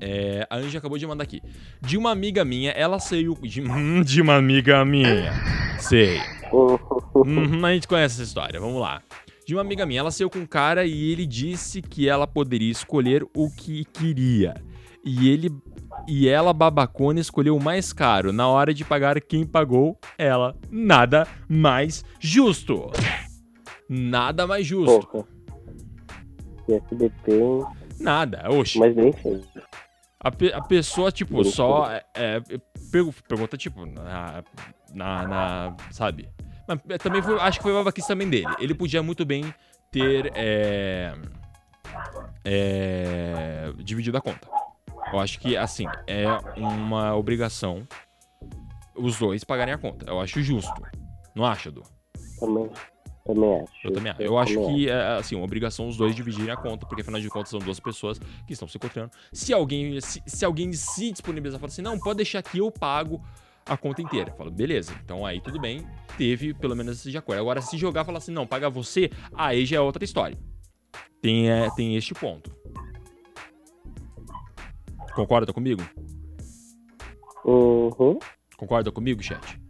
É, 0.00 0.46
a 0.48 0.56
Anja 0.56 0.78
acabou 0.78 0.96
de 0.96 1.06
mandar 1.06 1.24
aqui. 1.24 1.42
De 1.80 1.98
uma 1.98 2.10
amiga 2.10 2.44
minha, 2.44 2.70
ela 2.70 2.98
saiu. 2.98 3.34
De, 3.42 3.60
Hum, 3.68 4.02
de 4.02 4.22
uma 4.22 4.36
amiga 4.36 4.84
minha. 4.84 5.32
Sei. 5.78 6.20
Uhum, 7.14 7.64
a 7.64 7.72
gente 7.72 7.86
conhece 7.86 8.14
essa 8.14 8.22
história, 8.22 8.58
vamos 8.58 8.80
lá. 8.80 9.02
De 9.46 9.54
uma 9.54 9.60
amiga 9.62 9.84
minha, 9.84 10.00
ela 10.00 10.10
saiu 10.10 10.30
com 10.30 10.38
um 10.38 10.46
cara 10.46 10.84
e 10.86 11.10
ele 11.12 11.26
disse 11.26 11.82
que 11.82 12.08
ela 12.08 12.26
poderia 12.26 12.70
escolher 12.70 13.24
o 13.34 13.50
que 13.50 13.84
queria. 13.84 14.54
E 15.04 15.28
ele 15.28 15.50
e 16.08 16.28
ela, 16.28 16.52
babacona, 16.52 17.20
escolheu 17.20 17.56
o 17.56 17.62
mais 17.62 17.92
caro. 17.92 18.32
Na 18.32 18.48
hora 18.48 18.72
de 18.74 18.84
pagar, 18.84 19.20
quem 19.20 19.44
pagou? 19.46 19.98
Ela. 20.18 20.56
Nada 20.70 21.26
mais 21.48 22.04
justo. 22.18 22.90
Nada 23.88 24.46
mais 24.46 24.66
justo. 24.66 25.06
Porra. 25.08 25.26
SBT, 26.68 27.40
Nada. 27.98 28.44
Oxi. 28.50 28.78
mas 28.78 28.94
bem 28.94 29.12
feito. 29.12 29.48
A, 30.20 30.30
pe- 30.30 30.52
a 30.52 30.60
pessoa, 30.60 31.10
tipo, 31.10 31.42
só. 31.44 31.90
É, 31.90 32.04
é, 32.14 32.40
pergu- 32.92 33.14
pergunta, 33.26 33.56
tipo, 33.56 33.84
na. 33.86 34.44
na, 34.94 35.26
na- 35.26 35.76
sabe? 35.90 36.28
Mas 36.68 36.78
é, 36.88 36.98
também 36.98 37.20
foi, 37.22 37.40
acho 37.40 37.58
que 37.58 37.62
foi 37.64 37.72
babaquice 37.72 38.06
também 38.06 38.28
dele. 38.28 38.54
Ele 38.60 38.74
podia 38.74 39.02
muito 39.02 39.24
bem 39.24 39.52
ter. 39.90 40.30
É, 40.34 41.12
é, 42.44 43.72
dividido 43.78 44.16
a 44.16 44.20
conta. 44.20 44.46
Eu 45.12 45.18
acho 45.18 45.38
que, 45.38 45.56
assim, 45.56 45.86
é 46.06 46.26
uma 46.56 47.14
obrigação 47.16 47.86
os 48.94 49.18
dois 49.18 49.44
pagarem 49.44 49.74
a 49.74 49.78
conta. 49.78 50.10
Eu 50.10 50.20
acho 50.20 50.42
justo. 50.42 50.72
Não 51.34 51.44
acha, 51.44 51.70
Du? 51.70 51.82
Também, 52.38 52.70
também 53.26 53.62
acho. 53.62 53.72
Eu 53.84 53.92
também 53.92 54.12
acho. 54.12 54.22
Eu 54.22 54.38
acho 54.38 54.54
também 54.54 54.74
que 54.76 54.88
é 54.88 55.16
assim, 55.16 55.34
uma 55.34 55.44
obrigação 55.44 55.88
os 55.88 55.96
dois 55.96 56.14
dividirem 56.14 56.50
a 56.50 56.56
conta, 56.56 56.86
porque 56.86 57.02
afinal 57.02 57.20
de 57.20 57.28
contas 57.28 57.50
são 57.50 57.58
duas 57.58 57.80
pessoas 57.80 58.18
que 58.18 58.52
estão 58.52 58.68
se 58.68 58.76
encontrando. 58.76 59.10
Se 59.32 59.52
alguém 59.52 60.00
se, 60.00 60.22
se 60.26 60.44
alguém 60.44 60.72
se 60.72 61.12
disponibilizar 61.12 61.58
e 61.58 61.60
falar 61.60 61.72
assim, 61.72 61.82
não, 61.82 61.98
pode 61.98 62.16
deixar 62.16 62.42
que 62.42 62.58
eu 62.58 62.70
pago 62.70 63.22
a 63.66 63.76
conta 63.76 64.02
inteira. 64.02 64.30
Eu 64.30 64.36
falo, 64.36 64.50
beleza, 64.50 64.92
então 65.04 65.24
aí 65.24 65.40
tudo 65.40 65.60
bem, 65.60 65.86
teve 66.16 66.54
pelo 66.54 66.74
menos 66.74 66.98
esse 66.98 67.10
de 67.10 67.18
acordo. 67.18 67.40
Agora, 67.40 67.60
se 67.60 67.76
jogar 67.76 68.02
e 68.02 68.04
falar 68.04 68.18
assim, 68.18 68.32
não, 68.32 68.46
paga 68.46 68.68
você, 68.68 69.10
aí 69.34 69.64
já 69.64 69.76
é 69.76 69.80
outra 69.80 70.04
história. 70.04 70.38
Tem, 71.20 71.50
é, 71.50 71.70
tem 71.76 71.96
este 71.96 72.14
ponto. 72.14 72.59
Concorda 75.14 75.52
comigo? 75.52 75.82
Uhum. 77.44 78.18
Concorda 78.56 78.92
comigo, 78.92 79.22
chat? 79.22 79.60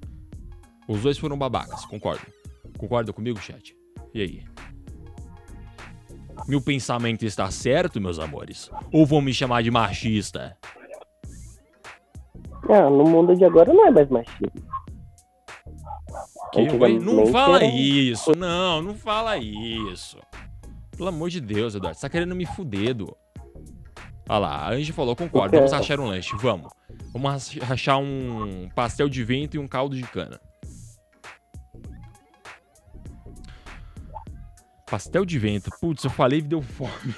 Os 0.89 1.03
dois 1.03 1.19
foram 1.19 1.39
babacas, 1.39 1.85
concordo. 1.85 2.27
Concorda 2.77 3.13
comigo, 3.13 3.39
chat? 3.39 3.77
E 4.13 4.21
aí? 4.21 4.45
Meu 6.49 6.61
pensamento 6.61 7.25
está 7.25 7.51
certo, 7.51 8.01
meus 8.01 8.19
amores? 8.19 8.71
Ou 8.93 9.07
vão 9.07 9.21
me 9.21 9.33
chamar 9.33 9.63
de 9.63 9.71
machista? 9.71 10.57
Ah, 12.69 12.91
no 12.91 13.05
mundo 13.05 13.37
de 13.37 13.45
agora 13.45 13.73
não 13.73 13.87
é 13.87 13.91
mais 13.91 14.09
machismo. 14.09 14.71
Que? 16.53 16.67
Não 16.99 17.27
fala 17.27 17.65
isso, 17.65 18.33
não, 18.37 18.83
não 18.83 18.95
fala 18.95 19.39
isso. 19.39 20.19
Pelo 20.97 21.09
amor 21.09 21.31
de 21.31 21.41
Deus, 21.41 21.75
Eduardo, 21.75 21.97
você 21.97 22.03
tá 22.03 22.11
querendo 22.11 22.35
me 22.35 22.45
fuder, 22.45 22.91
Edu. 22.91 23.17
Olha 24.31 24.39
lá, 24.39 24.57
a 24.69 24.71
Angie 24.71 24.93
falou, 24.93 25.17
concordo, 25.17 25.57
vamos 25.57 25.73
rachar 25.73 25.99
um 25.99 26.07
lanche, 26.07 26.37
vamos. 26.37 26.71
Vamos 27.13 27.33
rach- 27.33 27.59
rachar 27.65 27.99
um 27.99 28.69
pastel 28.77 29.09
de 29.09 29.25
vento 29.25 29.57
e 29.57 29.59
um 29.59 29.67
caldo 29.67 29.97
de 29.97 30.05
cana. 30.05 30.41
Pastel 34.89 35.25
de 35.25 35.37
vento, 35.37 35.69
putz, 35.81 36.05
eu 36.05 36.11
falei 36.11 36.39
e 36.39 36.43
deu 36.43 36.63
fome. 36.63 37.13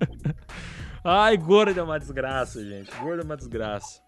Ai, 1.02 1.34
gordo 1.38 1.80
é 1.80 1.82
uma 1.82 1.98
desgraça, 1.98 2.62
gente. 2.62 2.90
Gordo 3.00 3.22
é 3.22 3.24
uma 3.24 3.36
desgraça. 3.36 4.02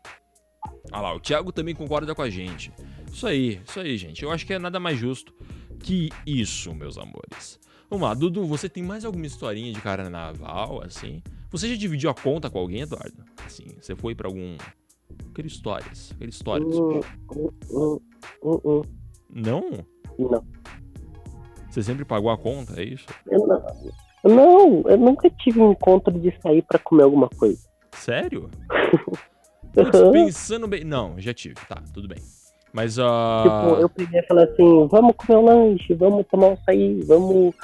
Olha 0.92 1.00
lá, 1.00 1.14
o 1.14 1.20
Thiago 1.20 1.52
também 1.52 1.74
concorda 1.74 2.14
com 2.14 2.20
a 2.20 2.28
gente. 2.28 2.70
Isso 3.10 3.26
aí, 3.26 3.62
isso 3.66 3.80
aí, 3.80 3.96
gente. 3.96 4.22
Eu 4.22 4.30
acho 4.30 4.44
que 4.46 4.52
é 4.52 4.58
nada 4.58 4.78
mais 4.78 4.98
justo 4.98 5.32
que 5.82 6.10
isso, 6.26 6.74
meus 6.74 6.98
amores. 6.98 7.58
Vamos 7.88 8.06
lá, 8.06 8.12
Dudu, 8.12 8.44
você 8.44 8.68
tem 8.68 8.82
mais 8.82 9.06
alguma 9.06 9.24
historinha 9.24 9.72
de 9.72 9.80
carnaval, 9.80 10.82
assim? 10.84 11.22
Você 11.50 11.68
já 11.68 11.76
dividiu 11.76 12.10
a 12.10 12.14
conta 12.14 12.48
com 12.48 12.58
alguém, 12.58 12.82
Eduardo? 12.82 13.24
Assim, 13.44 13.66
você 13.80 13.96
foi 13.96 14.14
pra 14.14 14.28
algum... 14.28 14.56
Aquele 15.30 15.48
histórias, 15.48 16.12
aquele 16.14 16.30
histórias. 16.30 16.76
Hum, 16.76 17.00
hum, 17.32 18.00
hum, 18.42 18.60
hum. 18.64 18.82
Não? 19.28 19.64
Não. 20.18 20.44
Você 21.68 21.82
sempre 21.82 22.04
pagou 22.04 22.30
a 22.30 22.38
conta, 22.38 22.80
é 22.80 22.84
isso? 22.84 23.06
Eu 23.26 23.46
não. 23.46 23.62
Não, 24.22 24.82
eu 24.86 24.98
nunca 24.98 25.30
tive 25.30 25.60
um 25.60 25.72
encontro 25.72 26.12
de 26.18 26.36
sair 26.40 26.62
pra 26.62 26.78
comer 26.78 27.04
alguma 27.04 27.28
coisa. 27.28 27.60
Sério? 27.92 28.50
Putz, 29.72 29.98
Aham. 30.00 30.12
pensando 30.12 30.68
bem... 30.68 30.84
Não, 30.84 31.18
já 31.18 31.32
tive, 31.32 31.54
tá, 31.68 31.82
tudo 31.92 32.06
bem. 32.06 32.18
Mas, 32.72 32.98
ah... 32.98 33.42
Tipo, 33.42 33.80
eu 33.80 33.88
peguei 33.88 34.20
e 34.20 34.26
falei 34.26 34.44
assim, 34.44 34.88
vamos 34.88 35.16
comer 35.16 35.38
um 35.38 35.44
lanche, 35.44 35.94
vamos 35.94 36.26
tomar 36.28 36.48
um 36.48 36.52
açaí, 36.52 37.00
vamos. 37.02 37.54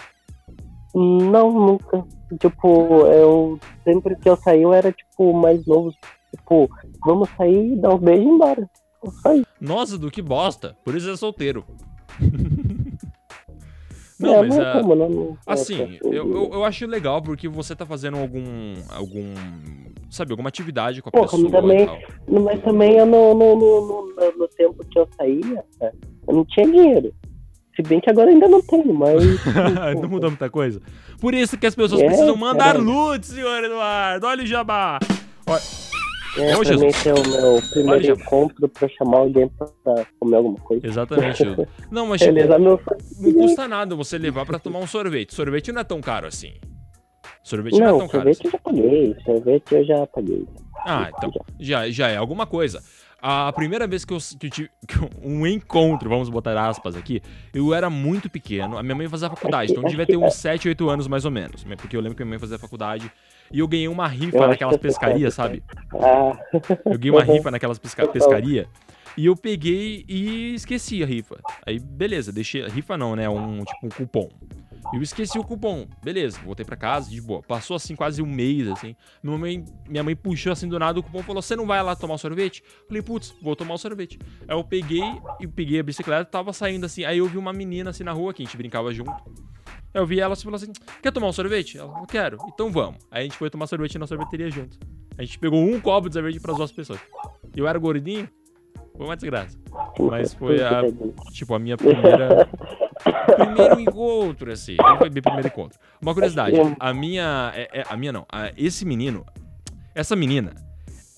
Não, 0.96 1.52
nunca. 1.52 2.02
Tipo, 2.40 3.06
eu 3.08 3.60
sempre 3.84 4.16
que 4.16 4.30
eu 4.30 4.36
saí 4.36 4.62
eu 4.62 4.72
era 4.72 4.90
tipo 4.90 5.34
mais 5.34 5.66
novo. 5.66 5.92
Tipo, 6.34 6.70
vamos 7.04 7.28
sair, 7.36 7.76
dar 7.76 7.94
um 7.94 7.98
beijo 7.98 8.22
e 8.22 8.24
ir 8.24 8.28
embora. 8.28 8.70
Só 9.22 9.34
isso. 9.34 9.46
Nossa, 9.60 9.98
do 9.98 10.10
que 10.10 10.22
bosta. 10.22 10.74
Por 10.82 10.94
isso 10.94 11.08
é 11.12 11.16
solteiro. 11.16 11.64
Não, 14.18 14.32
É, 14.32 14.38
mas 14.38 14.56
não 14.56 14.64
ah, 14.64 14.72
como, 14.72 14.94
não, 14.94 15.08
não- 15.10 15.38
assim, 15.46 15.82
é, 15.82 15.98
eu, 16.02 16.26
eu, 16.34 16.50
eu 16.54 16.64
acho 16.64 16.86
legal 16.86 17.20
porque 17.20 17.46
você 17.46 17.76
tá 17.76 17.84
fazendo 17.84 18.16
algum. 18.16 18.72
algum. 18.88 19.34
sabe, 20.08 20.32
alguma 20.32 20.48
atividade 20.48 21.02
com 21.02 21.10
a 21.10 21.12
Porra, 21.12 21.28
pessoa 21.28 21.50
também-. 21.50 21.86
Mas 22.26 22.62
também 22.62 22.94
eu 22.96 23.04
no, 23.04 23.34
no, 23.34 23.54
no, 23.54 24.14
no, 24.38 24.48
tempo 24.48 24.82
que 24.90 24.98
eu 24.98 25.06
saía, 25.18 25.62
eu 26.26 26.34
não 26.34 26.44
tinha 26.46 26.66
dinheiro. 26.66 27.14
Se 27.76 27.82
bem 27.82 28.00
que 28.00 28.08
agora 28.10 28.30
ainda 28.30 28.48
não 28.48 28.62
tenho, 28.62 28.92
mas. 28.94 29.22
não 30.00 30.08
mudou 30.08 30.30
muita 30.30 30.48
coisa. 30.48 30.80
Por 31.20 31.34
isso 31.34 31.58
que 31.58 31.66
as 31.66 31.74
pessoas 31.74 32.00
É, 32.00 32.06
precisam 32.06 32.34
mandar 32.36 32.72
caralho. 32.74 32.84
loot, 32.84 33.26
senhor 33.26 33.62
Eduardo. 33.62 34.26
Olha 34.26 34.42
o 34.42 34.46
jabá. 34.46 34.98
Olha- 35.46 35.60
É, 36.38 36.54
Jesus. 36.56 36.80
mim 36.80 36.86
esse 36.88 37.08
é 37.08 37.14
o 37.14 37.16
meu 37.28 37.60
primeiro 37.70 38.04
Olha, 38.04 38.12
encontro 38.12 38.68
pra 38.68 38.88
chamar 38.90 39.18
alguém 39.18 39.48
pra 39.82 40.04
comer 40.20 40.36
alguma 40.36 40.58
coisa. 40.58 40.86
Exatamente. 40.86 41.42
Não, 41.90 42.06
mas 42.06 42.20
tipo, 42.20 42.34
Beleza, 42.34 42.58
meu 42.58 42.78
não 43.20 43.32
custa 43.32 43.66
nada 43.68 43.94
você 43.94 44.18
levar 44.18 44.44
pra 44.44 44.58
tomar 44.58 44.78
um 44.80 44.86
sorvete. 44.86 45.34
Sorvete 45.34 45.72
não 45.72 45.80
é 45.80 45.84
tão 45.84 46.00
caro 46.00 46.26
assim. 46.26 46.52
Sorvete 47.42 47.78
não, 47.78 47.86
é 47.86 47.90
Não, 47.90 47.98
tão 48.00 48.08
caro 48.08 48.34
sorvete 48.34 48.38
assim. 48.38 48.46
eu 48.48 48.52
já 48.52 48.58
paguei. 48.58 49.16
Sorvete 49.24 49.74
eu 49.74 49.84
já 49.84 50.06
paguei. 50.08 50.46
Ah, 50.86 51.10
então. 51.16 51.30
Já, 51.58 51.88
já 51.90 52.08
é 52.08 52.16
alguma 52.16 52.46
coisa. 52.46 52.82
A 53.20 53.50
primeira 53.52 53.86
vez 53.86 54.04
que 54.04 54.12
eu, 54.12 54.18
que 54.38 54.46
eu 54.46 54.50
tive 54.50 54.70
que 54.86 54.96
eu- 54.98 55.10
um 55.22 55.46
encontro, 55.46 56.08
vamos 56.08 56.28
botar 56.28 56.58
aspas 56.68 56.94
aqui, 56.96 57.22
eu 57.52 57.72
era 57.74 57.88
muito 57.88 58.28
pequeno. 58.28 58.76
A 58.78 58.82
minha 58.82 58.94
mãe 58.94 59.08
fazia 59.08 59.28
faculdade, 59.30 59.72
então 59.72 59.82
eu 59.82 59.88
devia 59.88 60.06
ter 60.06 60.16
uns 60.16 60.34
7, 60.34 60.68
8 60.68 60.88
anos 60.88 61.08
mais 61.08 61.24
ou 61.24 61.30
menos. 61.30 61.64
né? 61.64 61.76
Porque 61.76 61.96
eu 61.96 62.00
lembro 62.00 62.16
que 62.16 62.22
minha 62.24 62.30
mãe 62.30 62.38
fazia 62.38 62.58
faculdade. 62.58 63.10
E 63.52 63.58
eu 63.60 63.68
ganhei 63.68 63.88
uma 63.88 64.06
rifa 64.08 64.46
naquelas 64.48 64.76
pescarias, 64.76 65.34
sabe? 65.34 65.62
Ah, 65.94 66.36
Eu 66.84 66.98
ganhei 66.98 67.10
uma 67.10 67.22
rifa 67.22 67.50
naquelas 67.50 67.78
pesca 67.78 68.06
pescaria. 68.08 68.68
E 69.16 69.24
eu 69.26 69.34
peguei 69.36 70.04
e 70.08 70.54
esqueci 70.54 71.02
a 71.02 71.06
rifa. 71.06 71.38
Aí, 71.66 71.78
beleza, 71.78 72.30
deixei. 72.32 72.66
Rifa 72.68 72.98
não, 72.98 73.16
né? 73.16 73.28
Um 73.28 73.64
tipo 73.64 73.86
um 73.86 73.88
cupom. 73.88 74.28
Eu 74.92 75.02
esqueci 75.02 75.38
o 75.38 75.44
cupom. 75.44 75.86
Beleza, 76.02 76.38
voltei 76.44 76.64
pra 76.64 76.76
casa, 76.76 77.10
de 77.10 77.20
boa. 77.20 77.42
Passou 77.42 77.76
assim 77.76 77.96
quase 77.96 78.22
um 78.22 78.26
mês, 78.26 78.68
assim. 78.68 78.94
Minha 79.22 79.38
mãe, 79.38 79.64
minha 79.88 80.02
mãe 80.02 80.14
puxou 80.14 80.52
assim 80.52 80.68
do 80.68 80.78
nada 80.78 80.98
o 80.98 81.02
cupom 81.02 81.20
e 81.20 81.22
falou: 81.22 81.42
Você 81.42 81.56
não 81.56 81.66
vai 81.66 81.82
lá 81.82 81.96
tomar 81.96 82.14
o 82.14 82.18
sorvete? 82.18 82.62
Falei, 82.86 83.02
putz, 83.02 83.34
vou 83.42 83.56
tomar 83.56 83.74
o 83.74 83.78
sorvete. 83.78 84.18
Aí 84.46 84.56
eu 84.56 84.64
peguei 84.64 85.02
e 85.40 85.46
peguei 85.46 85.80
a 85.80 85.82
bicicleta, 85.82 86.24
tava 86.24 86.52
saindo 86.52 86.86
assim. 86.86 87.04
Aí 87.04 87.18
eu 87.18 87.26
vi 87.26 87.36
uma 87.36 87.52
menina 87.52 87.90
assim 87.90 88.04
na 88.04 88.12
rua 88.12 88.32
que 88.32 88.42
a 88.42 88.44
gente 88.46 88.56
brincava 88.56 88.92
junto. 88.92 89.10
Aí 89.10 90.00
eu 90.00 90.06
vi 90.06 90.20
ela 90.20 90.34
e 90.34 90.36
falou 90.36 90.56
assim: 90.56 90.72
Quer 91.02 91.12
tomar 91.12 91.28
um 91.28 91.32
sorvete? 91.32 91.78
Ela 91.78 91.90
falou: 91.90 92.06
Quero. 92.06 92.38
Então 92.48 92.70
vamos. 92.70 92.98
Aí 93.10 93.20
a 93.20 93.24
gente 93.24 93.36
foi 93.36 93.50
tomar 93.50 93.66
sorvete 93.66 93.98
na 93.98 94.06
sorveteria 94.06 94.50
junto. 94.50 94.78
A 95.18 95.24
gente 95.24 95.38
pegou 95.38 95.58
um 95.58 95.80
copo 95.80 96.08
de 96.08 96.14
sorvete 96.14 96.38
pras 96.40 96.56
duas 96.56 96.70
pessoas. 96.70 97.00
Eu 97.56 97.66
era 97.66 97.78
gordinho, 97.78 98.28
foi 98.96 99.06
uma 99.06 99.16
desgraça. 99.16 99.58
Mas 99.98 100.34
foi 100.34 100.62
a, 100.62 100.82
tipo, 101.32 101.54
a 101.54 101.58
minha 101.58 101.76
primeira. 101.76 102.48
primeiro 103.24 103.80
encontro, 103.80 104.52
assim. 104.52 104.76
Não 104.78 104.98
foi 104.98 105.10
meu 105.10 105.22
primeiro 105.22 105.48
encontro. 105.48 105.78
Uma 106.00 106.12
curiosidade, 106.14 106.56
a 106.78 106.92
minha. 106.94 107.52
é- 107.54 107.80
é- 107.80 107.84
a 107.88 107.96
minha 107.96 108.12
não. 108.12 108.26
a- 108.30 108.50
esse 108.56 108.84
menino. 108.84 109.24
Essa 109.94 110.14
menina 110.14 110.52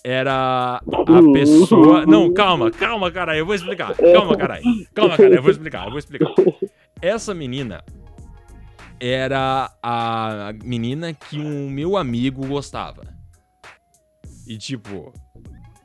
era 0.05 0.77
a 0.77 1.33
pessoa. 1.33 2.07
Não, 2.07 2.33
calma, 2.33 2.71
calma, 2.71 3.11
caralho, 3.11 3.41
eu 3.41 3.47
vou 3.47 3.55
explicar. 3.55 3.95
Calma, 3.97 4.37
caralho. 4.37 4.63
Calma, 4.95 5.17
caralho, 5.17 5.35
eu 5.37 5.43
vou 5.43 5.51
explicar, 5.51 5.85
eu 5.85 5.91
vou 5.91 5.99
explicar. 5.99 6.33
Essa 7.03 7.35
menina 7.35 7.83
era 9.01 9.71
a 9.83 10.53
menina 10.65 11.13
que 11.13 11.39
um 11.41 11.69
meu 11.71 11.97
amigo 11.97 12.47
gostava. 12.47 13.03
E 14.47 14.57
tipo, 14.57 15.13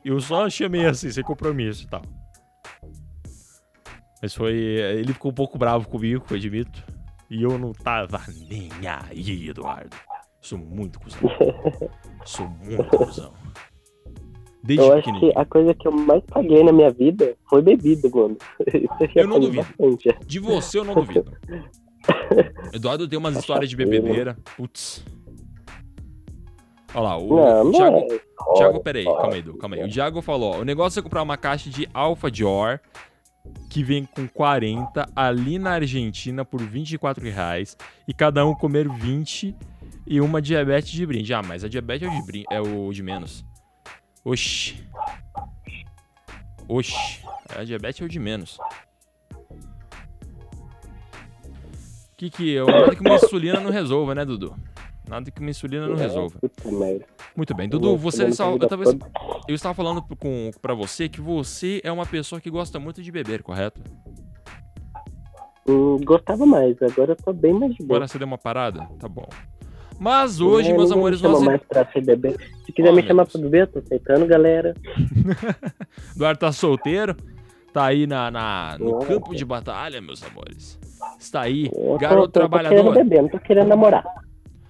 eu 0.04 0.18
só 0.20 0.48
chamei 0.48 0.86
assim, 0.86 1.10
sem 1.10 1.22
compromisso 1.22 1.84
e 1.84 1.86
tal. 1.88 2.02
Mas 4.24 4.34
foi. 4.34 4.54
Ele 4.54 5.12
ficou 5.12 5.30
um 5.30 5.34
pouco 5.34 5.58
bravo 5.58 5.86
comigo, 5.86 6.24
eu 6.30 6.36
admito. 6.38 6.82
E 7.28 7.42
eu 7.42 7.58
não 7.58 7.72
tava 7.72 8.22
nem 8.48 8.70
aí, 8.88 9.50
Eduardo. 9.50 9.94
Sou 10.40 10.58
muito 10.58 10.98
cuzão. 10.98 11.20
Sou 12.24 12.48
muito 12.48 12.84
cuzão. 12.96 13.34
Desde 14.62 14.82
Eu 14.82 14.94
acho 14.94 15.20
que 15.20 15.30
a 15.36 15.44
coisa 15.44 15.74
que 15.74 15.86
eu 15.86 15.92
mais 15.92 16.22
paguei 16.24 16.64
na 16.64 16.72
minha 16.72 16.90
vida 16.90 17.36
foi 17.50 17.60
bebida, 17.60 18.08
mano. 18.08 18.38
Isso 18.66 19.12
eu 19.14 19.28
não 19.28 19.38
duvido. 19.38 19.62
bastante. 19.62 20.18
De 20.26 20.38
você 20.38 20.78
eu 20.78 20.84
não 20.84 20.94
duvido. 20.94 21.30
Eduardo 22.72 23.06
tem 23.06 23.18
umas 23.18 23.36
histórias 23.36 23.68
de 23.68 23.76
bebedeira. 23.76 24.38
Putz. 24.56 25.04
Olha 26.94 27.02
lá, 27.02 27.18
o, 27.18 27.28
Não, 27.28 27.60
o 27.60 27.64
não 27.64 27.72
Thiago. 27.72 27.96
é. 27.98 28.20
Thiago, 28.56 28.80
peraí, 28.82 29.04
calma 29.04 29.34
aí, 29.34 29.38
Edu, 29.40 29.58
calma 29.58 29.76
aí. 29.76 29.84
O 29.84 29.88
Thiago 29.90 30.22
falou: 30.22 30.54
ó, 30.54 30.58
o 30.60 30.64
negócio 30.64 30.98
é 30.98 31.02
comprar 31.02 31.22
uma 31.22 31.36
caixa 31.36 31.68
de 31.68 31.86
Alpha 31.92 32.30
Dior 32.30 32.80
que 33.68 33.82
vem 33.82 34.04
com 34.04 34.26
40 34.28 35.08
ali 35.14 35.58
na 35.58 35.72
Argentina 35.72 36.44
por 36.44 36.62
24 36.62 37.24
reais 37.24 37.76
e 38.06 38.14
cada 38.14 38.44
um 38.46 38.54
comer 38.54 38.88
20 38.88 39.54
e 40.06 40.20
uma 40.20 40.40
diabetes 40.40 40.90
de 40.92 41.04
brinde. 41.04 41.34
Ah, 41.34 41.42
mas 41.42 41.64
a 41.64 41.68
diabetes 41.68 42.06
é 42.08 42.10
o 42.10 42.14
de, 42.20 42.26
brin- 42.26 42.44
é 42.50 42.60
o 42.60 42.92
de 42.92 43.02
menos. 43.02 43.44
Oxi. 44.24 44.86
Oxi. 46.68 47.20
A 47.56 47.64
diabetes 47.64 48.00
é 48.00 48.04
o 48.04 48.08
de 48.08 48.18
menos. 48.18 48.58
Que 52.16 52.30
que 52.30 52.48
eu. 52.50 52.66
Que 52.94 53.00
uma 53.00 53.16
insulina 53.16 53.60
não 53.60 53.70
resolva, 53.70 54.14
né, 54.14 54.24
Dudu? 54.24 54.56
Nada 55.08 55.30
que 55.30 55.40
uma 55.40 55.50
insulina 55.50 55.86
não 55.86 55.96
resolva. 55.96 56.38
Muito 57.36 57.54
bem. 57.54 57.68
Dudu, 57.68 57.96
você 57.96 58.22
não 58.24 58.30
eu, 58.30 58.58
tava, 58.58 58.84
eu 59.46 59.54
estava 59.54 59.74
falando 59.74 60.02
com, 60.18 60.50
pra 60.62 60.72
você 60.74 61.08
que 61.08 61.20
você 61.20 61.80
é 61.84 61.92
uma 61.92 62.06
pessoa 62.06 62.40
que 62.40 62.48
gosta 62.50 62.80
muito 62.80 63.02
de 63.02 63.12
beber, 63.12 63.42
correto? 63.42 63.80
Hum, 65.68 65.98
gostava 66.04 66.44
mais, 66.44 66.76
agora 66.82 67.12
eu 67.12 67.16
tô 67.16 67.32
bem 67.32 67.52
mais 67.52 67.74
de 67.74 67.82
boa. 67.82 67.96
Agora 67.98 68.08
você 68.08 68.18
deu 68.18 68.26
uma 68.26 68.38
parada? 68.38 68.86
Tá 68.98 69.08
bom. 69.08 69.26
Mas 69.98 70.40
hoje, 70.40 70.70
É, 70.70 70.76
meus 70.76 70.90
amores, 70.90 71.22
me 71.22 71.28
nós. 71.28 71.42
mais 71.42 71.60
pra 71.62 71.86
ser 71.92 72.02
bebê. 72.02 72.34
Se 72.66 72.72
quiser 72.72 72.90
Oh, 72.90 72.94
me 72.94 73.02
chamar 73.02 73.24
Deus. 73.24 73.32
pra 73.32 73.42
beber, 73.42 73.60
eu 73.62 73.66
tô 73.68 73.78
aceitando, 73.78 74.26
galera. 74.26 74.74
Eduardo 76.16 76.40
tá 76.40 76.50
solteiro, 76.52 77.14
tá 77.72 77.84
aí 77.86 78.06
na, 78.06 78.30
na- 78.30 78.76
no 78.78 78.98
campo 79.00 79.34
de 79.34 79.44
batalha, 79.44 80.00
meus 80.00 80.22
amores. 80.22 80.78
Está 81.18 81.42
aí, 81.42 81.70
Eu 81.72 81.96
garoto 81.98 82.32
tô, 82.32 82.40
eu 82.40 82.48
tô 82.48 82.56
querendo 82.56 82.70
trabalhador. 82.72 82.94
beber, 82.94 83.22
não 83.22 83.28
tô 83.28 83.38
querendo 83.38 83.68
namorar. 83.68 84.04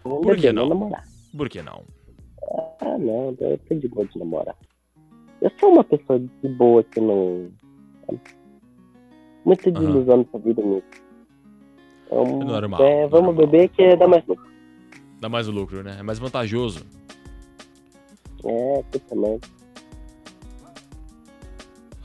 Por 0.05 0.37
que 0.37 0.53
não? 0.53 0.69
namorar. 0.69 1.05
Por 1.37 1.49
que 1.49 1.63
não? 1.63 1.83
Ah, 2.81 2.99
não, 2.99 3.35
eu 3.41 3.59
tô 3.69 3.75
de 3.75 3.89
boa 3.89 4.07
de 4.07 4.19
namorar. 4.19 4.55
Eu 5.41 5.51
sou 5.59 5.73
uma 5.73 5.83
pessoa 5.85 6.19
de 6.21 6.49
boa 6.51 6.85
que 6.85 7.01
não. 7.01 7.51
Muita 9.45 9.71
Aham. 9.71 9.79
desilusão 9.81 10.17
nessa 10.19 10.39
vida 10.39 10.63
nisso. 10.63 10.87
Então, 12.07 12.25
É 12.43 12.45
normal, 12.45 12.83
é, 12.83 13.07
vamos 13.09 13.27
normal. 13.35 13.47
beber 13.47 13.69
que 13.71 13.97
dá 13.97 14.07
mais 14.07 14.25
lucro. 14.27 14.47
Dá 15.21 15.29
mais 15.29 15.47
lucro, 15.49 15.83
né? 15.83 15.97
É 15.99 16.03
mais 16.03 16.19
vantajoso. 16.19 16.85
É, 18.45 18.85
merda. 19.15 19.49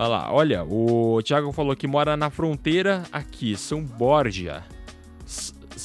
Olha 0.01 0.07
lá, 0.07 0.33
olha, 0.33 0.63
o 0.63 1.21
Thiago 1.21 1.51
falou 1.51 1.75
que 1.75 1.85
mora 1.85 2.15
na 2.15 2.29
fronteira 2.29 3.03
aqui, 3.11 3.57
São 3.57 3.83
Borja. 3.83 4.63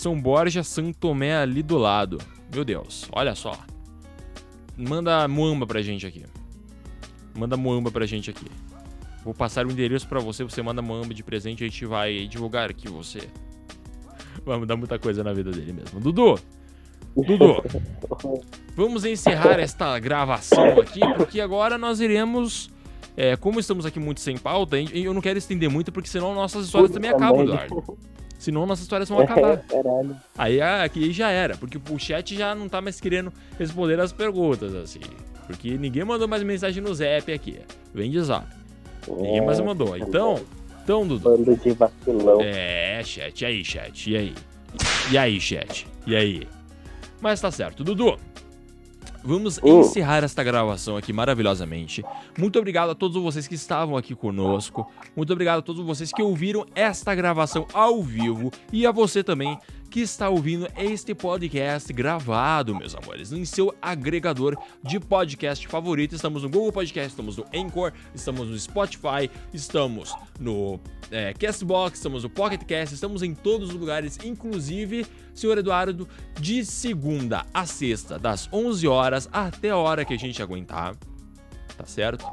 São 0.04 0.20
Borja, 0.20 0.62
São 0.62 0.92
Tomé 0.92 1.34
ali 1.34 1.62
do 1.62 1.78
lado. 1.78 2.18
Meu 2.54 2.62
Deus, 2.62 3.08
olha 3.10 3.34
só. 3.34 3.56
Manda 4.76 5.26
muamba 5.26 5.66
pra 5.66 5.80
gente 5.80 6.06
aqui. 6.06 6.26
Manda 7.34 7.56
muamba 7.56 7.90
pra 7.90 8.04
gente 8.04 8.28
aqui. 8.28 8.44
Vou 9.24 9.32
passar 9.32 9.64
o 9.64 9.72
endereço 9.72 10.06
pra 10.06 10.20
você, 10.20 10.44
você 10.44 10.60
manda 10.60 10.82
muamba 10.82 11.14
de 11.14 11.22
presente 11.22 11.62
e 11.62 11.64
a 11.64 11.70
gente 11.70 11.86
vai 11.86 12.26
divulgar 12.26 12.68
aqui 12.68 12.86
você. 12.86 13.30
Vai 14.44 14.58
mudar 14.58 14.76
muita 14.76 14.98
coisa 14.98 15.24
na 15.24 15.32
vida 15.32 15.50
dele 15.50 15.72
mesmo. 15.72 15.98
Dudu! 15.98 16.38
Dudu! 17.16 17.62
Vamos 18.76 19.06
encerrar 19.06 19.58
esta 19.58 19.98
gravação 19.98 20.80
aqui, 20.80 21.00
porque 21.16 21.40
agora 21.40 21.78
nós 21.78 21.98
iremos. 21.98 22.70
é, 23.16 23.38
como 23.38 23.58
estamos 23.58 23.86
aqui 23.86 23.98
muito 23.98 24.20
sem 24.20 24.36
pauta, 24.36 24.76
eu 24.78 25.14
não 25.14 25.22
quero 25.22 25.38
estender 25.38 25.70
muito, 25.70 25.90
porque 25.90 26.10
senão 26.10 26.34
nossas 26.34 26.66
histórias 26.66 26.90
também 26.90 27.10
acabam. 27.10 27.44
Eduardo. 27.44 27.96
Senão 28.44 28.66
nossas 28.66 28.82
histórias 28.82 29.08
vão 29.08 29.20
acabar. 29.20 29.56
Caralho. 29.56 30.14
Aí 30.36 30.60
ah, 30.60 30.84
aqui 30.84 31.10
já 31.12 31.30
era, 31.30 31.56
porque 31.56 31.80
o 31.90 31.98
chat 31.98 32.36
já 32.36 32.54
não 32.54 32.68
tá 32.68 32.78
mais 32.78 33.00
querendo 33.00 33.32
responder 33.58 33.98
as 33.98 34.12
perguntas, 34.12 34.74
assim. 34.74 35.00
Porque 35.46 35.78
ninguém 35.78 36.04
mandou 36.04 36.28
mais 36.28 36.42
mensagem 36.42 36.82
no 36.82 36.94
Zap 36.94 37.32
aqui. 37.32 37.58
Vem 37.94 38.10
de 38.10 38.20
zap. 38.20 38.46
Ninguém 39.08 39.40
mais 39.40 39.58
mandou. 39.60 39.96
Então, 39.96 40.44
então, 40.82 41.06
Dudu. 41.06 41.38
Bando 41.38 41.56
de 41.56 41.70
vacilão. 41.70 42.38
É, 42.42 43.02
chat. 43.02 43.40
E 43.40 43.46
aí, 43.46 43.64
chat? 43.64 44.10
E 44.10 44.16
aí? 44.16 44.34
E 45.10 45.16
aí, 45.16 45.40
chat? 45.40 45.86
E 46.06 46.14
aí? 46.14 46.46
Mas 47.22 47.40
tá 47.40 47.50
certo. 47.50 47.82
Dudu, 47.82 48.18
vamos 49.24 49.58
Hum. 49.64 49.80
encerrar 49.80 50.22
esta 50.22 50.44
gravação 50.44 50.96
aqui 50.96 51.12
maravilhosamente. 51.12 52.04
Muito 52.38 52.58
obrigado 52.58 52.90
a 52.90 52.94
todos 52.94 53.20
vocês 53.20 53.48
que 53.48 53.54
estavam 53.54 53.96
aqui 53.96 54.14
conosco. 54.14 54.86
Muito 55.16 55.32
obrigado 55.32 55.60
a 55.60 55.62
todos 55.62 55.84
vocês 55.84 56.12
que 56.12 56.22
ouviram 56.22 56.66
esta 56.74 57.14
gravação 57.14 57.66
ao 57.72 58.02
vivo. 58.02 58.52
E 58.72 58.86
a 58.86 58.92
você 58.92 59.24
também 59.24 59.58
que 59.90 60.00
está 60.00 60.28
ouvindo 60.28 60.66
este 60.76 61.14
podcast 61.14 61.92
gravado, 61.92 62.74
meus 62.74 62.96
amores, 62.96 63.30
em 63.30 63.44
seu 63.44 63.72
agregador 63.80 64.56
de 64.82 64.98
podcast 64.98 65.68
favorito. 65.68 66.16
Estamos 66.16 66.42
no 66.42 66.48
Google 66.48 66.72
Podcast, 66.72 67.10
estamos 67.10 67.36
no 67.36 67.44
Anchor, 67.54 67.92
estamos 68.12 68.48
no 68.48 68.58
Spotify, 68.58 69.30
estamos 69.52 70.12
no 70.40 70.80
é, 71.14 71.32
Castbox, 71.32 71.98
estamos 71.98 72.24
no 72.24 72.28
Pocket 72.28 72.64
Cast, 72.64 72.92
estamos 72.92 73.22
em 73.22 73.34
todos 73.34 73.68
os 73.70 73.76
lugares, 73.76 74.18
inclusive, 74.24 75.06
senhor 75.32 75.56
Eduardo, 75.56 76.08
de 76.40 76.64
segunda 76.64 77.46
a 77.54 77.64
sexta, 77.64 78.18
das 78.18 78.48
11 78.52 78.88
horas 78.88 79.28
até 79.32 79.70
a 79.70 79.76
hora 79.76 80.04
que 80.04 80.12
a 80.12 80.18
gente 80.18 80.42
aguentar, 80.42 80.96
tá 81.76 81.86
certo? 81.86 82.26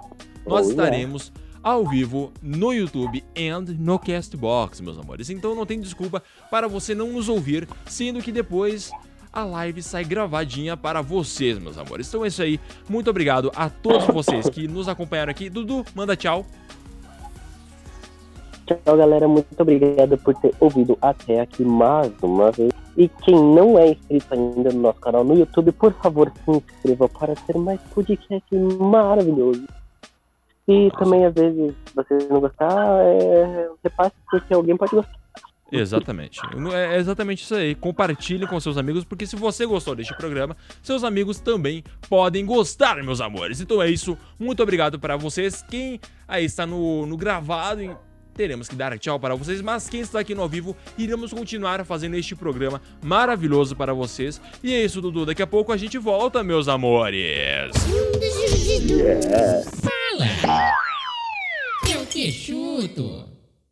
Nós 0.48 0.68
estaremos 0.68 1.32
ao 1.62 1.88
vivo 1.88 2.34
no 2.42 2.74
YouTube 2.74 3.24
e 3.36 3.52
no 3.52 4.00
Castbox, 4.00 4.82
meus 4.82 4.98
amores. 4.98 5.30
Então 5.30 5.54
não 5.54 5.64
tem 5.64 5.80
desculpa 5.80 6.24
para 6.50 6.68
você 6.68 6.96
não 6.96 7.14
nos 7.14 7.30
ouvir, 7.30 7.68
sendo 7.86 8.20
que 8.20 8.32
depois 8.32 8.92
a 9.32 9.44
live 9.44 9.84
sai 9.84 10.04
gravadinha 10.04 10.76
para 10.76 11.04
vocês, 11.04 11.60
meus 11.60 11.78
amores. 11.78 12.08
Então 12.08 12.26
é 12.26 12.30
isso 12.30 12.42
aí. 12.42 12.60
Muito 12.90 13.12
obrigado 13.12 13.52
a 13.56 13.70
todos 13.70 14.08
vocês 14.08 14.50
que 14.50 14.68
nos 14.68 14.90
acompanharam 14.90 15.30
aqui. 15.30 15.52
Dudu, 15.52 15.86
manda 15.94 16.16
tchau. 16.16 16.48
Tchau, 18.76 18.98
galera. 18.98 19.28
Muito 19.28 19.48
obrigado 19.60 20.18
por 20.18 20.36
ter 20.36 20.54
ouvido 20.60 20.98
até 21.02 21.40
aqui 21.40 21.64
mais 21.64 22.12
uma 22.22 22.52
vez. 22.52 22.72
E 22.98 23.08
quem 23.08 23.36
não 23.36 23.80
é 23.80 23.92
inscrito 23.92 24.34
ainda 24.34 24.72
no 24.72 24.82
nosso 24.82 25.00
canal 25.00 25.24
no 25.24 25.38
YouTube, 25.38 25.72
por 25.72 25.94
favor, 25.94 26.32
se 26.44 26.52
inscreva 26.52 27.08
para 27.08 27.36
ter 27.36 27.58
mais 27.58 27.80
podcast 27.94 28.44
maravilhoso. 28.80 29.66
E 30.68 30.92
também, 31.00 31.26
às 31.26 31.34
vezes, 31.34 31.74
se 31.86 31.96
vocês 31.96 32.30
não 32.30 32.40
gostar, 32.40 33.00
é... 33.04 33.70
repasse 33.84 34.16
porque 34.30 34.54
alguém 34.54 34.78
pode 34.78 34.96
gostar. 34.96 35.22
Exatamente. 35.72 36.40
É 36.74 36.98
exatamente 36.98 37.44
isso 37.44 37.56
aí. 37.56 37.74
Compartilhe 37.74 38.46
com 38.46 38.60
seus 38.60 38.78
amigos, 38.78 39.04
porque 39.04 39.26
se 39.26 39.36
você 39.36 39.66
gostou 39.66 39.96
deste 39.96 40.16
programa, 40.16 40.56
seus 40.82 41.04
amigos 41.04 41.40
também 41.40 41.84
podem 42.10 42.46
gostar, 42.46 43.02
meus 43.04 43.22
amores. 43.22 43.62
Então 43.62 43.82
é 43.82 43.90
isso. 43.90 44.18
Muito 44.38 44.62
obrigado 44.62 45.00
para 45.00 45.16
vocês. 45.16 45.64
Quem 45.64 46.00
aí 46.28 46.46
está 46.46 46.66
no, 46.66 47.06
no 47.06 47.18
gravado, 47.18 47.98
teremos 48.36 48.68
que 48.68 48.76
dar 48.76 48.98
tchau 48.98 49.20
para 49.20 49.36
vocês, 49.36 49.62
mas 49.62 49.90
quem 49.90 50.02
está 50.02 50.20
aqui 50.20 50.36
no 50.36 50.42
ao 50.42 50.50
vivo, 50.50 50.76
iremos 50.98 51.34
continuar 51.34 51.84
fazendo 51.86 52.16
este 52.16 52.36
programa 52.36 52.82
maravilhoso 53.02 53.76
para 53.76 53.94
vocês. 53.94 54.42
E 54.64 54.74
é 54.74 54.84
isso, 54.84 55.02
Dudu. 55.02 55.26
Daqui 55.26 55.42
a 55.42 55.48
pouco 55.48 55.72
a 55.72 55.78
gente 55.78 55.98
volta, 55.98 56.44
meus 56.44 56.68
amores. 56.68 57.72
Yeah. 58.82 59.64
Fala! 59.64 60.72
Eu 61.90 62.06
que 62.06 62.32
chuto! 62.32 63.31